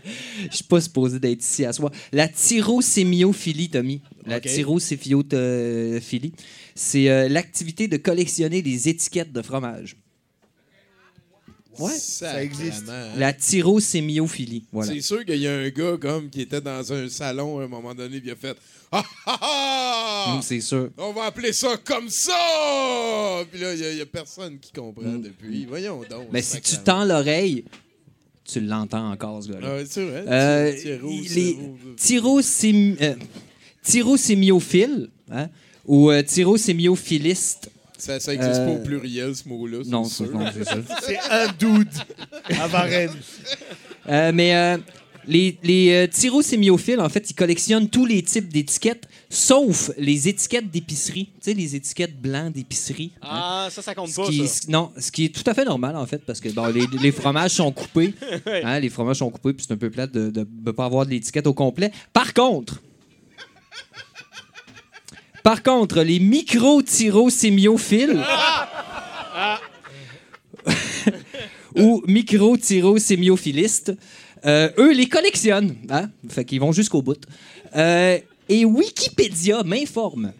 [0.49, 1.91] Je suis pas supposé d'être ici à soi.
[2.11, 4.01] La tyrosémiophilie, Tommy.
[4.25, 4.43] La Ok.
[4.43, 6.33] tyrosémiophilie.
[6.75, 9.95] C'est euh, l'activité de collectionner les étiquettes de fromage.
[11.79, 11.97] Ouais.
[11.97, 12.85] Ça existe.
[13.17, 14.65] La tyrosémiophilie.
[14.71, 14.93] Voilà.
[14.93, 17.67] C'est sûr qu'il y a un gars comme qui était dans un salon à un
[17.67, 18.55] moment donné, il a fait
[18.91, 20.35] Ah ah ah!
[20.37, 20.91] Mm, c'est sûr.
[20.97, 23.43] On va appeler ça comme ça!
[23.51, 25.65] Puis là, il n'y a, personne qui comprend depuis.
[25.65, 26.27] Voyons donc.
[26.31, 27.65] Mais si tu tends l'oreille,
[28.45, 29.75] tu l'entends encore, ce gars-là.
[29.75, 30.23] Ouais, c'est vrai.
[30.27, 30.71] Euh,
[31.97, 33.15] tyrosém- euh,
[35.31, 35.49] hein,
[35.85, 36.21] ou euh.
[37.97, 39.79] Ça, ça existe pas Euh, au pluriel, ce mot-là.
[39.85, 40.77] Non, c'est ça.
[41.03, 41.87] C'est un dude
[42.59, 43.11] à Varennes.
[44.09, 44.77] Euh, mais euh,
[45.25, 50.69] les, les euh, tyrosémiophiles, en fait, ils collectionnent tous les types d'étiquettes, sauf les étiquettes
[50.69, 51.25] d'épicerie.
[51.25, 53.11] Tu sais, les étiquettes blancs d'épicerie.
[53.21, 53.27] hein.
[53.31, 54.61] Ah, ça, ça compte Ce pas, qui, ça.
[54.69, 57.11] non, ce qui est tout à fait normal, en fait, parce que bon, les, les
[57.11, 58.13] fromages sont coupés.
[58.63, 61.11] Hein, les fromages sont coupés, puis c'est un peu plate de ne pas avoir de
[61.11, 61.91] l'étiquette au complet.
[62.13, 62.81] Par contre,
[65.43, 68.21] par contre, les micro-tyrosémiophiles
[71.75, 73.93] ou micro-tyrosémiophilistes,
[74.45, 75.75] euh, eux les collectionnent.
[75.89, 76.09] Hein?
[76.29, 77.19] Fait qu'ils vont jusqu'au bout.
[77.75, 78.19] Euh,
[78.49, 80.33] et Wikipédia m'informe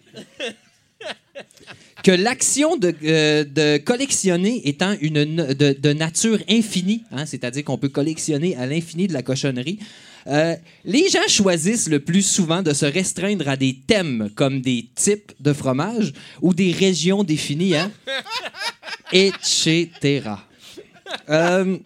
[2.04, 7.90] que l'action de, euh, de collectionner étant une de nature infinie, hein, c'est-à-dire qu'on peut
[7.90, 9.80] collectionner à l'infini de la cochonnerie,
[10.28, 14.88] euh, les gens choisissent le plus souvent de se restreindre à des thèmes comme des
[14.96, 17.92] types de fromage ou des régions définies, hein,
[19.12, 19.90] etc.
[21.30, 21.78] Euh,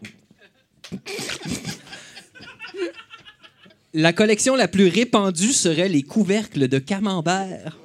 [3.98, 7.78] la collection la plus répandue serait les couvercles de camembert.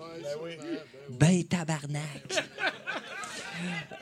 [1.19, 2.03] Ben tabarnak.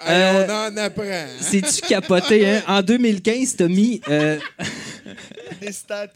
[0.09, 1.03] Euh, on en apprend.
[1.03, 1.27] hein?
[1.41, 2.63] C'est-tu capoté, hein?
[2.69, 4.01] En 2015, t'as mis...
[4.09, 4.39] euh,
[5.61, 6.07] Les stats.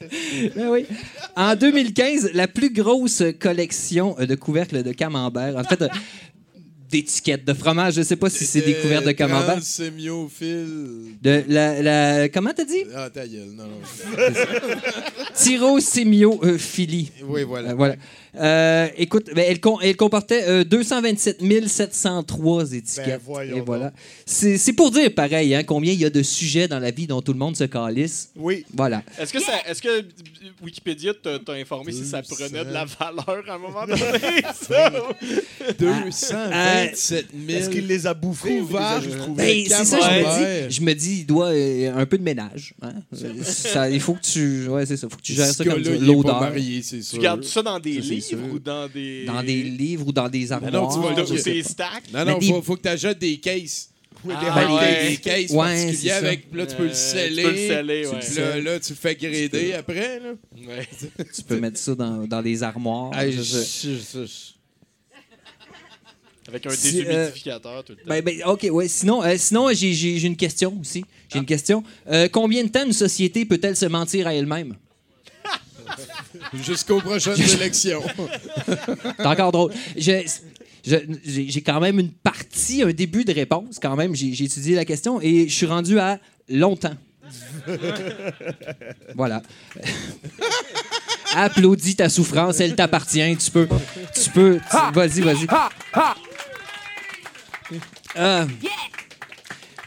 [0.56, 0.86] ben oui.
[1.36, 5.88] En 2015, la plus grosse collection euh, de couvercles de camembert, en fait, euh,
[6.94, 9.60] d'étiquettes de fromage, je sais pas si c'est des couvercles de camembert.
[9.62, 11.16] Sémiophile.
[11.20, 12.84] De la, la- comment t'as dit?
[12.94, 13.80] Ah, ta gueule, non, non.
[15.34, 17.10] Tyrosémiophilie.
[17.26, 17.70] Oui, voilà.
[17.70, 17.96] Euh, voilà.
[18.36, 23.06] Euh, écoute, ben, elle, com- elle comportait euh, 227 703 étiquettes.
[23.06, 23.92] Ben, voyons et voilà.
[24.26, 27.22] C'est pour dire, pareil, hein, combien il y a de sujets dans la vie dont
[27.22, 28.30] tout le monde se calisse.
[28.36, 28.64] Oui.
[28.74, 29.02] Voilà.
[29.20, 30.04] Est-ce que, ça, est-ce que
[30.62, 34.00] Wikipédia t'a informé si ça prenait de la valeur à un moment donné?
[34.68, 34.92] ça?
[35.78, 37.58] 227 000.
[37.58, 39.44] Est-ce qu'il les a bouffés ou il les a juste trouvés?
[39.44, 40.74] Ben, c'est ça, je me dis.
[40.76, 42.74] Je me dis, il doit euh, un peu de ménage.
[42.82, 42.92] hein.
[43.22, 44.68] Euh, ça, il faut que tu.
[44.68, 45.08] Ouais, c'est ça.
[45.08, 46.52] faut que tu gères ça comme est L'odeur.
[47.10, 48.23] Tu gardes ça dans des livres?
[48.28, 48.38] Sûr.
[48.52, 49.24] ou dans des.
[49.24, 50.72] Dans des livres ou dans des armoires.
[50.72, 52.04] non, tu vas- Ou des stacks?
[52.12, 53.90] Non, Mais non, des- faut, faut que tu achètes des cases.
[54.26, 55.08] Ah, Ben, des- ouais.
[55.10, 56.16] des cases Ouais, c'est ça.
[56.16, 56.46] avec.
[56.52, 57.42] Là, tu peux Euh, le tu sceller.
[57.42, 58.40] peux le sceller, Tu- ouais.
[58.40, 60.20] Là, là, tu le fais grader après.
[60.20, 60.32] Là.
[61.34, 63.12] Tu peux mettre ça dans, dans des armoires.
[63.18, 63.88] Hey, Je- je- je-
[64.22, 64.54] je- je-
[66.48, 68.04] Avec un Si, euh, déshumidificateur tout le temps.
[68.06, 68.86] Ben, ben, OK, ouais.
[68.88, 71.04] Sinon, euh, sinon j'ai, j'ai- j'ai une question aussi.
[71.32, 71.82] J'ai une question.
[72.10, 74.74] Euh, combien de temps une société peut-elle se mentir à elle-même?
[76.64, 78.02] Jusqu'aux prochaines élections.
[79.18, 79.72] C'est encore drôle.
[79.96, 80.26] Je-
[80.86, 84.14] je- j'ai, quand même une partie, un début de réponse quand même.
[84.14, 86.18] J'ai, j'ai étudié la question et je suis rendu à
[86.48, 86.94] longtemps.
[89.16, 89.42] voilà.
[91.34, 93.36] Applaudis ta souffrance, elle t'appartient.
[93.38, 93.66] Tu peux.
[94.14, 94.58] Tu peux.
[94.70, 95.46] tu- vas-y, vas-y.
[98.16, 98.44] Euh,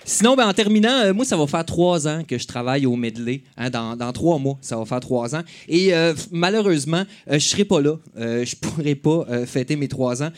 [0.09, 2.95] Sinon, ben, en terminant, euh, moi, ça va faire trois ans que je travaille au
[2.95, 3.41] Medley.
[3.57, 5.41] hein, dans, trois mois, ça va faire trois ans.
[5.67, 7.97] Et euh, malheureusement, euh, je serai pas là.
[8.17, 10.29] Euh, je pourrai pas fêter mes trois ans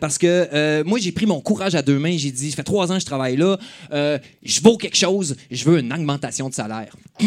[0.00, 2.16] parce que moi, j'ai pris mon courage à deux mains.
[2.16, 3.58] J'ai dit, ça fait trois ans que je travaille là.
[3.90, 5.34] Je vaux quelque chose.
[5.50, 6.94] Je veux une augmentation de salaire.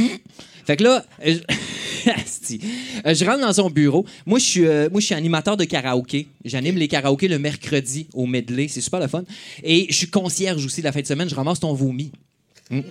[0.69, 2.11] Fait que là, euh, je...
[3.05, 4.05] Euh, je rentre dans son bureau.
[4.25, 6.27] Moi, je suis, euh, moi, je suis animateur de karaoké.
[6.45, 8.67] J'anime les karaokés le mercredi au Medley.
[8.67, 9.23] C'est super le fun.
[9.63, 11.29] Et je suis concierge aussi la fin de semaine.
[11.29, 12.11] Je ramasse ton vomi.
[12.71, 12.81] Hmm.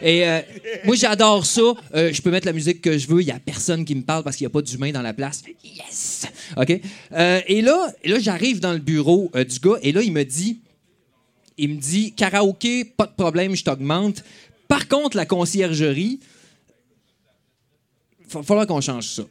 [0.00, 0.40] Et euh,
[0.84, 1.60] moi, j'adore ça.
[1.94, 3.20] Euh, je peux mettre la musique que je veux.
[3.20, 5.12] Il n'y a personne qui me parle parce qu'il n'y a pas d'humain dans la
[5.12, 5.42] place.
[5.62, 6.26] Yes!
[6.56, 6.80] OK?
[7.12, 10.24] Euh, et là, et là j'arrive dans le bureau du gars et là, il me
[10.24, 10.60] dit,
[11.58, 14.24] il me dit, karaoké, pas de problème, je t'augmente.
[14.68, 16.20] Par contre, la conciergerie,
[18.30, 19.24] va falloir qu'on change ça.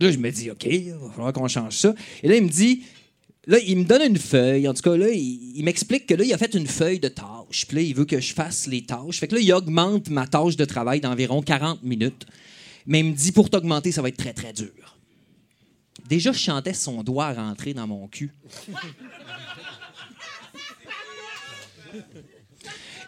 [0.00, 1.94] Là, je me dis, OK, il va falloir qu'on change ça.
[2.22, 2.82] Et là, il me dit,
[3.46, 4.68] là, il me donne une feuille.
[4.68, 7.66] En tout cas, là, il, m'explique que là, il a fait une feuille de tâches.
[7.66, 9.20] Puis là, il veut que je fasse les tâches.
[9.20, 12.26] Fait que là, il augmente ma tâche de travail d'environ 40 minutes.
[12.86, 14.98] Mais il me dit, pour t'augmenter, ça va être très, très dur.
[16.08, 18.32] Déjà, je chantais son doigt rentrer dans mon cul.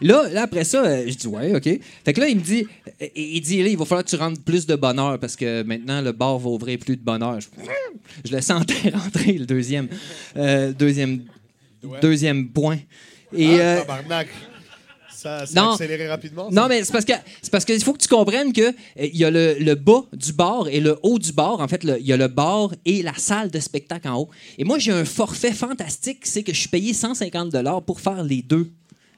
[0.01, 1.69] Là, là, après ça, euh, je dis ouais, OK.
[2.05, 2.65] Fait que là, il me dit,
[3.01, 5.63] euh, il dit, là, il va falloir que tu rentres plus de bonheur parce que
[5.63, 7.39] maintenant, le bar va ouvrir plus de bonheur.
[7.39, 7.47] Je,
[8.29, 9.87] je le sentais rentrer, le deuxième,
[10.35, 11.23] euh, deuxième,
[12.01, 12.77] deuxième point.
[13.35, 14.27] Et, Ah, euh, tabarnak.
[15.13, 15.71] Ça, ça non.
[15.71, 16.47] accéléré rapidement.
[16.47, 16.55] ça?
[16.61, 19.17] non, mais c'est parce que c'est parce qu'il faut que tu comprennes que euh, il
[19.17, 21.59] y a le, le bas du bar et le haut du bar.
[21.59, 24.29] En fait, il y a le bar et la salle de spectacle en haut.
[24.59, 28.23] Et moi, j'ai un forfait fantastique, c'est que je suis payé 150 dollars pour faire
[28.23, 28.69] les deux.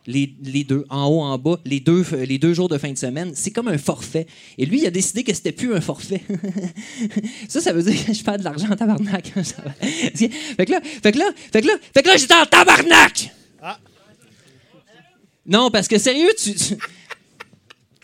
[0.07, 2.97] Les, les deux, en haut, en bas, les deux, les deux jours de fin de
[2.97, 3.31] semaine.
[3.35, 4.25] C'est comme un forfait.
[4.57, 6.21] Et lui, il a décidé que c'était plus un forfait.
[7.47, 9.31] ça, ça veut dire que je perds de l'argent en tabarnak.
[9.35, 9.43] Va.
[9.43, 13.31] fait que là, fait que là, fait que là, fait que là, j'étais en tabarnak!
[15.45, 16.53] Non, parce que sérieux, tu.
[16.53, 16.75] tu-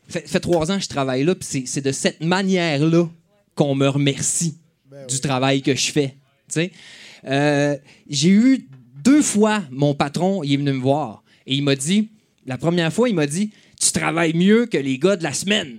[0.07, 3.07] fait, fait trois ans que je travaille là, puis c'est- de cette manière-là
[3.55, 4.57] qu'on me remercie
[5.09, 6.09] du travail que je fais.
[6.09, 6.15] tu
[6.53, 6.71] sais.
[7.25, 7.77] Euh,
[8.09, 8.67] J'ai eu
[9.03, 12.09] deux fois mon patron, il est venu me voir et il m'a dit,
[12.45, 15.77] la première fois, il m'a dit Tu travailles mieux que les gars de la semaine.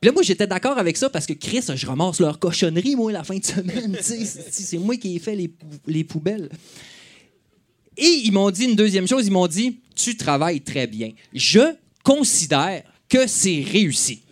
[0.00, 3.10] Puis là, moi, j'étais d'accord avec ça parce que Chris, je ramasse leur cochonnerie, moi,
[3.10, 3.96] la fin de semaine.
[4.00, 5.36] C'est moi qui ai fait
[5.86, 6.50] les poubelles.
[7.96, 11.10] Et ils m'ont dit une deuxième chose, ils m'ont dit Tu travailles très bien.
[11.34, 14.22] Je considère que c'est réussi.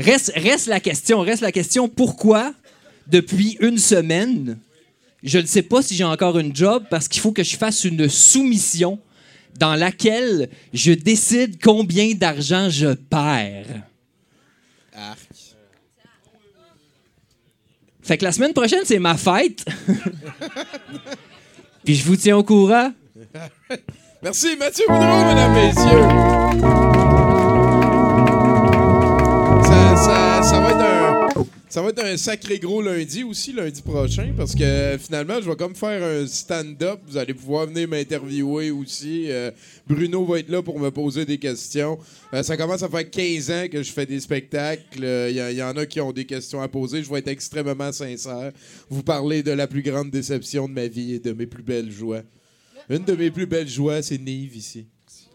[0.00, 2.52] Reste, reste la question, reste la question pourquoi
[3.06, 4.58] depuis une semaine,
[5.22, 7.84] je ne sais pas si j'ai encore une job parce qu'il faut que je fasse
[7.84, 8.98] une soumission
[9.58, 13.82] dans laquelle je décide combien d'argent je perds.
[14.94, 15.18] Arc.
[18.02, 19.64] Fait que la semaine prochaine, c'est ma fête.
[21.84, 22.92] Puis je vous tiens au courant.
[24.22, 27.59] Merci, Mathieu Boudreau, mesdames, messieurs.
[31.70, 35.54] Ça va être un sacré gros lundi aussi, lundi prochain, parce que finalement, je vais
[35.54, 36.98] comme faire un stand-up.
[37.06, 39.26] Vous allez pouvoir venir m'interviewer aussi.
[39.30, 39.52] Euh,
[39.86, 41.96] Bruno va être là pour me poser des questions.
[42.34, 45.04] Euh, ça commence à faire 15 ans que je fais des spectacles.
[45.30, 47.04] Il y, y en a qui ont des questions à poser.
[47.04, 48.50] Je vais être extrêmement sincère.
[48.88, 51.92] Vous parler de la plus grande déception de ma vie et de mes plus belles
[51.92, 52.22] joies.
[52.88, 54.86] Une de mes plus belles joies, c'est Nive ici.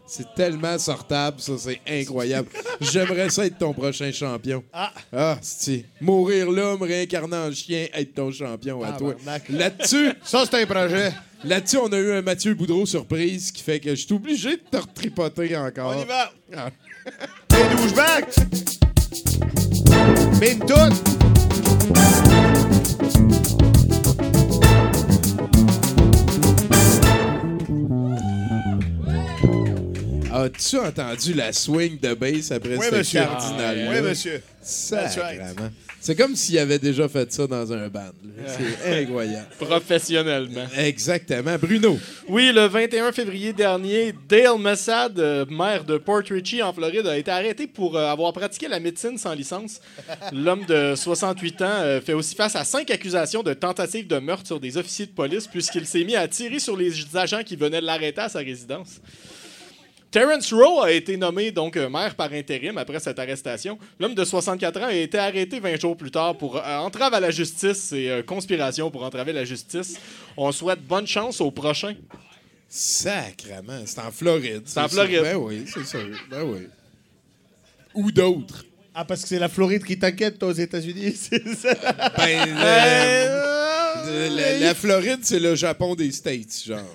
[0.06, 2.48] C'est tellement sortable, ça, c'est incroyable.
[2.80, 4.62] J'aimerais ça être ton prochain champion.
[4.72, 4.92] Ah.
[5.12, 9.14] Ah, c'est mourir l'homme, réincarner en chien, être ton champion à Ah, toi.
[9.48, 11.12] Là-dessus, Ça, c'est un projet.
[11.44, 14.62] là-dessus, on a eu un Mathieu Boudreau surprise qui fait que je suis obligé de
[14.70, 15.94] te retripoter encore.
[15.96, 16.32] On y va.
[16.56, 16.70] Ah.
[23.16, 23.25] Une.
[30.36, 33.20] As-tu entendu la swing de bass après Oui, ce monsieur.
[33.20, 34.42] cardinal Oui, monsieur.
[34.60, 35.70] Sacrément.
[35.98, 38.12] C'est comme s'il avait déjà fait ça dans un band.
[38.46, 39.46] C'est incroyable.
[39.58, 40.66] Professionnellement.
[40.76, 41.56] Exactement.
[41.58, 41.98] Bruno.
[42.28, 47.16] Oui, le 21 février dernier, Dale Messad, euh, maire de Port Richey en Floride, a
[47.16, 49.80] été arrêté pour euh, avoir pratiqué la médecine sans licence.
[50.32, 54.46] L'homme de 68 ans euh, fait aussi face à cinq accusations de tentative de meurtre
[54.46, 57.80] sur des officiers de police puisqu'il s'est mis à tirer sur les agents qui venaient
[57.80, 59.00] de l'arrêter à sa résidence.
[60.10, 63.78] Terence Rowe a été nommé donc euh, maire par intérim après cette arrestation.
[64.00, 67.20] L'homme de 64 ans a été arrêté 20 jours plus tard pour euh, entrave à
[67.20, 69.96] la justice et euh, conspiration pour entraver la justice.
[70.36, 71.94] On souhaite bonne chance au prochain.
[72.68, 73.82] Sacrement.
[73.84, 74.62] C'est en Floride.
[74.64, 75.02] C'est en sûr.
[75.04, 75.22] Floride.
[75.22, 76.08] Ben oui, c'est sûr.
[76.30, 76.66] Ben oui.
[77.94, 78.64] Ou d'autres.
[78.94, 81.12] Ah, parce que c'est la Floride qui t'inquiète, toi, aux États-Unis.
[81.16, 81.74] c'est ça?
[82.16, 86.80] Ben, le- le- la, la Floride, c'est le Japon des States, genre.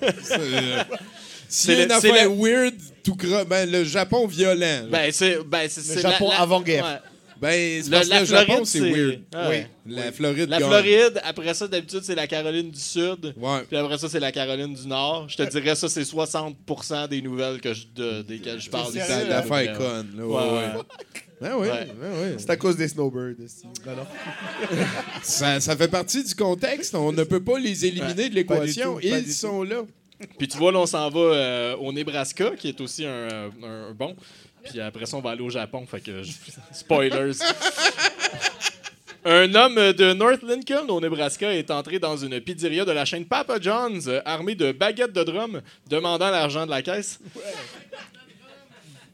[1.54, 2.74] C'est, le- c'est le- weird,
[3.04, 4.80] tout cro- ben, le Japon violent.
[4.82, 4.90] genre.
[4.90, 5.38] Ben, c'est.
[5.44, 6.84] Ben, c'est Le Japon la- la- avant-guerre.
[6.84, 6.98] ouais.
[7.42, 9.20] Ben, c'est Le- parce que le Floride, Japon, c'est c'est- weird.
[9.34, 9.56] Ah, Oui.
[9.56, 9.66] ouais.
[9.88, 10.68] La Floride La gagne.
[10.68, 13.34] Floride, après ça, d'habitude, c'est la Caroline du Sud.
[13.36, 13.62] Ouais.
[13.68, 15.28] Puis après ça, c'est la Caroline du Nord.
[15.28, 19.00] Je te dirais, ça, c'est 60% des nouvelles que je, de- desquelles je parle C'est
[19.28, 19.72] l'affaire ouais.
[19.76, 20.12] conne.
[20.16, 20.82] là, Ouais, ouais.
[21.40, 21.86] Ben oui, Ouais.
[22.00, 22.34] ben oui.
[22.38, 23.34] C'est à cause des snowbirds.
[23.84, 24.06] Ben non.
[25.22, 26.94] Ça, ça fait partie du contexte.
[26.94, 28.98] On ne peut pas les éliminer de l'équation.
[29.00, 29.82] Ils sont là.
[30.38, 33.48] Puis tu vois, là, on s'en va euh, au Nebraska, qui est aussi un, euh,
[33.62, 34.16] un- bon.
[34.64, 35.84] Puis après ça, on va aller au Japon.
[35.90, 36.22] Fait que,
[36.72, 37.32] spoilers.
[39.24, 43.24] Un homme de North Lincoln, au Nebraska, est entré dans une pizzeria de la chaîne
[43.24, 47.20] Papa John's, armé de baguettes de drum, demandant l'argent de la caisse.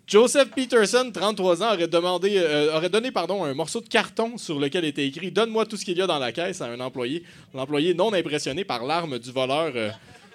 [0.06, 4.58] Joseph Peterson, 33 ans, aurait, demandé, euh, aurait donné pardon, un morceau de carton sur
[4.58, 7.22] lequel était écrit Donne-moi tout ce qu'il y a dans la caisse à un employé.
[7.52, 9.74] L'employé, non impressionné par l'arme du voleur,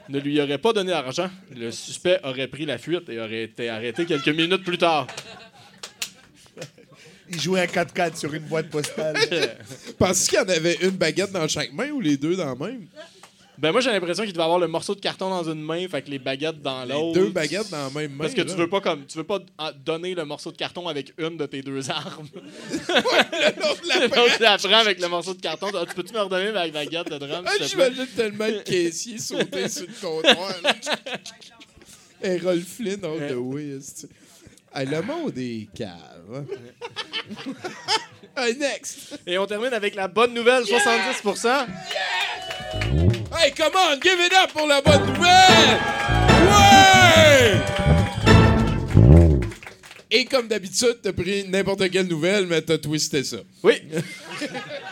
[0.09, 1.29] ne lui aurait pas donné l'argent.
[1.55, 5.07] Le suspect aurait pris la fuite et aurait été arrêté quelques minutes plus tard.
[7.29, 9.15] Il jouait un 4x4 sur une boîte postale.
[9.97, 12.55] Penses-tu qu'il y en avait une baguette dans chaque main ou les deux dans la
[12.55, 12.87] même?
[13.63, 16.01] Ben moi j'ai l'impression qu'il devait avoir le morceau de carton dans une main, fait
[16.01, 17.13] que les baguettes dans l'autre.
[17.13, 18.23] Deux baguettes dans la même main.
[18.25, 20.85] Parce que tu veux pas comme tu veux pas en- donner le morceau de carton
[20.89, 22.27] avec une de tes deux armes.
[22.73, 25.67] L'autre la prend avec le morceau de carton.
[25.75, 27.45] Ah, Tu peux-tu me redonner ma baguette de drum?
[27.47, 27.51] Ah?
[27.61, 30.51] J'imagine tellement le caissier sauter sur le comptoir.
[32.21, 33.79] Errol Flynn, on the way.
[34.75, 36.45] le monde est cave.
[38.35, 39.19] Hey, next.
[39.27, 41.67] Et on termine avec la bonne nouvelle, 70%.
[43.37, 45.79] Hey, come on, give it up pour la bonne nouvelle!
[46.49, 47.61] Ouais!
[50.09, 53.37] Et comme d'habitude, t'as pris n'importe quelle nouvelle, mais t'as twisté ça.
[53.63, 53.81] Oui.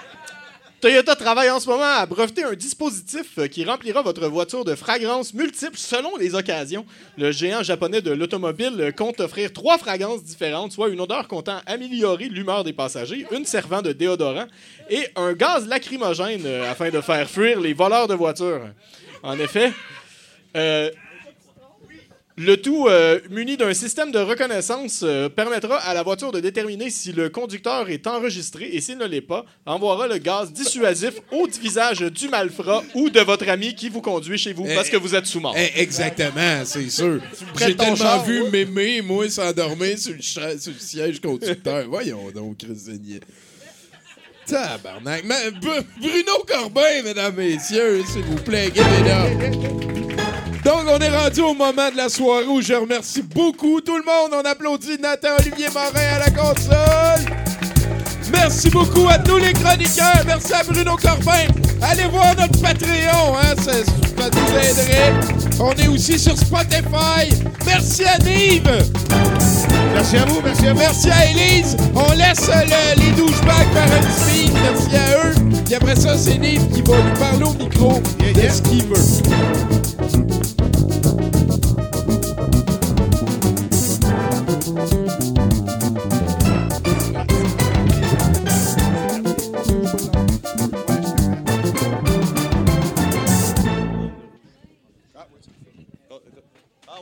[0.82, 4.74] Toyota travaille en ce moment à breveter un dispositif euh, qui remplira votre voiture de
[4.74, 6.88] fragrances multiples selon les occasions.
[7.20, 11.60] Le géant japonais de l'automobile euh, compte offrir trois fragrances différentes, soit une odeur comptant
[11.68, 14.48] améliorer l'humeur des passagers, une servant de déodorant
[14.90, 18.66] et un gaz lacrymogène euh, afin de faire fuir les voleurs de voitures.
[19.22, 19.72] En effet,
[22.42, 26.90] le tout euh, muni d'un système de reconnaissance euh, permettra à la voiture de déterminer
[26.90, 31.48] si le conducteur est enregistré et s'il ne l'est pas, envoiera le gaz dissuasif au
[31.48, 35.14] visage du malfrat ou de votre ami qui vous conduit chez vous parce que vous
[35.14, 35.56] êtes sous mort.
[35.58, 37.22] Eh, exactement, c'est sûr.
[37.60, 38.50] J'ai tellement char, vu ouais.
[38.50, 41.86] mémé, moi, s'endormir sur, sur le siège conducteur.
[41.88, 43.20] Voyons donc, Christinier.
[44.48, 45.24] Tabarnak.
[45.26, 50.11] Mais, Bru- Bruno Corbin, mesdames, messieurs, s'il vous plaît, give it up.
[50.64, 54.04] Donc, on est rendu au moment de la soirée où je remercie beaucoup tout le
[54.04, 54.32] monde.
[54.34, 57.26] On applaudit Nathan Olivier Morin à la console.
[58.32, 60.22] Merci beaucoup à tous les chroniqueurs.
[60.26, 61.48] Merci à Bruno Corbin.
[61.82, 65.14] Allez voir notre Patreon, hein, ça, ça nous aiderait.
[65.60, 67.34] On est aussi sur Spotify.
[67.66, 68.70] Merci à Nive.
[69.96, 70.80] Merci à vous, merci à vous.
[70.80, 71.76] Merci à Elise.
[71.96, 74.54] On laisse le- les douchebags petit speed.
[74.62, 75.34] Merci à eux.
[75.66, 80.51] Puis après ça, c'est Nive qui va nous parler au micro de ce qu'il veut.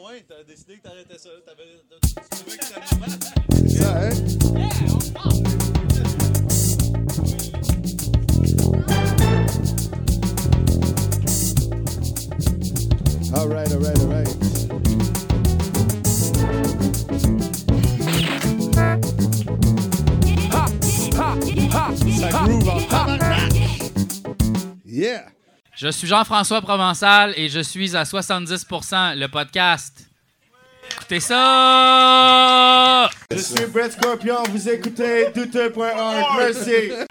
[0.10, 1.30] T'as décidé que t'arrêtais ça.
[1.46, 1.66] T'avais,
[2.02, 3.12] tu trouvais que c'était normal?
[3.70, 4.14] Ça, hein?
[13.36, 14.09] All right, all right, all right.
[25.82, 30.10] Je suis Jean-François Provençal et je suis à 70% le podcast.
[30.92, 33.10] Écoutez ça!
[33.32, 36.26] Je suis Brett Scorpion, vous écoutez douteux.org.
[36.38, 37.08] Merci.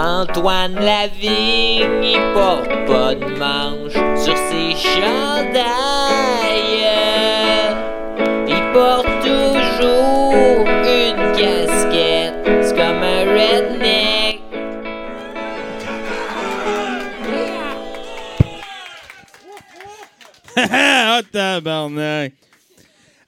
[0.00, 5.64] Antoine Lavigne, il porte pas de manche sur ses chandails.
[8.46, 14.40] Il porte toujours une casquette, c'est comme un redneck.
[20.56, 22.34] ah, tabarnak.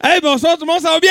[0.01, 1.11] Hey, bonsoir tout le monde, ça va bien?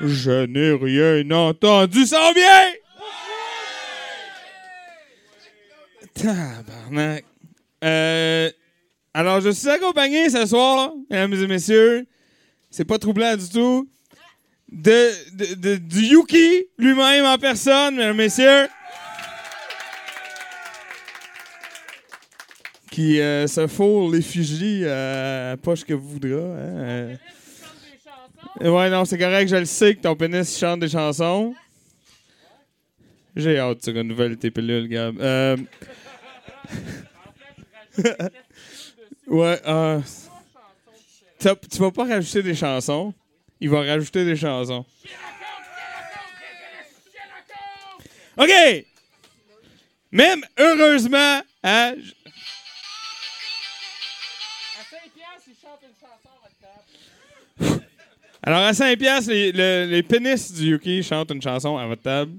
[0.00, 2.77] Je n'ai rien entendu, ça va bien?
[6.18, 7.24] Tabarnak.
[7.84, 8.50] Euh,
[9.14, 12.06] alors, je suis accompagné ce soir, mesdames et messieurs,
[12.70, 13.88] c'est pas troublant du tout,
[14.70, 18.66] de, de- du Yuki lui-même en personne, mesdames et messieurs.
[22.90, 26.36] Qui euh, se fourre l'effigie à la poche que voudra.
[26.38, 27.16] Hein,
[28.60, 28.70] euh.
[28.70, 31.54] Ouais, non, c'est correct, je le sais que ton pénis chante des chansons.
[33.36, 35.20] J'ai hâte, tu renouvelles tes pilules, Gab.
[35.20, 35.56] Euh...
[39.26, 40.00] ouais, euh...
[41.40, 43.14] Tu vas pas rajouter des chansons.
[43.60, 44.84] Il va rajouter des chansons.
[48.36, 48.50] OK!
[50.10, 51.94] Même heureusement, hein,
[58.42, 62.02] Alors, à 5 piastres, les, le- les pénis du Yuki chantent une chanson à votre
[62.02, 62.32] table.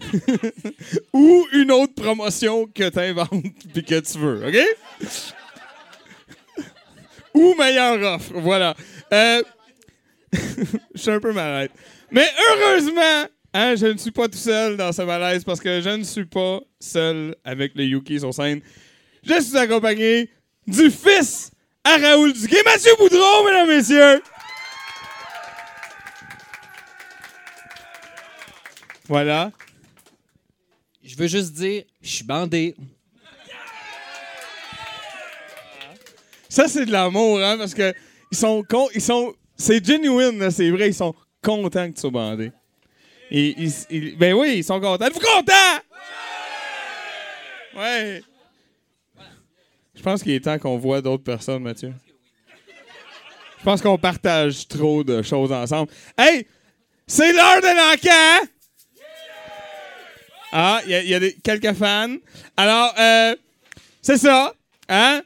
[1.12, 4.56] Ou une autre promotion que tu inventes puis que tu veux, OK?
[7.34, 8.74] Ou meilleure offre, voilà.
[9.12, 9.42] Euh,
[10.94, 11.70] Je suis un peu malade.
[12.10, 15.90] Mais heureusement, hein, je ne suis pas tout seul dans ce malaise parce que je
[15.90, 18.60] ne suis pas seul avec le Yuki sur scène.
[19.22, 20.30] Je suis accompagné
[20.66, 21.50] du fils
[21.84, 24.22] à Raoul Duguay, Mathieu Boudreau, mesdames, messieurs.
[29.08, 29.50] Voilà.
[31.10, 32.76] Je veux juste dire, je suis bandé.
[36.48, 37.92] Ça, c'est de l'amour, hein, parce que
[38.30, 38.64] ils sont
[38.94, 41.12] ils sont, c'est genuine, c'est vrai, ils sont
[41.42, 42.52] contents que tu sois bandé.
[43.28, 45.04] Ben oui, ils sont contents.
[45.04, 45.80] Êtes-vous contents?
[47.76, 48.22] Ouais.
[49.92, 51.92] Je pense qu'il est temps qu'on voit d'autres personnes, Mathieu.
[53.58, 55.90] Je pense qu'on partage trop de choses ensemble.
[56.16, 56.46] Hey,
[57.04, 58.48] c'est l'heure de l'encan!
[60.52, 62.16] Ah, il y a, y a des- quelques fans.
[62.56, 63.36] Alors, euh,
[64.02, 64.52] c'est ça,
[64.88, 65.22] hein?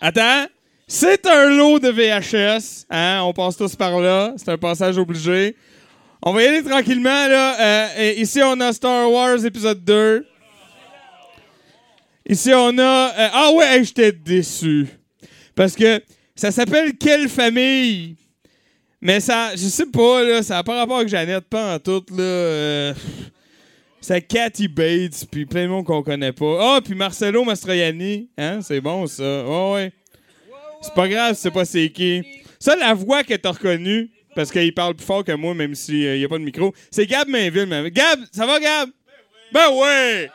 [0.00, 0.46] Attends.
[0.86, 2.86] C'est un lot de VHS.
[2.90, 3.20] Hein?
[3.24, 4.32] On passe tous par là.
[4.36, 5.56] C'est un passage obligé.
[6.22, 7.26] On va y aller tranquillement.
[7.26, 7.88] Là.
[7.98, 10.26] Euh, ici, on a Star Wars épisode 2.
[12.28, 13.12] Ici, on a...
[13.18, 14.86] euh, ah ouais, j'étais déçu.
[15.54, 16.02] Parce que
[16.34, 18.16] ça s'appelle Quelle famille?
[19.00, 22.02] Mais ça, je sais pas, là, ça n'a pas rapport avec Jeannette, pas en tout,
[22.10, 22.22] là.
[22.22, 22.94] euh,
[24.04, 26.76] c'est Cathy Bates, puis plein de monde qu'on connaît pas.
[26.76, 29.22] Ah, puis Marcelo Mastroianni, hein, c'est bon ça.
[29.46, 29.92] Ouais, ouais.
[30.82, 32.22] C'est pas grave, c'est pas c'est qui.
[32.58, 36.18] Ça, la voix que t'as reconnue, parce qu'il parle plus fort que moi, même s'il
[36.18, 37.64] n'y a pas de micro, c'est Gab Mainville.
[37.64, 37.88] même.
[37.88, 38.90] Gab, ça va, Gab?
[39.54, 40.28] Ben oui!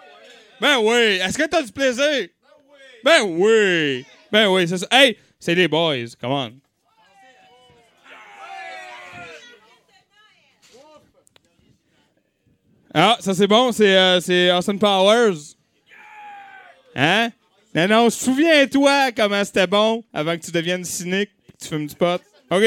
[0.59, 1.19] Ben oui!
[1.21, 2.27] Est-ce que t'as du plaisir?
[3.03, 4.03] Ben oui!
[4.31, 4.87] Ben oui, c'est ça.
[4.89, 6.51] Hey, c'est les boys, come on.
[12.93, 15.35] Ah, ça c'est bon, c'est euh, c'est Austin Powers.
[16.95, 17.29] Hein?
[17.75, 21.85] Non, non, souviens-toi comment c'était bon avant que tu deviennes cynique et que tu fumes
[21.85, 22.19] du pot.
[22.49, 22.63] OK.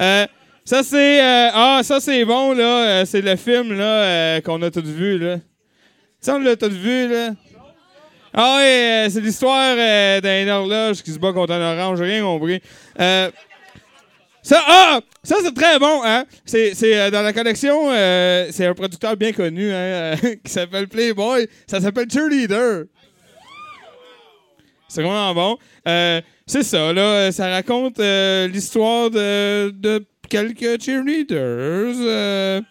[0.00, 0.26] Euh,
[0.64, 4.60] ça c'est euh, ah, ça c'est bon là, Euh, c'est le film là euh, qu'on
[4.62, 5.38] a tous vu là.
[6.20, 7.30] Sais, on l'a tous vu là.
[8.34, 9.74] Ah oui, euh, c'est l'histoire
[10.20, 12.60] d'un horloge qui se bat contre un orange, rien compris.
[13.00, 13.30] Euh,
[14.42, 15.00] ça, ah!
[15.22, 16.24] Ça, c'est très bon, hein?
[16.44, 20.88] C'est, euh, dans la collection, euh, c'est un producteur bien connu, hein, euh, qui s'appelle
[20.88, 21.46] Playboy.
[21.68, 22.86] Ça s'appelle Cheerleader.
[24.88, 25.58] C'est vraiment bon.
[26.44, 27.30] C'est ça, là.
[27.30, 32.64] Ça raconte l'histoire de, de quelques cheerleaders.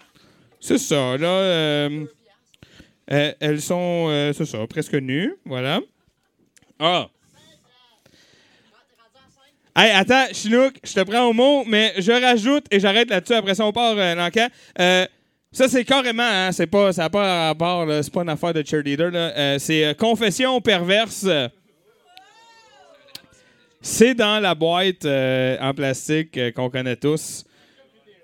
[0.60, 1.90] c'est ça, là.
[3.08, 5.36] elles sont, c'est ça, presque nues.
[5.46, 5.80] Voilà.
[6.80, 7.08] Ah!
[9.74, 13.36] Hey, attends, Chinook, je te prends au mot, mais je rajoute et j'arrête là-dessus.
[13.36, 14.30] Après ça, on part euh.
[14.80, 15.06] Euh,
[15.50, 18.64] ça, c'est carrément, hein, c'est pas, ça n'a pas rapport, c'est pas une affaire de
[18.66, 19.12] cheerleader.
[19.14, 21.26] Euh, c'est euh, Confession perverse.
[23.80, 27.46] C'est dans la boîte en plastique qu'on connaît tous.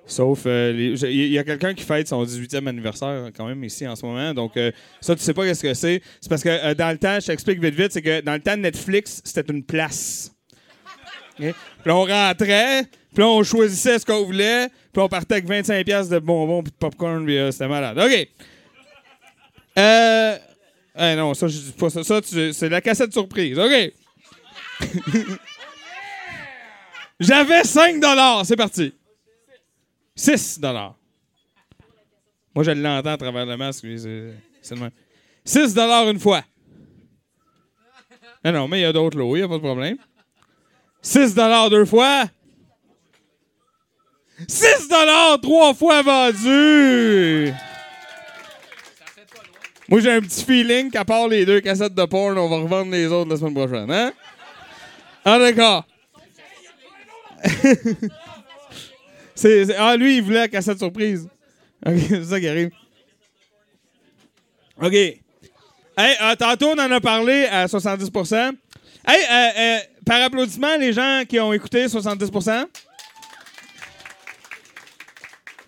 [0.05, 4.05] Sauf, il y a quelqu'un qui fête son 18e anniversaire quand même ici en ce
[4.05, 4.33] moment.
[4.33, 4.51] Donc,
[4.99, 6.01] ça, tu sais pas qu'est-ce que c'est.
[6.19, 8.57] C'est parce que dans le temps, je t'explique vite vite, c'est que dans le temps
[8.57, 10.36] Netflix, c'était une place.
[11.39, 11.55] OK?
[11.83, 16.13] Puis on rentrait, puis on choisissait ce qu'on voulait, puis on partait avec 25$ piastres
[16.13, 17.99] de bonbons puis de popcorn, puis euh, c'était malade.
[17.99, 18.27] OK.
[19.77, 20.37] Euh.
[21.15, 23.59] non, ça, c'est la cassette surprise.
[23.59, 23.93] OK.
[27.19, 28.03] J'avais 5
[28.43, 28.93] C'est parti.
[30.15, 30.95] 6 Moi,
[32.63, 33.85] je l'entends à travers le masque.
[34.61, 34.91] c'est le même.
[35.45, 35.77] 6
[36.09, 36.43] une fois.
[38.43, 39.97] Ah non, mais il y a d'autres lots, il n'y a pas de problème.
[41.07, 41.35] 6
[41.69, 42.25] deux fois.
[44.45, 44.89] 6
[45.41, 47.53] trois fois vendu.
[49.87, 52.91] Moi, j'ai un petit feeling qu'à part les deux cassettes de porn, on va revendre
[52.91, 53.89] les autres la semaine prochaine.
[53.89, 54.11] Hein?
[55.23, 55.85] Ah, d'accord.
[59.77, 61.29] Ah, lui, il voulait la cassette surprise.
[61.85, 62.71] OK, c'est ça qui arrive.
[64.81, 64.93] OK.
[64.93, 65.21] Hey,
[65.97, 68.55] euh, tantôt, on en a parlé à 70%
[69.07, 72.65] Hey, euh, euh, par applaudissement, les gens qui ont écouté 70%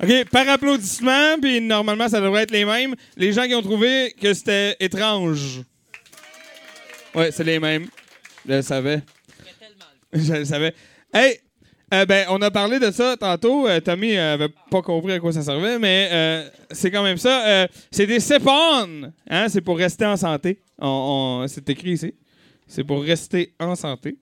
[0.01, 2.95] OK, par applaudissement, puis normalement, ça devrait être les mêmes.
[3.17, 5.61] Les gens qui ont trouvé que c'était étrange.
[7.13, 7.87] Ouais, c'est les mêmes.
[8.47, 9.01] Je le savais.
[10.13, 10.73] Je le savais.
[11.13, 11.41] Hey,
[11.93, 13.67] euh, ben, on a parlé de ça tantôt.
[13.67, 17.45] Euh, Tommy avait pas compris à quoi ça servait, mais euh, c'est quand même ça.
[17.47, 19.11] Euh, c'est des cépones.
[19.29, 19.49] Hein?
[19.49, 20.61] C'est pour rester en santé.
[21.47, 22.15] C'est écrit ici.
[22.67, 24.17] C'est pour rester en santé.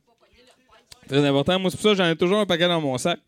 [1.07, 1.59] Très important.
[1.59, 3.19] Moi, c'est pour ça j'en ai toujours un paquet dans mon sac.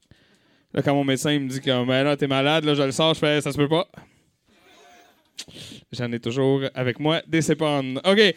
[0.73, 3.13] Là, quand mon médecin me dit que ben là, t'es malade, là, je le sors,
[3.13, 3.87] je fais ça se peut pas.
[5.91, 7.99] J'en ai toujours avec moi des cépones.
[8.05, 8.35] OK.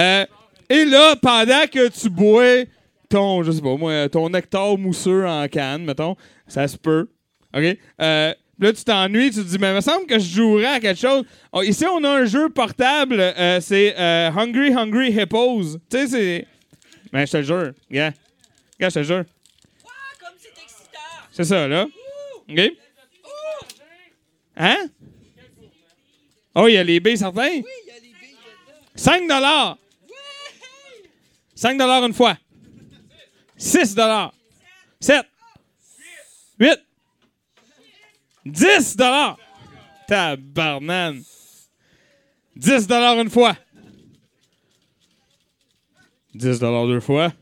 [0.00, 0.26] Euh,
[0.68, 2.64] et là, pendant que tu bois
[3.08, 6.16] ton, je sais pas, moi, ton nectar mousseux en canne, mettons,
[6.46, 7.08] ça se peut.
[7.56, 7.78] OK?
[8.02, 10.80] Euh, là, tu t'ennuies, tu te dis, mais il me semble que je jouerais à
[10.80, 11.24] quelque chose.
[11.52, 15.78] Oh, ici, on a un jeu portable, euh, c'est Hungry Hungry Hippos.
[15.88, 16.46] Tu sais, c'est.
[17.12, 17.72] Ben, je te le jure.
[17.90, 18.12] Gars.
[18.78, 19.24] Gars, je te jure.
[21.32, 21.86] C'est ça, là.
[22.48, 22.60] OK?
[24.56, 24.88] Hein?
[26.54, 27.42] Oh, il y a les billes certains?
[27.42, 28.36] Oui, il y a les billes.
[28.94, 29.78] 5 dollars.
[31.54, 32.38] 5 dollars une fois.
[33.56, 34.32] 6 dollars.
[35.00, 35.26] 7.
[36.58, 36.80] 8.
[38.46, 39.38] 10 dollars.
[40.06, 41.22] Tabarnane.
[42.54, 43.56] 10 dollars une fois.
[46.34, 47.32] 10 dollars deux fois.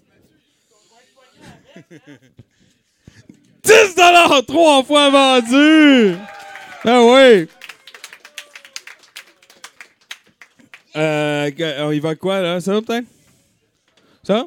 [3.64, 6.16] 10 dollars trois fois vendu.
[6.84, 7.48] Ah oui.
[10.96, 12.60] Euh, on y va quoi, là?
[12.60, 13.06] Ça, peut-être?
[14.22, 14.46] Ça?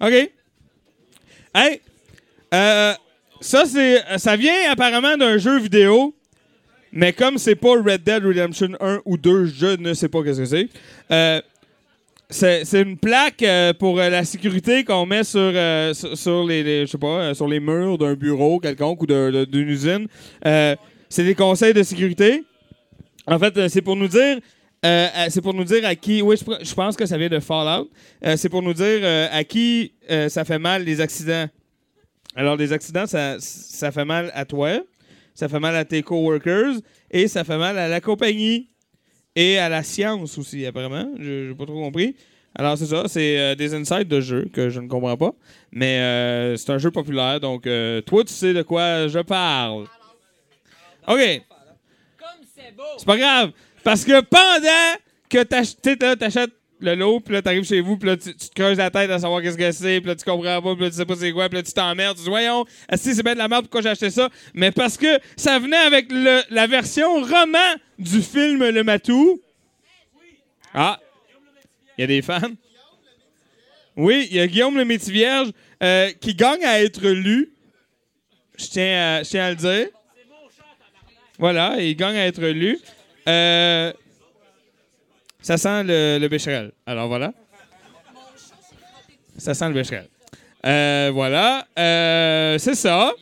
[0.00, 0.30] OK.
[1.54, 1.80] Hey,
[2.52, 2.94] euh,
[3.40, 6.14] ça, c'est, ça vient apparemment d'un jeu vidéo,
[6.90, 10.40] mais comme c'est pas Red Dead Redemption 1 ou 2, je ne sais pas qu'est-ce
[10.40, 10.68] que c'est.
[11.10, 11.40] Euh,
[12.30, 15.92] c'est, une plaque euh, pour euh, la sécurité qu'on met sur, euh,
[16.48, 20.06] les, je sais pas, sur les murs d'un bureau quelconque ou d'une usine.
[20.42, 22.44] C'est des conseils de sécurité.
[23.26, 24.38] En fait, c'est pour nous dire.
[24.82, 26.22] c'est pour nous dire à qui.
[26.22, 27.88] Oui, je, pense que ça vient de Fallout.
[28.36, 29.92] C'est pour nous dire à qui
[30.28, 31.46] ça fait mal les accidents.
[32.36, 34.80] Alors, les accidents, ça, ça fait mal à toi,
[35.36, 36.80] ça fait mal à tes coworkers
[37.12, 38.70] et ça fait mal à la compagnie
[39.36, 41.08] et à la science aussi, apparemment.
[41.18, 42.14] Je n'ai pas trop compris.
[42.56, 45.32] Alors, c'est ça, c'est euh, des insights de jeu que je ne comprends pas.
[45.72, 49.86] Mais euh, c'est un jeu populaire, donc euh, toi, tu sais de quoi je parle.
[51.08, 51.42] OK.
[52.96, 53.50] C'est pas grave.
[53.82, 54.98] Parce que pendant
[55.28, 56.52] que t'ach- t'sais, là, t'achètes
[56.84, 59.18] le lot, puis là, t'arrives chez vous, puis là, tu, te creuses la tête à
[59.18, 61.32] savoir qu'est-ce que c'est, puis là, tu comprends pas, puis là, tu sais pas c'est
[61.32, 63.82] quoi, puis là, tu t'emmerdes, tu dis, voyons, si c'est bien de la merde, pourquoi
[63.82, 64.28] j'ai acheté ça?
[64.54, 66.06] Mais parce que ça venait avec
[66.50, 69.40] la version roman du film Le Matou.
[70.72, 70.98] Ah!
[71.96, 72.40] Il y a des fans?
[73.96, 75.52] Oui, il y a Guillaume le Métis-Vierge
[75.82, 77.52] euh, qui gagne à être lu.
[78.58, 79.86] Je tiens à, je tiens à le dire.
[81.38, 82.78] Voilà, il gagne à être lu.
[83.28, 83.92] Euh,
[85.44, 86.72] ça sent le, le bécherel.
[86.86, 87.32] Alors voilà.
[89.36, 90.08] Ça sent le bécherel.
[90.64, 91.66] Euh, voilà.
[91.78, 93.12] Euh, c'est ça.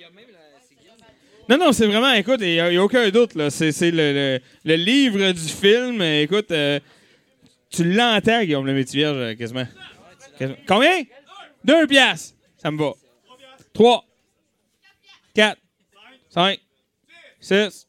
[1.49, 3.35] Non, non, c'est vraiment, écoute, il n'y a, aucun doute.
[3.35, 3.51] là.
[3.51, 6.01] C'est le, le- le livre du film.
[6.01, 6.79] Écoute, euh,
[7.69, 9.67] tu l'entends, Guillaume le métier vierge, quasiment.
[10.39, 10.59] Quasiment.
[10.69, 11.03] Combien?
[11.65, 12.37] Deux piastres.
[12.59, 12.93] Ça me va.
[13.73, 14.05] Trois.
[15.35, 15.61] Quatre.
[16.31, 16.61] Cinq.
[17.41, 17.89] Six.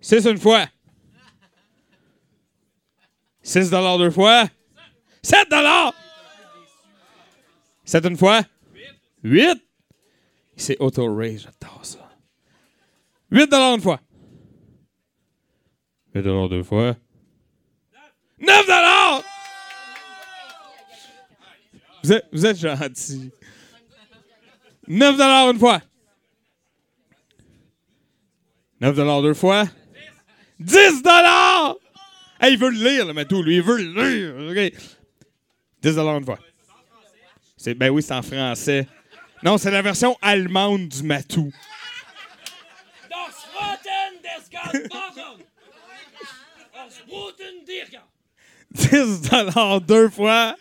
[0.00, 0.66] Six une fois.
[3.46, 4.48] 6 dollars deux fois?
[5.22, 5.94] 7 dollars?
[7.84, 8.42] 7 une fois?
[9.22, 9.62] 8.
[10.56, 12.10] C'est auto-raise, j'adore ça.
[13.30, 14.00] 8 dollars une fois.
[16.16, 16.96] 8 dollars deux fois.
[18.40, 19.22] 9 dollars.
[22.02, 23.30] Vous êtes, vous êtes gentil.
[24.88, 25.80] 9 dollars une fois.
[28.80, 29.66] 9 dollars deux fois.
[30.58, 31.35] 10 dollars.
[32.40, 34.50] Hey, il veut le lire, le Matou, lui, il veut le lire.
[34.50, 34.72] OK?
[35.82, 36.38] 10 dollars une fois.
[37.76, 38.86] Ben oui, c'est en français.
[39.42, 41.52] Non, c'est la version allemande du Matou.
[43.10, 45.44] Das Roten des Galbachen!
[46.72, 48.02] Das Roten Dirga!
[48.70, 50.56] 10 dollars deux fois.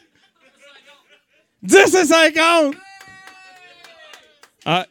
[1.61, 2.75] 10 et 50.
[4.65, 4.85] Ah.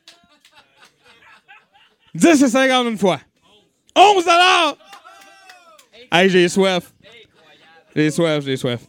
[2.15, 3.21] 10 et 50 une fois.
[3.97, 4.77] 11 dollars.
[6.17, 6.93] Hey, j'ai soif.
[7.97, 8.81] J'ai soif, j'ai soif.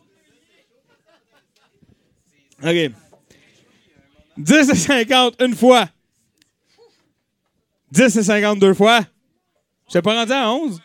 [2.64, 2.92] OK.
[4.38, 5.90] 10 et 50 une fois.
[7.92, 9.00] 10 et 50 deux fois.
[9.88, 10.80] Je t'ai pas rendu à 11.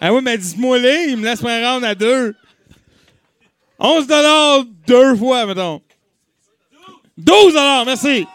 [0.00, 2.34] Ah oui, mais dis-moi les, il me laisse me rendre à deux.
[3.78, 4.06] 11
[4.86, 5.82] deux fois, mettons.
[7.18, 7.54] 12
[7.84, 8.26] merci.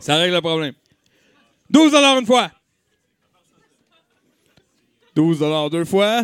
[0.00, 0.74] Ça règle le problème.
[1.70, 2.50] 12 une fois.
[5.14, 6.22] 12 deux fois.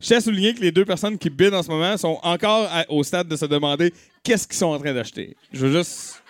[0.00, 2.68] Je tiens à souligner que les deux personnes qui bident en ce moment sont encore
[2.88, 3.92] au stade de se demander
[4.22, 5.36] qu'est-ce qu'ils sont en train d'acheter.
[5.52, 6.22] Je veux juste.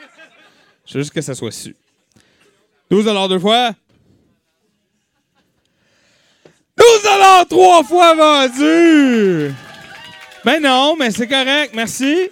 [0.87, 1.77] Je veux juste que ça soit su.
[2.91, 3.73] 12 deux fois.
[6.79, 9.53] 12 trois fois vendu!
[10.45, 12.31] Ben non, mais c'est correct, merci.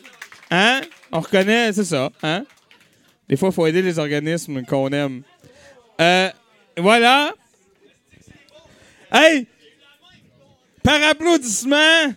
[0.50, 0.80] Hein?
[1.12, 2.44] On reconnaît, c'est ça, hein?
[3.28, 5.22] Des fois, il faut aider les organismes qu'on aime.
[6.00, 6.30] Euh,
[6.76, 7.32] voilà.
[9.12, 9.46] Hey!
[10.82, 12.14] Par applaudissement,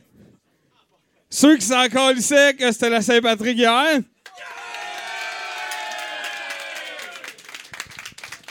[1.29, 4.01] ceux qui s'en calissaient que c'était la Saint-Patrick hier.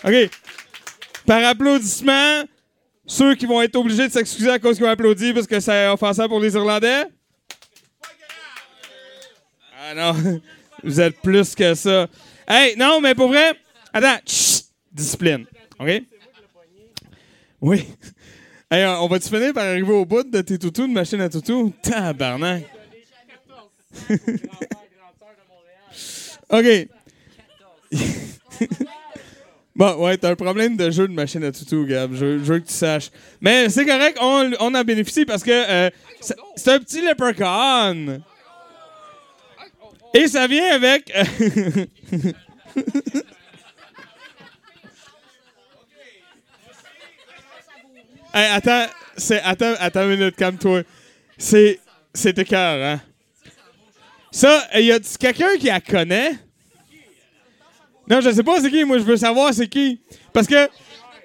[0.05, 0.31] OK.
[1.27, 2.45] Par applaudissement,
[3.07, 5.89] ceux qui vont être obligés de s'excuser à cause qu'ils ont applaudi parce que c'est
[5.89, 7.05] offensant pour les Irlandais.
[9.81, 10.41] Ah non,
[10.83, 12.09] vous êtes plus que ça.
[12.47, 13.55] Hey, non, mais pour vrai,
[13.93, 15.47] attends, chut, discipline,
[15.79, 16.03] OK?
[17.61, 17.87] Oui.
[18.71, 21.73] Hey, on va-tu finir par arriver au bout de tes toutous, de machine à toutous?
[21.83, 22.65] Tabarnak.
[26.51, 26.89] OK.
[29.79, 32.13] Bon, ouais, t'as un problème de jeu de machine à toutou, Gab.
[32.13, 33.13] Je, veux que tu saches.
[33.41, 35.89] Mais c'est correct, on, on en bénéficie parce que euh,
[36.21, 38.21] c'est un petit leprechaun.
[40.15, 41.13] Et ça vient avec.
[48.35, 48.87] Hey, attends,
[49.45, 50.83] attends, attends une minute, calme-toi.
[51.37, 51.81] C'est,
[52.13, 53.01] c'est écœur, hein?
[54.31, 56.33] Ça, il y a quelqu'un qui la connaît?
[58.09, 58.85] Non, je sais pas c'est qui.
[58.85, 60.01] Moi, je veux savoir c'est qui.
[60.33, 60.69] Parce que,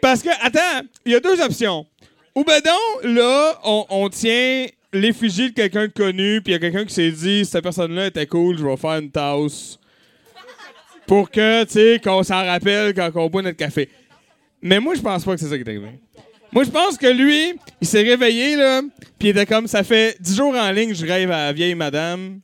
[0.01, 1.85] parce que, attends, il y a deux options.
[2.35, 6.55] Ou ben donc, là, on, on tient l'effigie de quelqu'un de connu, puis il y
[6.55, 9.77] a quelqu'un qui s'est dit, cette personne-là était cool, je vais faire une tasse.
[11.05, 13.89] Pour que, tu sais, qu'on s'en rappelle quand on boit notre café.
[14.61, 15.99] Mais moi, je pense pas que c'est ça qui est arrivé.
[16.53, 18.81] Moi, je pense que lui, il s'est réveillé, là,
[19.17, 21.73] puis il était comme, ça fait dix jours en ligne, je rêve à la vieille
[21.73, 22.39] madame.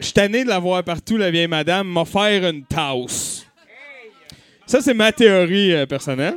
[0.00, 3.46] Je suis tanné de la voir partout, la vieille madame, m'a faire une tasse.
[4.66, 6.36] Ça, c'est ma théorie euh, personnelle.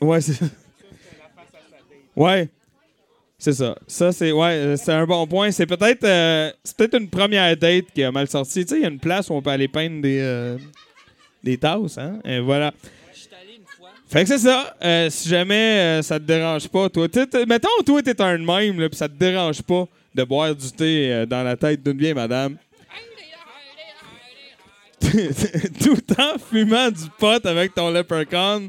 [0.00, 0.46] ouais, c'est ça.
[2.16, 2.48] Ouais.
[3.38, 3.76] C'est ça.
[3.86, 5.50] Ça, c'est ouais, euh, c'est un bon point.
[5.50, 8.64] C'est peut-être euh, c'est peut-être une première date qui a mal sorti.
[8.64, 10.56] Tu sais, il y a une place où on peut aller peindre des, euh,
[11.42, 12.20] des tasses, hein?
[12.42, 12.72] Voilà.
[14.12, 14.76] Fait que c'est ça.
[14.84, 15.54] Euh, si jamais
[16.00, 18.96] euh, ça te dérange pas, toi, t'es- mettons, toi, t'es un de même, là, pis
[18.96, 22.58] ça te dérange pas de boire du thé euh, dans la tête d'une vieille madame.
[25.00, 28.68] Tout en fumant du pot avec ton leprechaun.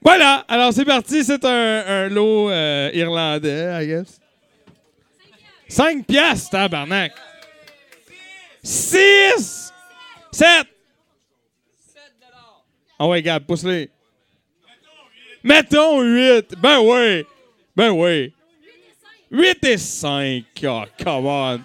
[0.00, 0.44] Voilà.
[0.46, 1.24] Alors, c'est parti.
[1.24, 2.50] C'est un, lot
[2.94, 4.20] irlandais, I guess.
[5.68, 7.12] 5 piastres, tabarnak.
[8.62, 9.72] 6!
[10.30, 10.46] 7!
[13.02, 13.88] Ah ouais, Gab, pousse-les.
[15.42, 16.54] Mettons 8.
[16.58, 17.24] Ben oui.
[17.74, 18.34] Ben oui.
[19.30, 20.44] 8 et 5.
[20.64, 21.60] Oh, come on.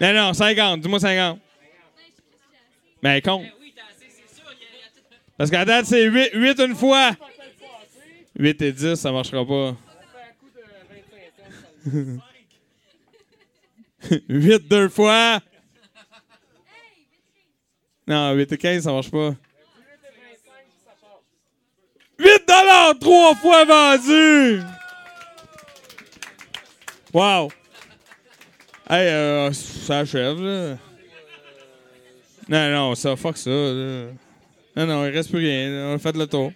[0.00, 0.80] Non, non, 50.
[0.80, 1.40] Dis-moi 50.
[3.02, 3.44] Ben, con.
[5.36, 7.10] Parce qu'à date, c'est 8, 8 une fois.
[8.38, 9.76] 8 et 10, ça marchera pas.
[14.28, 15.40] 8 deux fois.
[18.06, 19.34] Non, 8 et 15, ça marche pas.
[22.18, 24.62] 8 dollars trois fois vendu!
[27.12, 27.50] Wow!
[28.88, 30.76] Hey, euh, ça achève, là.
[32.48, 33.50] Non, non, ça, fuck ça.
[33.50, 35.94] Non, non, il reste plus rien.
[35.94, 36.52] On fait le tour.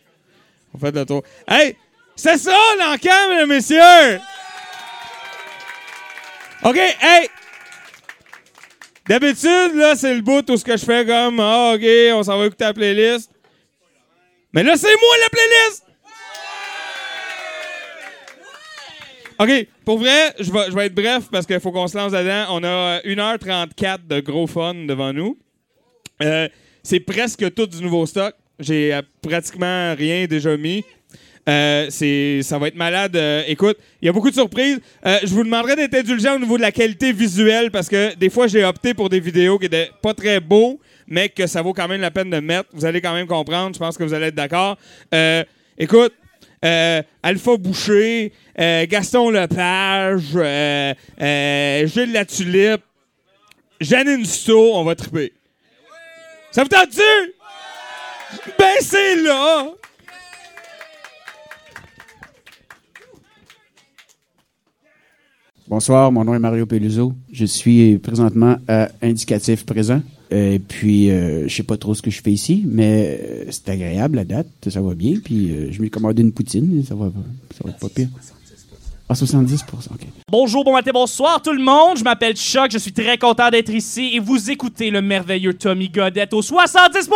[0.73, 1.23] On fait le tour.
[1.49, 1.77] Hey!
[2.15, 4.21] C'est ça, l'encamp, mesdames, messieurs!
[6.63, 7.29] OK, hey!
[9.09, 11.83] D'habitude, là, c'est le bout où ce que je fais comme, ah, OK,
[12.13, 13.31] on s'en va écouter la playlist.
[14.53, 15.85] Mais là, c'est moi la playlist!
[19.39, 22.13] OK, pour vrai, je vais, je vais être bref parce qu'il faut qu'on se lance
[22.13, 22.47] dedans.
[22.51, 25.39] On a euh, 1h34 de gros fun devant nous.
[26.23, 26.49] Euh,
[26.83, 28.35] c'est presque tout du nouveau stock.
[28.59, 30.85] J'ai euh, pratiquement rien déjà mis.
[31.49, 33.17] Euh, c'est, ça va être malade.
[33.17, 34.79] Euh, écoute, il y a beaucoup de surprises.
[35.07, 38.31] Euh, je vous demanderai d'être indulgent au niveau de la qualité visuelle parce que des
[38.31, 40.79] fois, j'ai opté pour des vidéos qui étaient pas très beaux,
[41.11, 42.71] mais que ça vaut quand même la peine de mettre.
[42.73, 43.75] Vous allez quand même comprendre.
[43.75, 44.79] Je pense que vous allez être d'accord.
[45.13, 45.45] Euh,
[45.77, 46.15] écoute,
[46.65, 50.31] euh, Alpha Boucher, euh, Gaston Lepage,
[51.93, 52.83] Gilles La Tulipe,
[53.81, 55.33] Janine Sto, on va triper.
[56.53, 57.01] Ça vous tente-tu?
[58.59, 59.67] Ben, c'est là!
[65.67, 67.15] Bonsoir, mon nom est Mario Peluso.
[67.33, 70.03] Je suis présentement à indicatif présent.
[70.31, 73.69] Et puis, euh, je sais pas trop ce que je fais ici, mais euh, c'est
[73.69, 75.15] agréable la date, ça va bien.
[75.23, 77.11] Puis, euh, je m'ai commandé une poutine, ça va,
[77.57, 78.09] ça va être pas pire.
[79.09, 79.63] Ah, 70%
[79.93, 80.07] OK.
[80.31, 81.99] Bonjour, bon matin, bonsoir tout le monde.
[81.99, 85.89] Je m'appelle Chuck, je suis très content d'être ici et vous écoutez le merveilleux Tommy
[85.89, 87.11] Godette au 70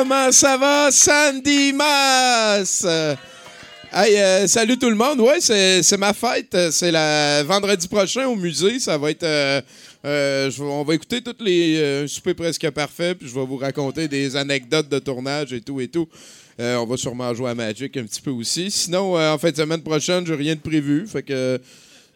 [0.00, 1.74] Comment ça va, Sandy?
[1.78, 3.14] Euh,
[3.92, 5.20] hey, euh, salut tout le monde.
[5.20, 6.56] Ouais, c'est ma fête.
[6.70, 8.78] C'est la vendredi prochain au musée.
[8.78, 9.24] Ça va être.
[9.24, 9.60] euh,
[10.06, 13.58] euh, on va écouter toutes les euh, un souper presque parfait, puis je vais vous
[13.58, 16.08] raconter des anecdotes de tournage et tout et tout.
[16.58, 18.70] On va sûrement jouer à Magic un petit peu aussi.
[18.70, 21.06] Sinon, en fin de semaine prochaine, j'ai rien de prévu.
[21.06, 21.60] Fait que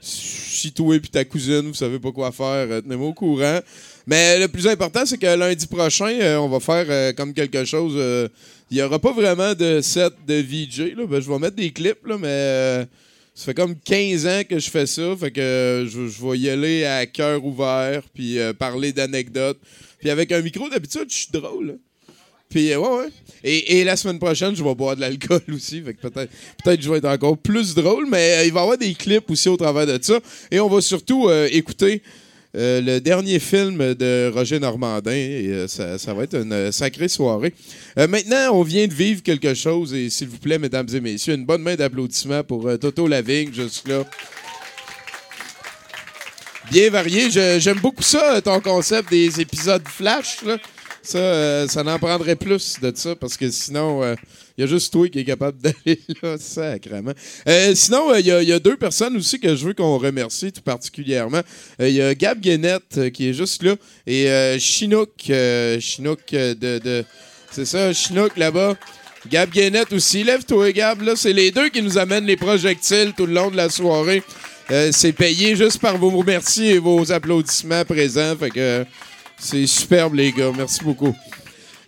[0.00, 3.60] si toi et puis ta cousine, vous savez pas quoi faire, tenez-moi au courant.
[4.06, 7.64] Mais le plus important, c'est que lundi prochain, euh, on va faire euh, comme quelque
[7.64, 7.94] chose.
[7.96, 8.28] euh,
[8.70, 10.94] Il y aura pas vraiment de set de VJ.
[11.08, 12.86] Ben, je vais mettre des clips, là, mais
[13.34, 15.16] ça fait comme 15 ans que je fais ça.
[15.18, 19.58] Fait que je, vais y aller à cœur ouvert, puis parler d'anecdotes.
[19.98, 21.78] Puis avec un micro, d'habitude, je suis drôle.
[22.50, 23.08] Puis, ouais, ouais.
[23.42, 25.80] Et, la semaine prochaine, je vais boire de l'alcool aussi.
[25.80, 26.30] Fait que peut-être
[26.62, 29.30] peut-être que je vais être encore plus drôle, mais il va y avoir des clips
[29.30, 30.20] aussi au travers de ça.
[30.50, 32.02] Et on va surtout écouter
[32.56, 35.10] euh, le dernier film de Roger Normandin.
[35.10, 37.52] Et, euh, ça, va être une sacrée soirée.
[37.98, 39.92] Euh, maintenant, on vient de vivre quelque chose.
[39.92, 43.88] Et s'il vous plaît, mesdames et messieurs, une bonne main d'applaudissements pour Toto Lavigne, juste
[43.88, 44.04] là.
[46.70, 47.30] Bien varié.
[47.30, 50.38] J'aime beaucoup ça, ton concept des épisodes flash.
[51.02, 54.16] Ça, ça n'en prendrait plus de ça parce que sinon,
[54.56, 57.12] il y a juste toi qui est capable d'aller là, sacrément.
[57.48, 60.62] Euh, sinon, euh, il y, a- deux personnes aussi que je veux qu'on remercie tout
[60.62, 61.40] particulièrement.
[61.80, 63.74] Il y a Gab Guénette euh, qui est juste là
[64.06, 67.04] et euh, Chinook, euh, Chinook euh, de,
[67.50, 68.76] c'est ça, Chinook là-bas.
[69.30, 70.22] Gab Guénette aussi.
[70.22, 71.00] Lève-toi, Gab.
[71.02, 74.22] Là, c'est les deux qui nous amènent les projectiles tout le long de la soirée.
[74.70, 78.36] Euh, c'est payé juste par vos merci et vos applaudissements présents.
[78.36, 78.84] Fait que euh,
[79.38, 80.52] c'est superbe, les gars.
[80.56, 81.14] Merci beaucoup.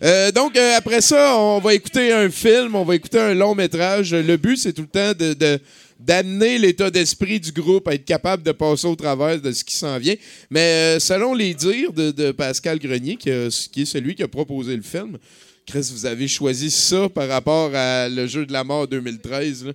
[0.03, 3.55] Euh, donc, euh, après ça, on va écouter un film, on va écouter un long
[3.55, 4.13] métrage.
[4.13, 5.59] Le but, c'est tout le temps de,
[5.99, 9.75] d'amener l'état d'esprit du groupe à être capable de passer au travers de ce qui
[9.75, 10.15] s'en vient.
[10.49, 14.83] Mais euh, selon les dires de, Pascal Grenier, qui, est celui qui a proposé le
[14.83, 15.17] film,
[15.65, 19.65] Chris, vous avez choisi ça par rapport à le jeu de la mort 2013.
[19.65, 19.71] là.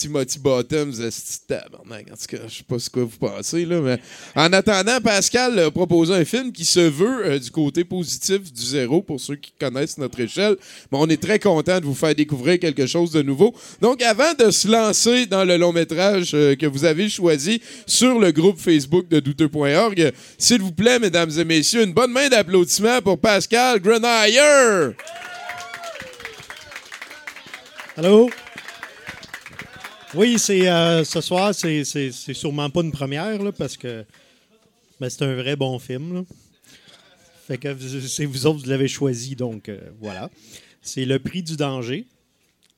[0.00, 1.10] Timothy Bottoms, de
[1.46, 2.06] tabarnak?
[2.10, 3.98] en tout cas, je sais pas ce que vous pensez, là, mais
[4.34, 8.62] en attendant, Pascal a proposé un film qui se veut euh, du côté positif du
[8.64, 10.56] zéro pour ceux qui connaissent notre échelle.
[10.90, 13.54] On est très content de vous faire découvrir quelque chose de nouveau.
[13.82, 18.18] Donc, avant de se lancer dans le long métrage euh, que vous avez choisi sur
[18.18, 23.02] le groupe Facebook de douteux.org, s'il vous plaît, mesdames et messieurs, une bonne main d'applaudissements
[23.02, 24.94] pour Pascal Grenayer.
[27.98, 28.30] Allô?
[30.14, 34.04] Oui, c'est euh, ce soir, c'est, c'est, c'est sûrement pas une première, là, parce que
[35.00, 36.24] ben, c'est un vrai bon film.
[37.46, 40.28] Fait que c'est vous autres, vous l'avez choisi, donc euh, voilà.
[40.82, 42.06] C'est Le Prix du danger,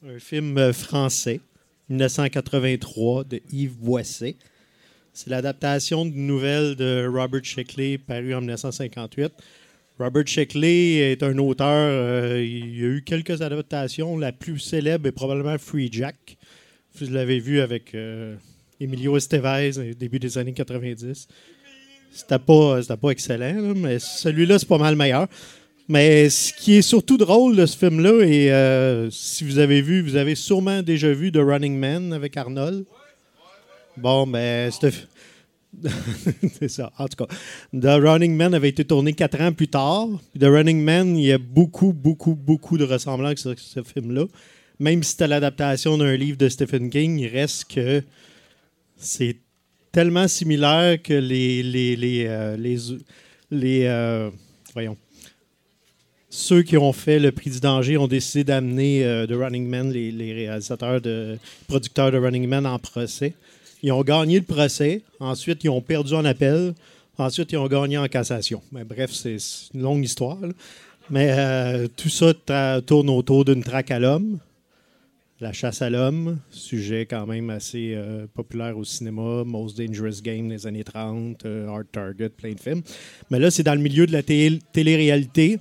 [0.06, 1.40] un film euh, français,
[1.88, 4.36] 1983, de Yves Boisset.
[5.14, 9.32] C'est l'adaptation d'une nouvelle de Robert Sheckley parue en 1958.
[9.98, 14.18] Robert Sheckley est un auteur, il y a eu quelques adaptations.
[14.18, 16.36] La plus célèbre est probablement Free Jack.
[16.98, 18.36] Vous l'avez vu avec euh,
[18.78, 21.26] Emilio Estevez au début des années 90.
[22.12, 25.26] C'était pas, pas excellent, mais celui-là, c'est pas mal meilleur.
[25.88, 30.02] Mais ce qui est surtout drôle de ce film-là, et euh, si vous avez vu,
[30.02, 32.84] vous avez sûrement déjà vu The Running Man avec Arnold.
[33.96, 34.94] Bon, ben, c'était.
[36.58, 37.34] c'est ça, en tout cas.
[37.72, 40.08] The Running Man avait été tourné quatre ans plus tard.
[40.38, 44.26] The Running Man, il y a beaucoup, beaucoup, beaucoup de ressemblances avec ce film-là.
[44.78, 48.02] Même si c'était l'adaptation d'un livre de Stephen King, il reste que
[48.96, 49.36] c'est
[49.92, 51.62] tellement similaire que les.
[51.62, 52.56] les, les, euh,
[53.50, 54.30] les, euh,
[54.72, 54.96] voyons.
[56.30, 59.92] Ceux qui ont fait le prix du danger ont décidé d'amener euh, The Running Man,
[59.92, 61.38] les, réalisateurs, de,
[61.68, 63.34] producteurs de Running Man, en procès.
[63.82, 65.02] Ils ont gagné le procès.
[65.20, 66.72] Ensuite, ils ont perdu en appel.
[67.18, 68.62] Ensuite, ils ont gagné en cassation.
[68.72, 69.36] Mais bref, c'est
[69.74, 70.38] une longue histoire.
[71.10, 72.32] Mais euh, tout ça
[72.86, 74.38] tourne autour d'une traque à l'homme.
[75.42, 80.48] La chasse à l'homme, sujet quand même assez euh, populaire au cinéma, Most Dangerous Game
[80.48, 82.82] des années 30, euh, Hard Target, plein de films.
[83.28, 85.58] Mais là, c'est dans le milieu de la té- télé-réalité.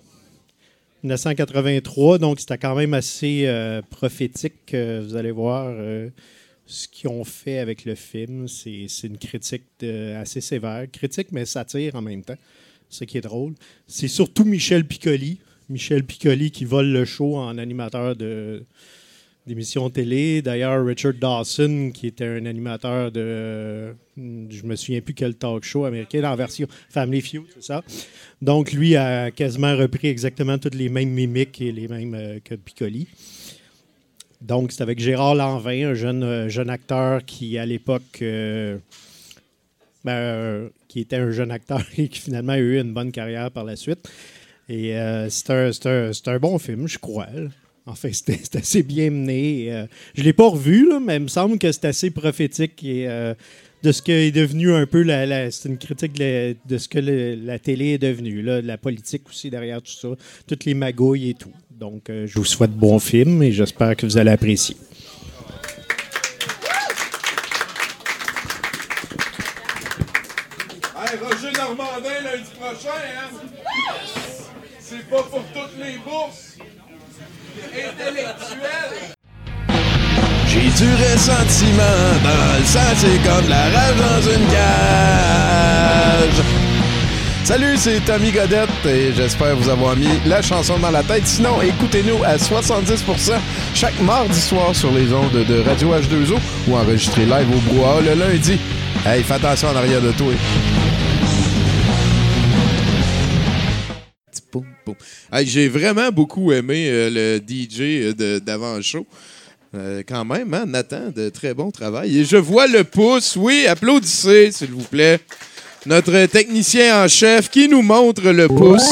[1.01, 4.71] 1983, donc c'était quand même assez euh, prophétique.
[4.75, 5.73] vous allez voir
[6.67, 8.47] ce qu'ils ont fait avec le film.
[8.47, 9.63] C'est une critique
[10.15, 10.85] assez sévère.
[10.91, 12.37] Critique, mais satire en même temps.
[12.87, 13.55] Ce qui est drôle.
[13.87, 15.39] C'est surtout Michel Piccoli.
[15.69, 18.63] Michel Piccoli qui vole le show en animateur de
[19.47, 20.41] d'émissions télé.
[20.41, 23.93] D'ailleurs, Richard Dawson, qui était un animateur de.
[24.17, 27.83] Je me souviens plus quel talk show américain, en version Family Feud, c'est ça.
[28.41, 32.55] Donc, lui a quasiment repris exactement toutes les mêmes mimiques et les mêmes euh, que
[32.55, 33.07] Piccoli.
[34.41, 38.77] Donc, c'est avec Gérard Lanvin, un jeune, euh, jeune acteur qui, à l'époque, euh,
[40.03, 43.63] ben, qui était un jeune acteur et qui finalement a eu une bonne carrière par
[43.63, 44.09] la suite.
[44.69, 44.93] Et
[45.29, 47.27] c'est un, un- c'est un bon film, je crois.
[47.91, 47.93] Là.
[47.93, 49.71] En fait, c'était assez bien mené.
[49.71, 49.85] Euh,
[50.15, 53.33] je ne l'ai pas revu, mais il me semble que c'est assez prophétique euh,
[53.83, 55.51] de ce qu'est devenu un peu la.
[55.51, 59.81] c'est une critique de, ce que la télé est devenue, de la politique aussi derrière
[59.81, 60.09] tout ça,
[60.47, 61.51] toutes les magouilles et tout.
[61.71, 64.77] Donc, euh, je vous souhaite bon film et j'espère que vous allez apprécier.
[70.95, 73.29] Hey, Roger Normandin, lundi prochain, hein?
[74.79, 76.57] C'est pas pour toutes les bourses.
[80.47, 86.45] J'ai du ressentiment dans le sang, c'est comme la rage dans une cage.
[87.43, 91.25] Salut, c'est Tommy Godette et j'espère vous avoir mis la chanson dans la tête.
[91.25, 93.33] Sinon, écoutez-nous à 70%
[93.73, 96.37] chaque mardi soir sur les ondes de Radio H2O
[96.67, 98.59] ou enregistré live au Brouhaha le lundi.
[99.05, 100.33] Hey, fais attention en arrière de toi.
[105.43, 109.05] J'ai vraiment beaucoup aimé euh, le DJ de- d'avant-show.
[109.73, 112.17] Euh, quand même, hein, Nathan, de très bon travail.
[112.19, 113.37] Et je vois le pouce.
[113.37, 115.19] Oui, applaudissez, s'il vous plaît.
[115.85, 118.89] Notre technicien en chef qui nous montre le pouce,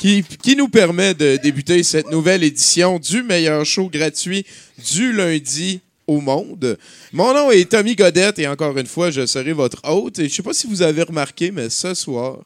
[0.00, 4.44] qui, qui nous permet de débuter cette nouvelle édition du meilleur show gratuit
[4.92, 6.76] du lundi au monde.
[7.12, 10.18] Mon nom est Tommy Godette et encore une fois, je serai votre hôte.
[10.18, 12.38] Et je sais pas si vous avez remarqué, mais ce soir,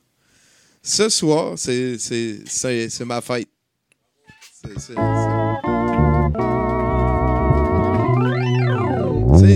[0.85, 1.97] ce soir, c'est,
[3.01, 3.49] ma fête.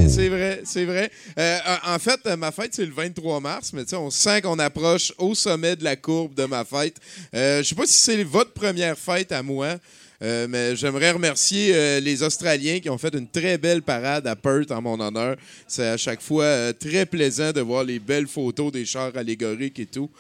[0.09, 1.11] C'est, vrai, c'est vrai.
[1.39, 5.35] Euh, en fait, ma fête, c'est le 23 mars, mais on sent qu'on approche au
[5.35, 6.97] sommet de la courbe de ma fête.
[7.35, 9.77] Euh, je sais pas si c'est votre première fête à moi.
[10.21, 14.35] Euh, mais j'aimerais remercier euh, les Australiens qui ont fait une très belle parade à
[14.35, 15.37] Perth en mon honneur.
[15.69, 19.79] C'est à chaque fois euh, très plaisant de voir les belles photos des chars allégoriques
[19.79, 20.11] et tout.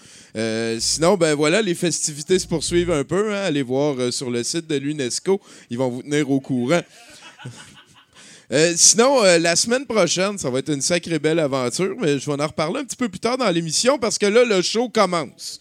[0.78, 3.34] Sinon, ben voilà, les festivités se poursuivent un peu.
[3.34, 3.42] hein.
[3.42, 5.40] Allez voir sur le site de l'UNESCO.
[5.68, 6.82] Ils vont vous tenir au courant.
[8.76, 12.46] Sinon, la semaine prochaine, ça va être une sacrée belle aventure, mais je vais en
[12.46, 15.58] reparler un petit peu plus tard dans l'émission parce que là, le show commence.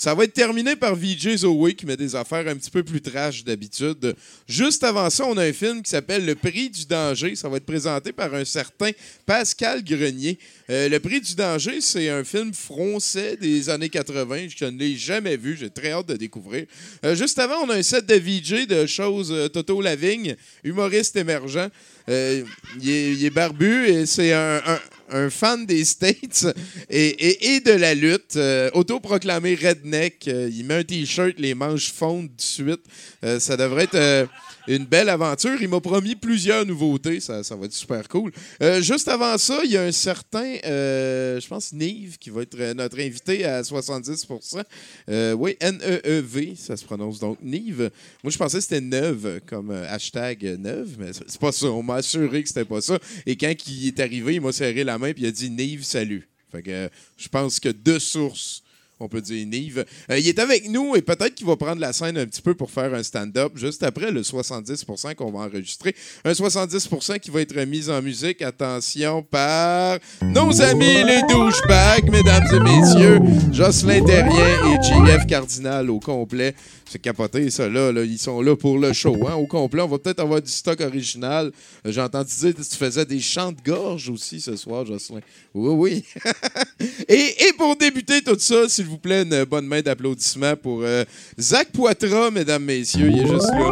[0.00, 3.02] Ça va être terminé par VJ Zoé qui met des affaires un petit peu plus
[3.02, 4.16] trash d'habitude.
[4.48, 7.36] Juste avant ça, on a un film qui s'appelle Le Prix du danger.
[7.36, 8.92] Ça va être présenté par un certain
[9.26, 10.38] Pascal Grenier.
[10.70, 14.46] Euh, le Prix du danger, c'est un film français des années 80.
[14.56, 15.54] Je ne l'ai jamais vu.
[15.60, 16.64] J'ai très hâte de découvrir.
[17.04, 21.14] Euh, juste avant, on a un set de VJ de choses euh, Toto Lavigne, humoriste
[21.16, 21.68] émergent.
[22.08, 24.62] Il, est, barbu et c'est un-
[25.12, 26.46] un fan des States
[26.90, 28.36] et, et- de la lutte.
[28.36, 30.28] Euh, autoproclamé redneck.
[30.28, 32.80] Euh, il met un t-shirt, les manches fondent de suite.
[33.24, 34.28] Euh, ça devrait être
[34.76, 35.60] une belle aventure.
[35.60, 37.20] Il m'a promis plusieurs nouveautés.
[37.20, 38.32] Ça, va être super cool.
[38.62, 42.42] Euh, juste avant ça, il y a un certain, euh, je pense, Nive qui va
[42.42, 44.62] être euh, notre invité à 70%
[45.08, 47.90] Euh, Oui, N-E-E-V, ça se prononce donc Nive.
[48.22, 51.66] Moi, je pensais que c'était neuve comme hashtag neuve, mais c'est pas ça.
[51.66, 52.98] On m'a assuré que c'était pas ça.
[53.26, 55.84] Et quand il est arrivé, il m'a serré la main et il a dit Nive,
[55.84, 56.28] salut.
[56.50, 58.62] Fait que je pense que de sources,
[59.00, 59.84] on peut dire Nive.
[60.10, 62.54] Euh, il est avec nous et peut-être qu'il va prendre la scène un petit peu
[62.54, 65.94] pour faire un stand-up juste après le 70% qu'on va enregistrer.
[66.24, 72.44] Un 70% qui va être mis en musique, attention, par nos amis les douchebags, mesdames
[72.52, 73.18] et messieurs,
[73.52, 76.54] Jocelyn Terrien et JF Cardinal au complet.
[76.88, 77.92] C'est capoté, ça, là.
[78.02, 79.80] Ils sont là pour le show, hein, au complet.
[79.80, 81.52] On va peut-être avoir du stock original.
[81.86, 85.20] Euh, J'ai entendu dire que tu faisais des chants de gorge aussi ce soir, Jocelyn.
[85.54, 86.04] Oui, oui.
[87.08, 91.04] et, et pour débuter tout ça, s'il vous plaît, une bonne main d'applaudissements pour euh,
[91.38, 93.10] Zach Poitras, mesdames, messieurs.
[93.10, 93.70] Il est juste là.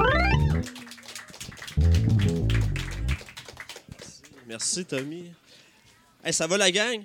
[4.47, 5.31] Merci, Tommy.
[6.24, 7.03] Hey, ça va, la gang?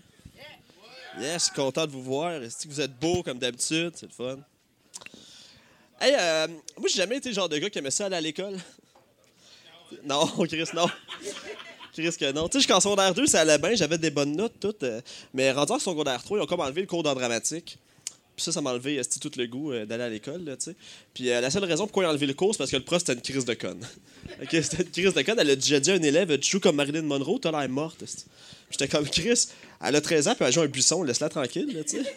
[1.19, 2.31] Yes, content de vous voir.
[2.41, 3.91] Est-ce que vous êtes beau comme d'habitude?
[3.95, 4.37] C'est le fun.
[6.01, 8.21] Hey, euh, moi, j'ai jamais été le genre de gars qui aimait ça aller à
[8.21, 8.57] l'école.
[10.03, 10.87] Non, Chris, non.
[11.93, 12.47] Chris que non.
[12.49, 14.81] Tu sais, jusqu'en secondaire 2, ça allait bien, j'avais des bonnes notes, toutes.
[14.81, 14.99] euh,
[15.35, 17.77] mais rendu en secondaire 3, ils ont comme enlevé le cours d'art dramatique.
[18.35, 20.65] Puis ça, ça m'a enlevé esti, tout le goût euh, d'aller à l'école, là, tu
[20.65, 20.75] sais.
[21.13, 22.83] Puis euh, la seule raison pourquoi ils ont enlevé le cours, c'est parce que le
[22.83, 23.85] prof, c'était une crise de conne.
[24.51, 25.39] C'était une crise de conne.
[25.39, 28.03] Elle a déjà dit à un élève, tu joues comme Marilyn Monroe, t'as l'air morte.
[28.71, 29.47] J'étais comme, Chris,
[29.83, 32.15] elle a 13 ans, puis elle joue un buisson, laisse-la tranquille, là, tu sais.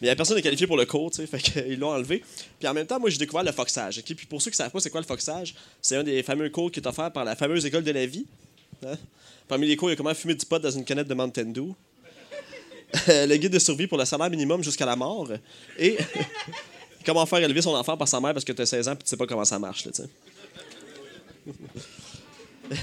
[0.00, 2.22] Mais il a personne de qualifié pour le cours, tu sais, fait qu'ils l'ont enlevé.
[2.58, 3.98] Puis en même temps, moi, j'ai découvert le foxage.
[3.98, 4.14] ok?
[4.14, 6.48] Puis pour ceux qui ne savent pas c'est quoi le foxage, c'est un des fameux
[6.50, 8.26] cours qui est offert par la fameuse école de la vie.
[8.86, 8.96] Hein?
[9.48, 11.46] Parmi les cours, il y a comment fumer du pot dans une canette de Mountain
[11.46, 11.72] Dew.
[13.06, 15.28] Le guide de survie pour le salaire minimum jusqu'à la mort.
[15.78, 15.98] Et
[17.04, 18.96] comment faire élever son enfant par sa mère parce que tu as 16 ans et
[18.96, 19.92] tu sais pas comment ça marche, là.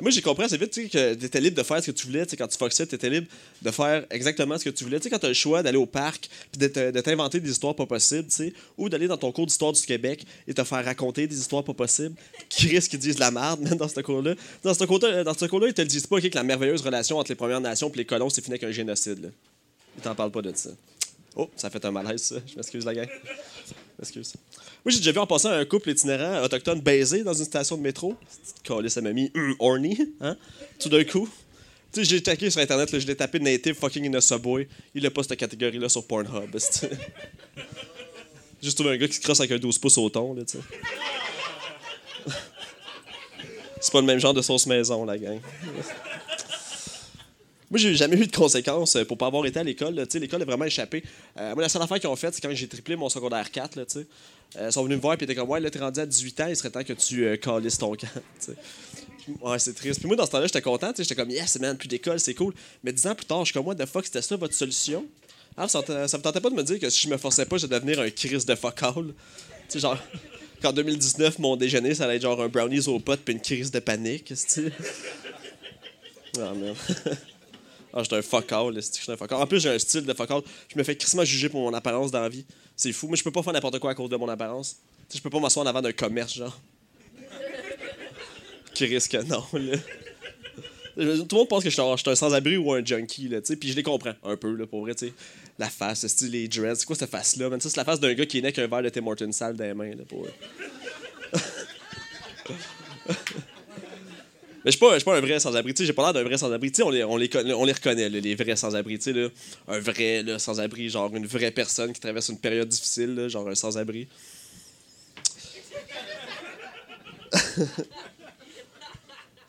[0.00, 1.96] Moi, j'ai compris assez vite tu sais, que tu étais libre de faire ce que
[1.96, 2.24] tu voulais.
[2.24, 3.26] Tu sais, quand tu foxais, tu étais libre
[3.62, 4.98] de faire exactement ce que tu voulais.
[5.00, 7.40] Tu sais, quand tu as le choix d'aller au parc puis de te- de t'inventer
[7.40, 10.54] des histoires pas possibles, tu sais, ou d'aller dans ton cours d'histoire du Québec et
[10.54, 12.14] te faire raconter des histoires pas possibles
[12.48, 14.34] qui risquent qu'ils disent de la merde, même dans ce cours-là.
[14.62, 17.36] Dans ce cours-là, cours-là ils te le disent pas que la merveilleuse relation entre les
[17.36, 19.22] Premières Nations et les colons, c'est fini avec un génocide.
[19.22, 19.28] Là.
[19.96, 20.70] Ils t'en parlent pas de ça.
[21.34, 22.36] Oh, ça fait un malaise, ça.
[22.46, 23.08] Je m'excuse, la gang.
[23.98, 24.34] Je m'excuse.
[24.84, 27.82] Moi, j'ai déjà vu en passant un couple itinérant autochtone baiser dans une station de
[27.82, 28.14] métro.
[28.62, 30.36] Calisse, ça m'a mis hum, horny, hein?
[30.78, 31.28] Tout d'un coup.
[31.92, 34.68] Tu sais, j'ai checké sur Internet, là, je l'ai tapé native fucking in a subway.
[34.94, 36.50] Il a pas cette catégorie-là sur Pornhub.
[38.62, 40.58] Juste trouvé un gars qui se crosse avec un 12 pouces au thon, là, tu
[40.58, 40.64] sais.
[43.80, 45.40] C'est pas le même genre de sauce maison, la gang.
[47.70, 49.94] Moi, j'ai jamais eu de conséquences euh, pour pas avoir été à l'école.
[50.14, 51.02] L'école a vraiment échappé.
[51.36, 53.76] Euh, moi, la seule affaire qu'ils ont faite, c'est quand j'ai triplé mon secondaire 4.
[53.76, 53.84] Là.
[54.56, 56.40] Euh, ils sont venus me voir et étaient comme Ouais, là, t'es rendu à 18
[56.40, 58.06] ans, il serait temps que tu euh, calisses ton camp.
[59.42, 59.98] Ouais, c'est triste.
[60.00, 60.90] Puis moi, dans ce temps-là, j'étais content.
[60.96, 62.54] J'étais comme Yes, man, plus d'école, c'est cool.
[62.82, 65.04] Mais dix ans plus tard, je suis comme What the fuck, c'était ça votre solution?
[65.54, 67.74] Alors, ça, me- tentait pas de me dire que si je me forçais pas, j'allais
[67.78, 69.08] devenir un Chris de fuck all.
[69.08, 69.12] Tu
[69.68, 69.98] sais, genre.
[70.62, 73.70] Qu'en 2019, mon déjeuner, ça allait être genre un brownies aux potes puis une crise
[73.70, 74.32] de panique.
[76.40, 76.76] Ah, merde.
[77.98, 79.32] Ah, j'étais un fuck all, là, c'est-tu que j'étais un fuck.
[79.32, 80.42] En plus, j'ai un style de fuck all.
[80.72, 82.44] Je me fais crissement juger pour mon apparence dans la vie.
[82.76, 83.08] C'est fou.
[83.08, 84.76] Moi, je peux pas faire n'importe quoi à cause de mon apparence.
[85.08, 86.56] Tu sais, je peux pas m'asseoir en avant d'un commerce, genre.
[88.74, 89.76] Qui risque non, là.
[90.94, 93.26] Tout le monde pense que je suis un, je suis un sans-abri ou un junkie,
[93.26, 93.56] là, tu sais.
[93.56, 95.12] Puis je les comprends un peu, là, pour vrai, tu sais.
[95.58, 96.76] La face, le style, les dreads.
[96.76, 97.60] C'est quoi cette face-là, man?
[97.60, 99.32] Ça, c'est la face d'un gars qui est né avec un verre de Tim Hortons
[99.32, 100.24] sale dans les mains, là, pour
[104.64, 105.72] Mais je suis pas, pas un vrai sans-abri.
[105.78, 106.72] J'ai pas l'air d'un vrai sans-abri.
[106.82, 108.98] On les, on les, on les reconnaît, les vrais sans-abri.
[109.68, 114.08] Un vrai sans-abri, genre une vraie personne qui traverse une période difficile, genre un sans-abri.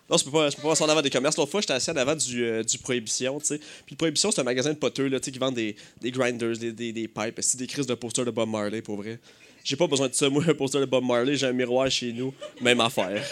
[0.09, 1.37] Non, je peux pas, peux pas passer en avant des commerces.
[1.37, 3.59] L'autre fois, j'étais assis en avant du, euh, du Prohibition, tu sais.
[3.85, 7.07] Puis Prohibition, c'est un magasin de poteux, qui vend des, des grinders, des, des, des
[7.07, 9.19] pipes, des crises de posters de Bob Marley, pour vrai?
[9.63, 12.11] J'ai pas besoin de ça, moi, un poster de Bob Marley, j'ai un miroir chez
[12.11, 13.23] nous, même affaire.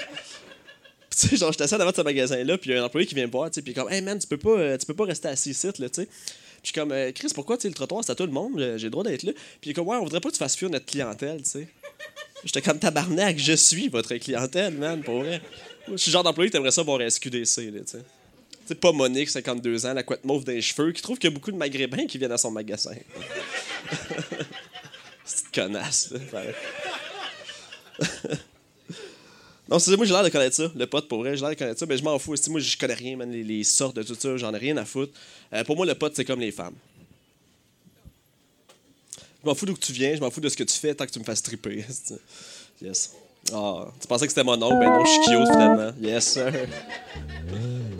[1.18, 2.86] Tu sais, genre, j'étais assis en avant de ce magasin-là, puis il y a un
[2.86, 4.78] employé qui vient me voir, tu sais, puis comme, hey man, tu peux pas, euh,
[4.78, 6.08] tu peux pas rester assis ici, là, tu sais.
[6.62, 8.78] Puis comme, euh, Chris, pourquoi, tu sais, le trottoir, c'est à tout le monde, euh,
[8.78, 9.32] j'ai le droit d'être là.
[9.60, 11.68] Puis comme, ouais, on voudrait pas que tu fasses fuir notre clientèle, tu sais.
[12.44, 15.42] J'étais comme tabarnak, je suis votre clientèle, man, pour vrai.
[15.88, 17.98] Je suis le genre d'employé qui aimerait ça voir SQDC, là, tu sais.
[17.98, 18.04] Tu
[18.68, 21.34] sais, pas Monique, 52 ans, la couette mauve les cheveux, qui trouve qu'il y a
[21.34, 22.92] beaucoup de maghrébins qui viennent à son magasin.
[25.26, 26.20] Une connasse, là.
[29.70, 31.56] Non, c'est moi, j'ai l'air de connaître ça, le pote, pour vrai, j'ai l'air de
[31.56, 32.36] connaître ça, mais je m'en fous.
[32.50, 35.14] Moi, je connais rien, man, les, sortes de tout ça, j'en ai rien à foutre.
[35.54, 36.76] Euh, pour moi, le pote, c'est comme les femmes.
[39.44, 41.06] Je m'en fous d'où tu viens, je m'en fous de ce que tu fais tant
[41.06, 41.86] que tu me fasses triper.
[42.80, 43.14] Yes.
[43.52, 45.92] Ah, tu pensais que c'était mon oncle, ben non, je suis cute finalement.
[46.00, 46.54] Yes, sir.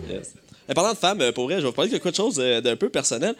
[0.08, 0.34] Yes.
[0.68, 2.60] Et parlant de femmes, euh, pour vrai, je vais vous parler de quelque chose euh,
[2.60, 3.34] d'un peu personnel.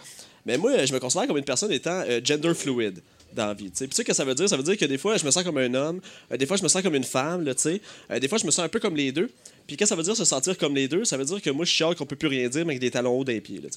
[0.48, 3.02] Mais moi, euh, je me considère comme une personne étant euh, gender fluid
[3.38, 3.70] dans la vie.
[3.70, 4.48] Puis tu sais que ça veut dire?
[4.48, 6.00] Ça veut dire que des fois, je me sens comme un homme,
[6.30, 7.54] euh, des fois, je me sens comme une femme, là.
[7.64, 9.30] Euh, des fois, je me sens un peu comme les deux.
[9.66, 11.04] Puis qu'est-ce que ça veut dire se sentir comme les deux?
[11.04, 12.90] Ça veut dire que moi, je chiale qu'on peut plus rien dire, mais avec des
[12.90, 13.68] talons hauts d'un pied, là,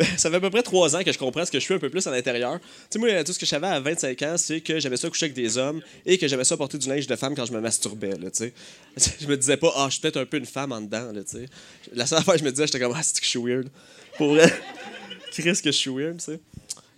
[0.16, 1.78] ça fait à peu près trois ans que je comprends ce que je suis un
[1.78, 2.58] peu plus à l'intérieur.
[2.60, 5.08] Tu sais, moi, tout ce que je savais à 25 ans, c'est que j'aimais ça
[5.08, 7.52] coucher avec des hommes et que j'aimais ça porter du linge de femme quand je
[7.52, 8.54] me masturbais, là, tu sais.
[9.20, 11.22] Je me disais pas, ah, je suis peut-être un peu une femme en dedans, tu
[11.26, 11.46] sais.
[11.92, 13.68] La seule fois que je me disais, j'étais comme, ah, c'est que je suis weird?
[14.16, 14.52] Pour vrai.
[15.36, 16.40] Qu'est-ce que je suis weird, tu sais.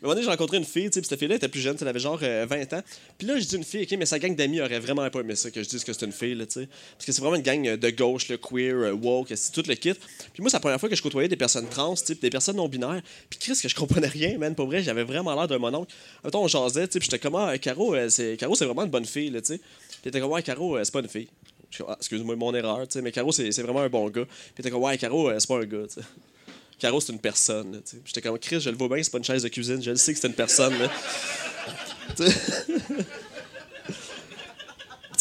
[0.03, 1.87] Un moment donné, j'ai rencontré une fille, tu sais, cette fille-là était plus jeune, elle
[1.87, 2.83] avait genre euh, 20 ans.
[3.19, 5.37] Puis là, j'ai dit une fille, ok, mais sa gang d'amis aurait vraiment pas aimé
[5.37, 6.69] ça que je dise que c'est une fille, là, tu sais.
[6.97, 9.63] Parce que c'est vraiment une gang euh, de gauche, le queer, euh, woke, c'est tout
[9.69, 9.95] le kit.
[10.33, 13.01] Puis moi, c'est la première fois que je côtoyais des personnes trans, des personnes non-binaires.
[13.31, 14.57] Puis Chris, que je comprenais rien, man.
[14.57, 15.95] Pour vrai, j'avais vraiment l'air d'un mononcle.
[16.33, 19.31] Temps, on jasait, tu sais, j'étais comme, ah, Caro, euh, c'est vraiment une bonne fille,
[19.31, 19.61] là, tu sais.
[20.01, 21.29] Puis était comme, ouais, Caro, euh, c'est pas une fille.
[21.71, 24.25] Je Ah, excuse-moi, mon erreur, tu sais, mais Caro, c'est vraiment un bon gars.
[24.25, 26.01] Puis était comme, ouais, Caro, euh, c'est pas un gars, tu.
[26.83, 27.81] Caro, c'est une personne.
[28.05, 29.97] J'étais comme Chris, je le vois bien, c'est pas une chaise de cuisine, je le
[29.97, 30.75] sais que c'est une personne.
[32.17, 32.47] Tu sais.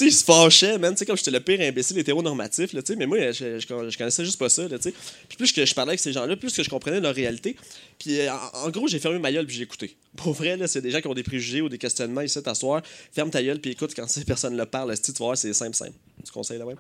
[0.08, 0.96] Il se fâchait, man.
[1.06, 2.82] Comme j'étais le pire imbécile hétéronormatif, là.
[2.98, 4.80] Mais moi, je, je, connaissais juste pas ça, là.
[4.80, 7.56] Puis plus que je parlais avec ces gens-là, plus que je comprenais leur réalité.
[8.00, 9.96] Puis euh, en, gros, j'ai fermé ma gueule puis j'ai écouté.
[10.18, 12.82] Pour vrai, là, c'est des gens qui ont des préjugés ou des questionnements ici t'asseoir.
[13.14, 15.00] Ferme ta gueule puis écoute quand ces personnes le parlent.
[15.00, 15.94] Tu vas c'est simple, simple.
[16.26, 16.78] Tu conseilles là même.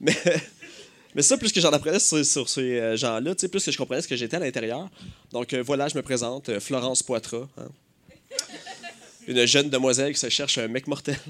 [0.00, 0.16] Mais.
[1.14, 4.02] Mais ça, plus que j'en apprenais sur, sur ces euh, gens-là, plus que je comprenais
[4.02, 4.88] ce que j'étais à l'intérieur.
[5.32, 7.46] Donc euh, voilà, je me présente, euh, Florence Poitras.
[7.56, 7.68] hein.
[9.26, 11.16] Une jeune demoiselle qui se cherche un mec mortel.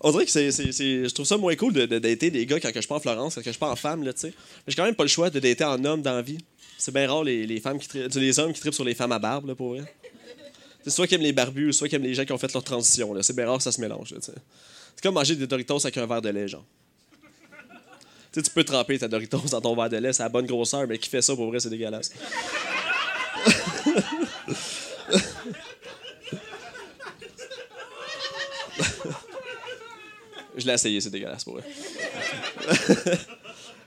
[0.00, 2.70] On dirait que c'est, je trouve ça moins cool de, de dater des gars quand
[2.70, 4.28] que je pars en Florence, quand que je pars en femme, là, tu sais.
[4.28, 4.34] Mais
[4.68, 6.38] j'ai quand même pas le choix de dater en homme dans la vie.
[6.76, 9.18] C'est bien rare les, les femmes qui les hommes qui tripent sur les femmes à
[9.18, 9.82] barbe, là, pour vrai.
[10.88, 13.14] Soit qu'ils aiment les barbus, soit qu'ils aiment les gens qui ont fait leur transition.
[13.22, 14.14] C'est bien rare que ça se mélange.
[14.20, 14.34] C'est
[15.02, 16.64] comme manger des Doritos avec un verre de lait, genre.
[18.32, 20.98] Tu peux tremper ta Doritos dans ton verre de lait, c'est la bonne grosseur, mais
[20.98, 22.12] qui fait ça, pour vrai, c'est dégueulasse.
[30.56, 31.64] Je l'ai essayé, c'est dégueulasse pour vrai.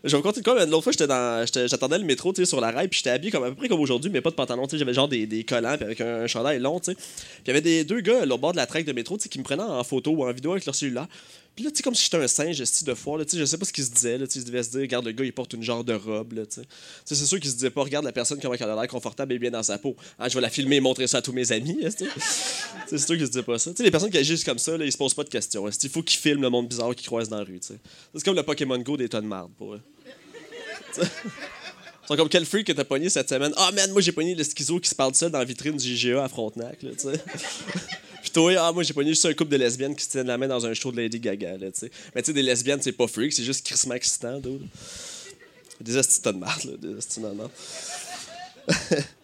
[0.03, 2.87] Je vais continuer comme l'autre fois, j'étais dans, j'attendais le métro, tu sur la rail,
[2.87, 4.77] puis j'étais habillé comme à peu près comme aujourd'hui, mais pas de pantalon, tu sais,
[4.79, 6.97] j'avais genre des, des collants, puis avec un, chandail long, tu sais.
[7.45, 9.37] Y avait des deux gars au bord de la traque de métro, tu sais, qui
[9.37, 11.07] me prenaient en photo ou en vidéo avec leur cellulaire.
[11.55, 13.45] Puis là, tu sais, comme si j'étais un singe, style de foire, tu sais, je
[13.45, 15.11] sais pas ce qu'ils se disaient, là, tu sais, ils devaient se dire, regarde, le
[15.11, 16.67] gars, il porte une genre de robe, là, tu sais.
[17.05, 19.39] C'est sûr qu'ils se disaient pas, regarde la personne comment elle a l'air confortable et
[19.39, 19.95] bien dans sa peau.
[20.17, 21.77] Ah, je vais la filmer et montrer ça à tous mes amis,
[22.87, 23.71] c'est sûr qu'ils se disaient pas ça.
[23.71, 25.69] Tu sais, les personnes qui agissent comme ça, là, ils se posent pas de questions.
[25.69, 27.79] qu'il faut qu'ils filment le monde bizarre qu'ils croisent dans la rue, tu sais.
[28.15, 29.81] C'est comme le Pokémon Go des tonnes de marde, pour eux.
[32.11, 33.53] Sont comme quel freak que t'as pogné cette semaine?
[33.55, 35.87] Ah man, moi j'ai pogné le schizo qui se parle seul dans la vitrine du
[35.93, 37.13] IGA à Frontenac, là, tu sais.
[38.21, 40.37] Puis toi, ah, moi j'ai pogné juste un couple de lesbiennes qui se tiennent la
[40.37, 41.91] main dans un show de Lady Gaga, là, tu sais.
[42.13, 44.67] Mais tu sais, des lesbiennes, c'est pas freak, c'est juste crissement excitant, dude.
[45.79, 46.89] Des astis de marde, là, des.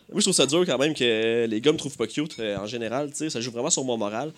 [0.10, 2.56] Moi, je trouve ça dur quand même que les gars me trouvent pas cute euh,
[2.56, 3.12] en général.
[3.14, 4.32] Ça joue vraiment sur mon moral.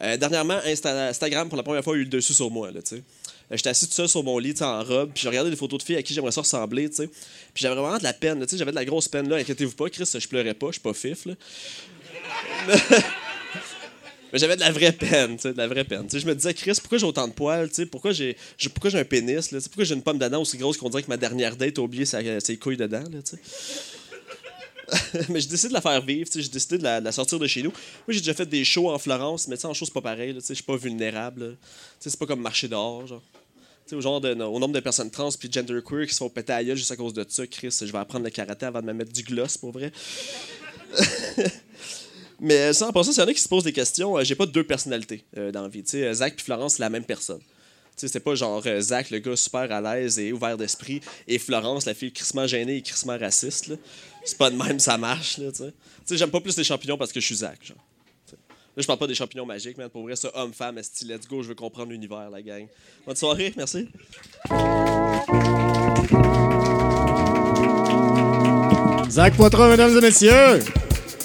[0.00, 2.70] Euh, dernièrement, Insta- Instagram, pour la première fois, a eu le dessus sur moi.
[2.70, 2.96] Là, tu sais.
[2.96, 3.02] Euh,
[3.50, 5.84] J'étais assis tout seul sur mon lit, en robe, puis j'ai regardé des photos de
[5.84, 6.88] filles à qui j'aimerais ça ressembler.
[6.88, 7.06] tu sais.
[7.08, 8.40] Puis j'avais vraiment de la peine.
[8.42, 9.28] tu sais, J'avais de la grosse peine.
[9.28, 9.36] là.
[9.36, 11.26] Inquiétez-vous pas, Chris, je pleurais pas, je suis pas fif.
[11.26, 11.34] Là.
[14.32, 16.04] Mais j'avais de la vraie peine, tu sais, de la vraie peine.
[16.04, 18.36] Tu sais, je me disais, Chris, pourquoi j'ai autant de poils, tu sais, pourquoi j'ai,
[18.72, 21.08] pourquoi j'ai un pénis, là, pourquoi j'ai une pomme d'Adam aussi grosse qu'on dirait que
[21.08, 23.38] ma dernière date a oublié sa- ses couilles dedans, là, tu sais?
[25.28, 27.46] mais j'ai décidé de la faire vivre, j'ai décidé de la, de la sortir de
[27.48, 27.70] chez nous.
[27.70, 30.54] Moi, j'ai déjà fait des shows en Florence, mais en show, c'est pas pareil, je
[30.54, 31.56] suis pas vulnérable,
[31.98, 33.20] c'est pas comme marcher dehors.
[33.92, 36.62] Au, genre de, au nombre de personnes trans puis genderqueer qui se font péter à
[36.74, 39.12] juste à cause de ça, Chris, je vais apprendre le karaté avant de me mettre
[39.12, 39.92] du gloss, pour vrai.
[42.40, 44.34] Mais ça, en passant, s'il y en a qui se posent des questions, euh, j'ai
[44.34, 45.84] pas deux personnalités euh, dans la vie.
[45.94, 47.40] Euh, Zach et Florence, c'est la même personne.
[47.96, 51.84] C'était pas genre euh, Zach, le gars super à l'aise et ouvert d'esprit, et Florence,
[51.84, 53.72] la fille crissement gênée et crissement raciste.
[54.24, 55.38] C'est pas de même, ça marche.
[56.10, 57.58] J'aime pas plus les champignons parce que je suis Zach.
[57.62, 57.76] Genre.
[58.80, 59.90] Je parle pas des champignons magiques, man.
[59.90, 62.66] Pour vrai, ça, homme-femme, esti, let's go, je veux comprendre l'univers, la gang.
[63.06, 63.88] Bonne soirée, merci.
[69.10, 70.60] Zach Poitras, mesdames et messieurs.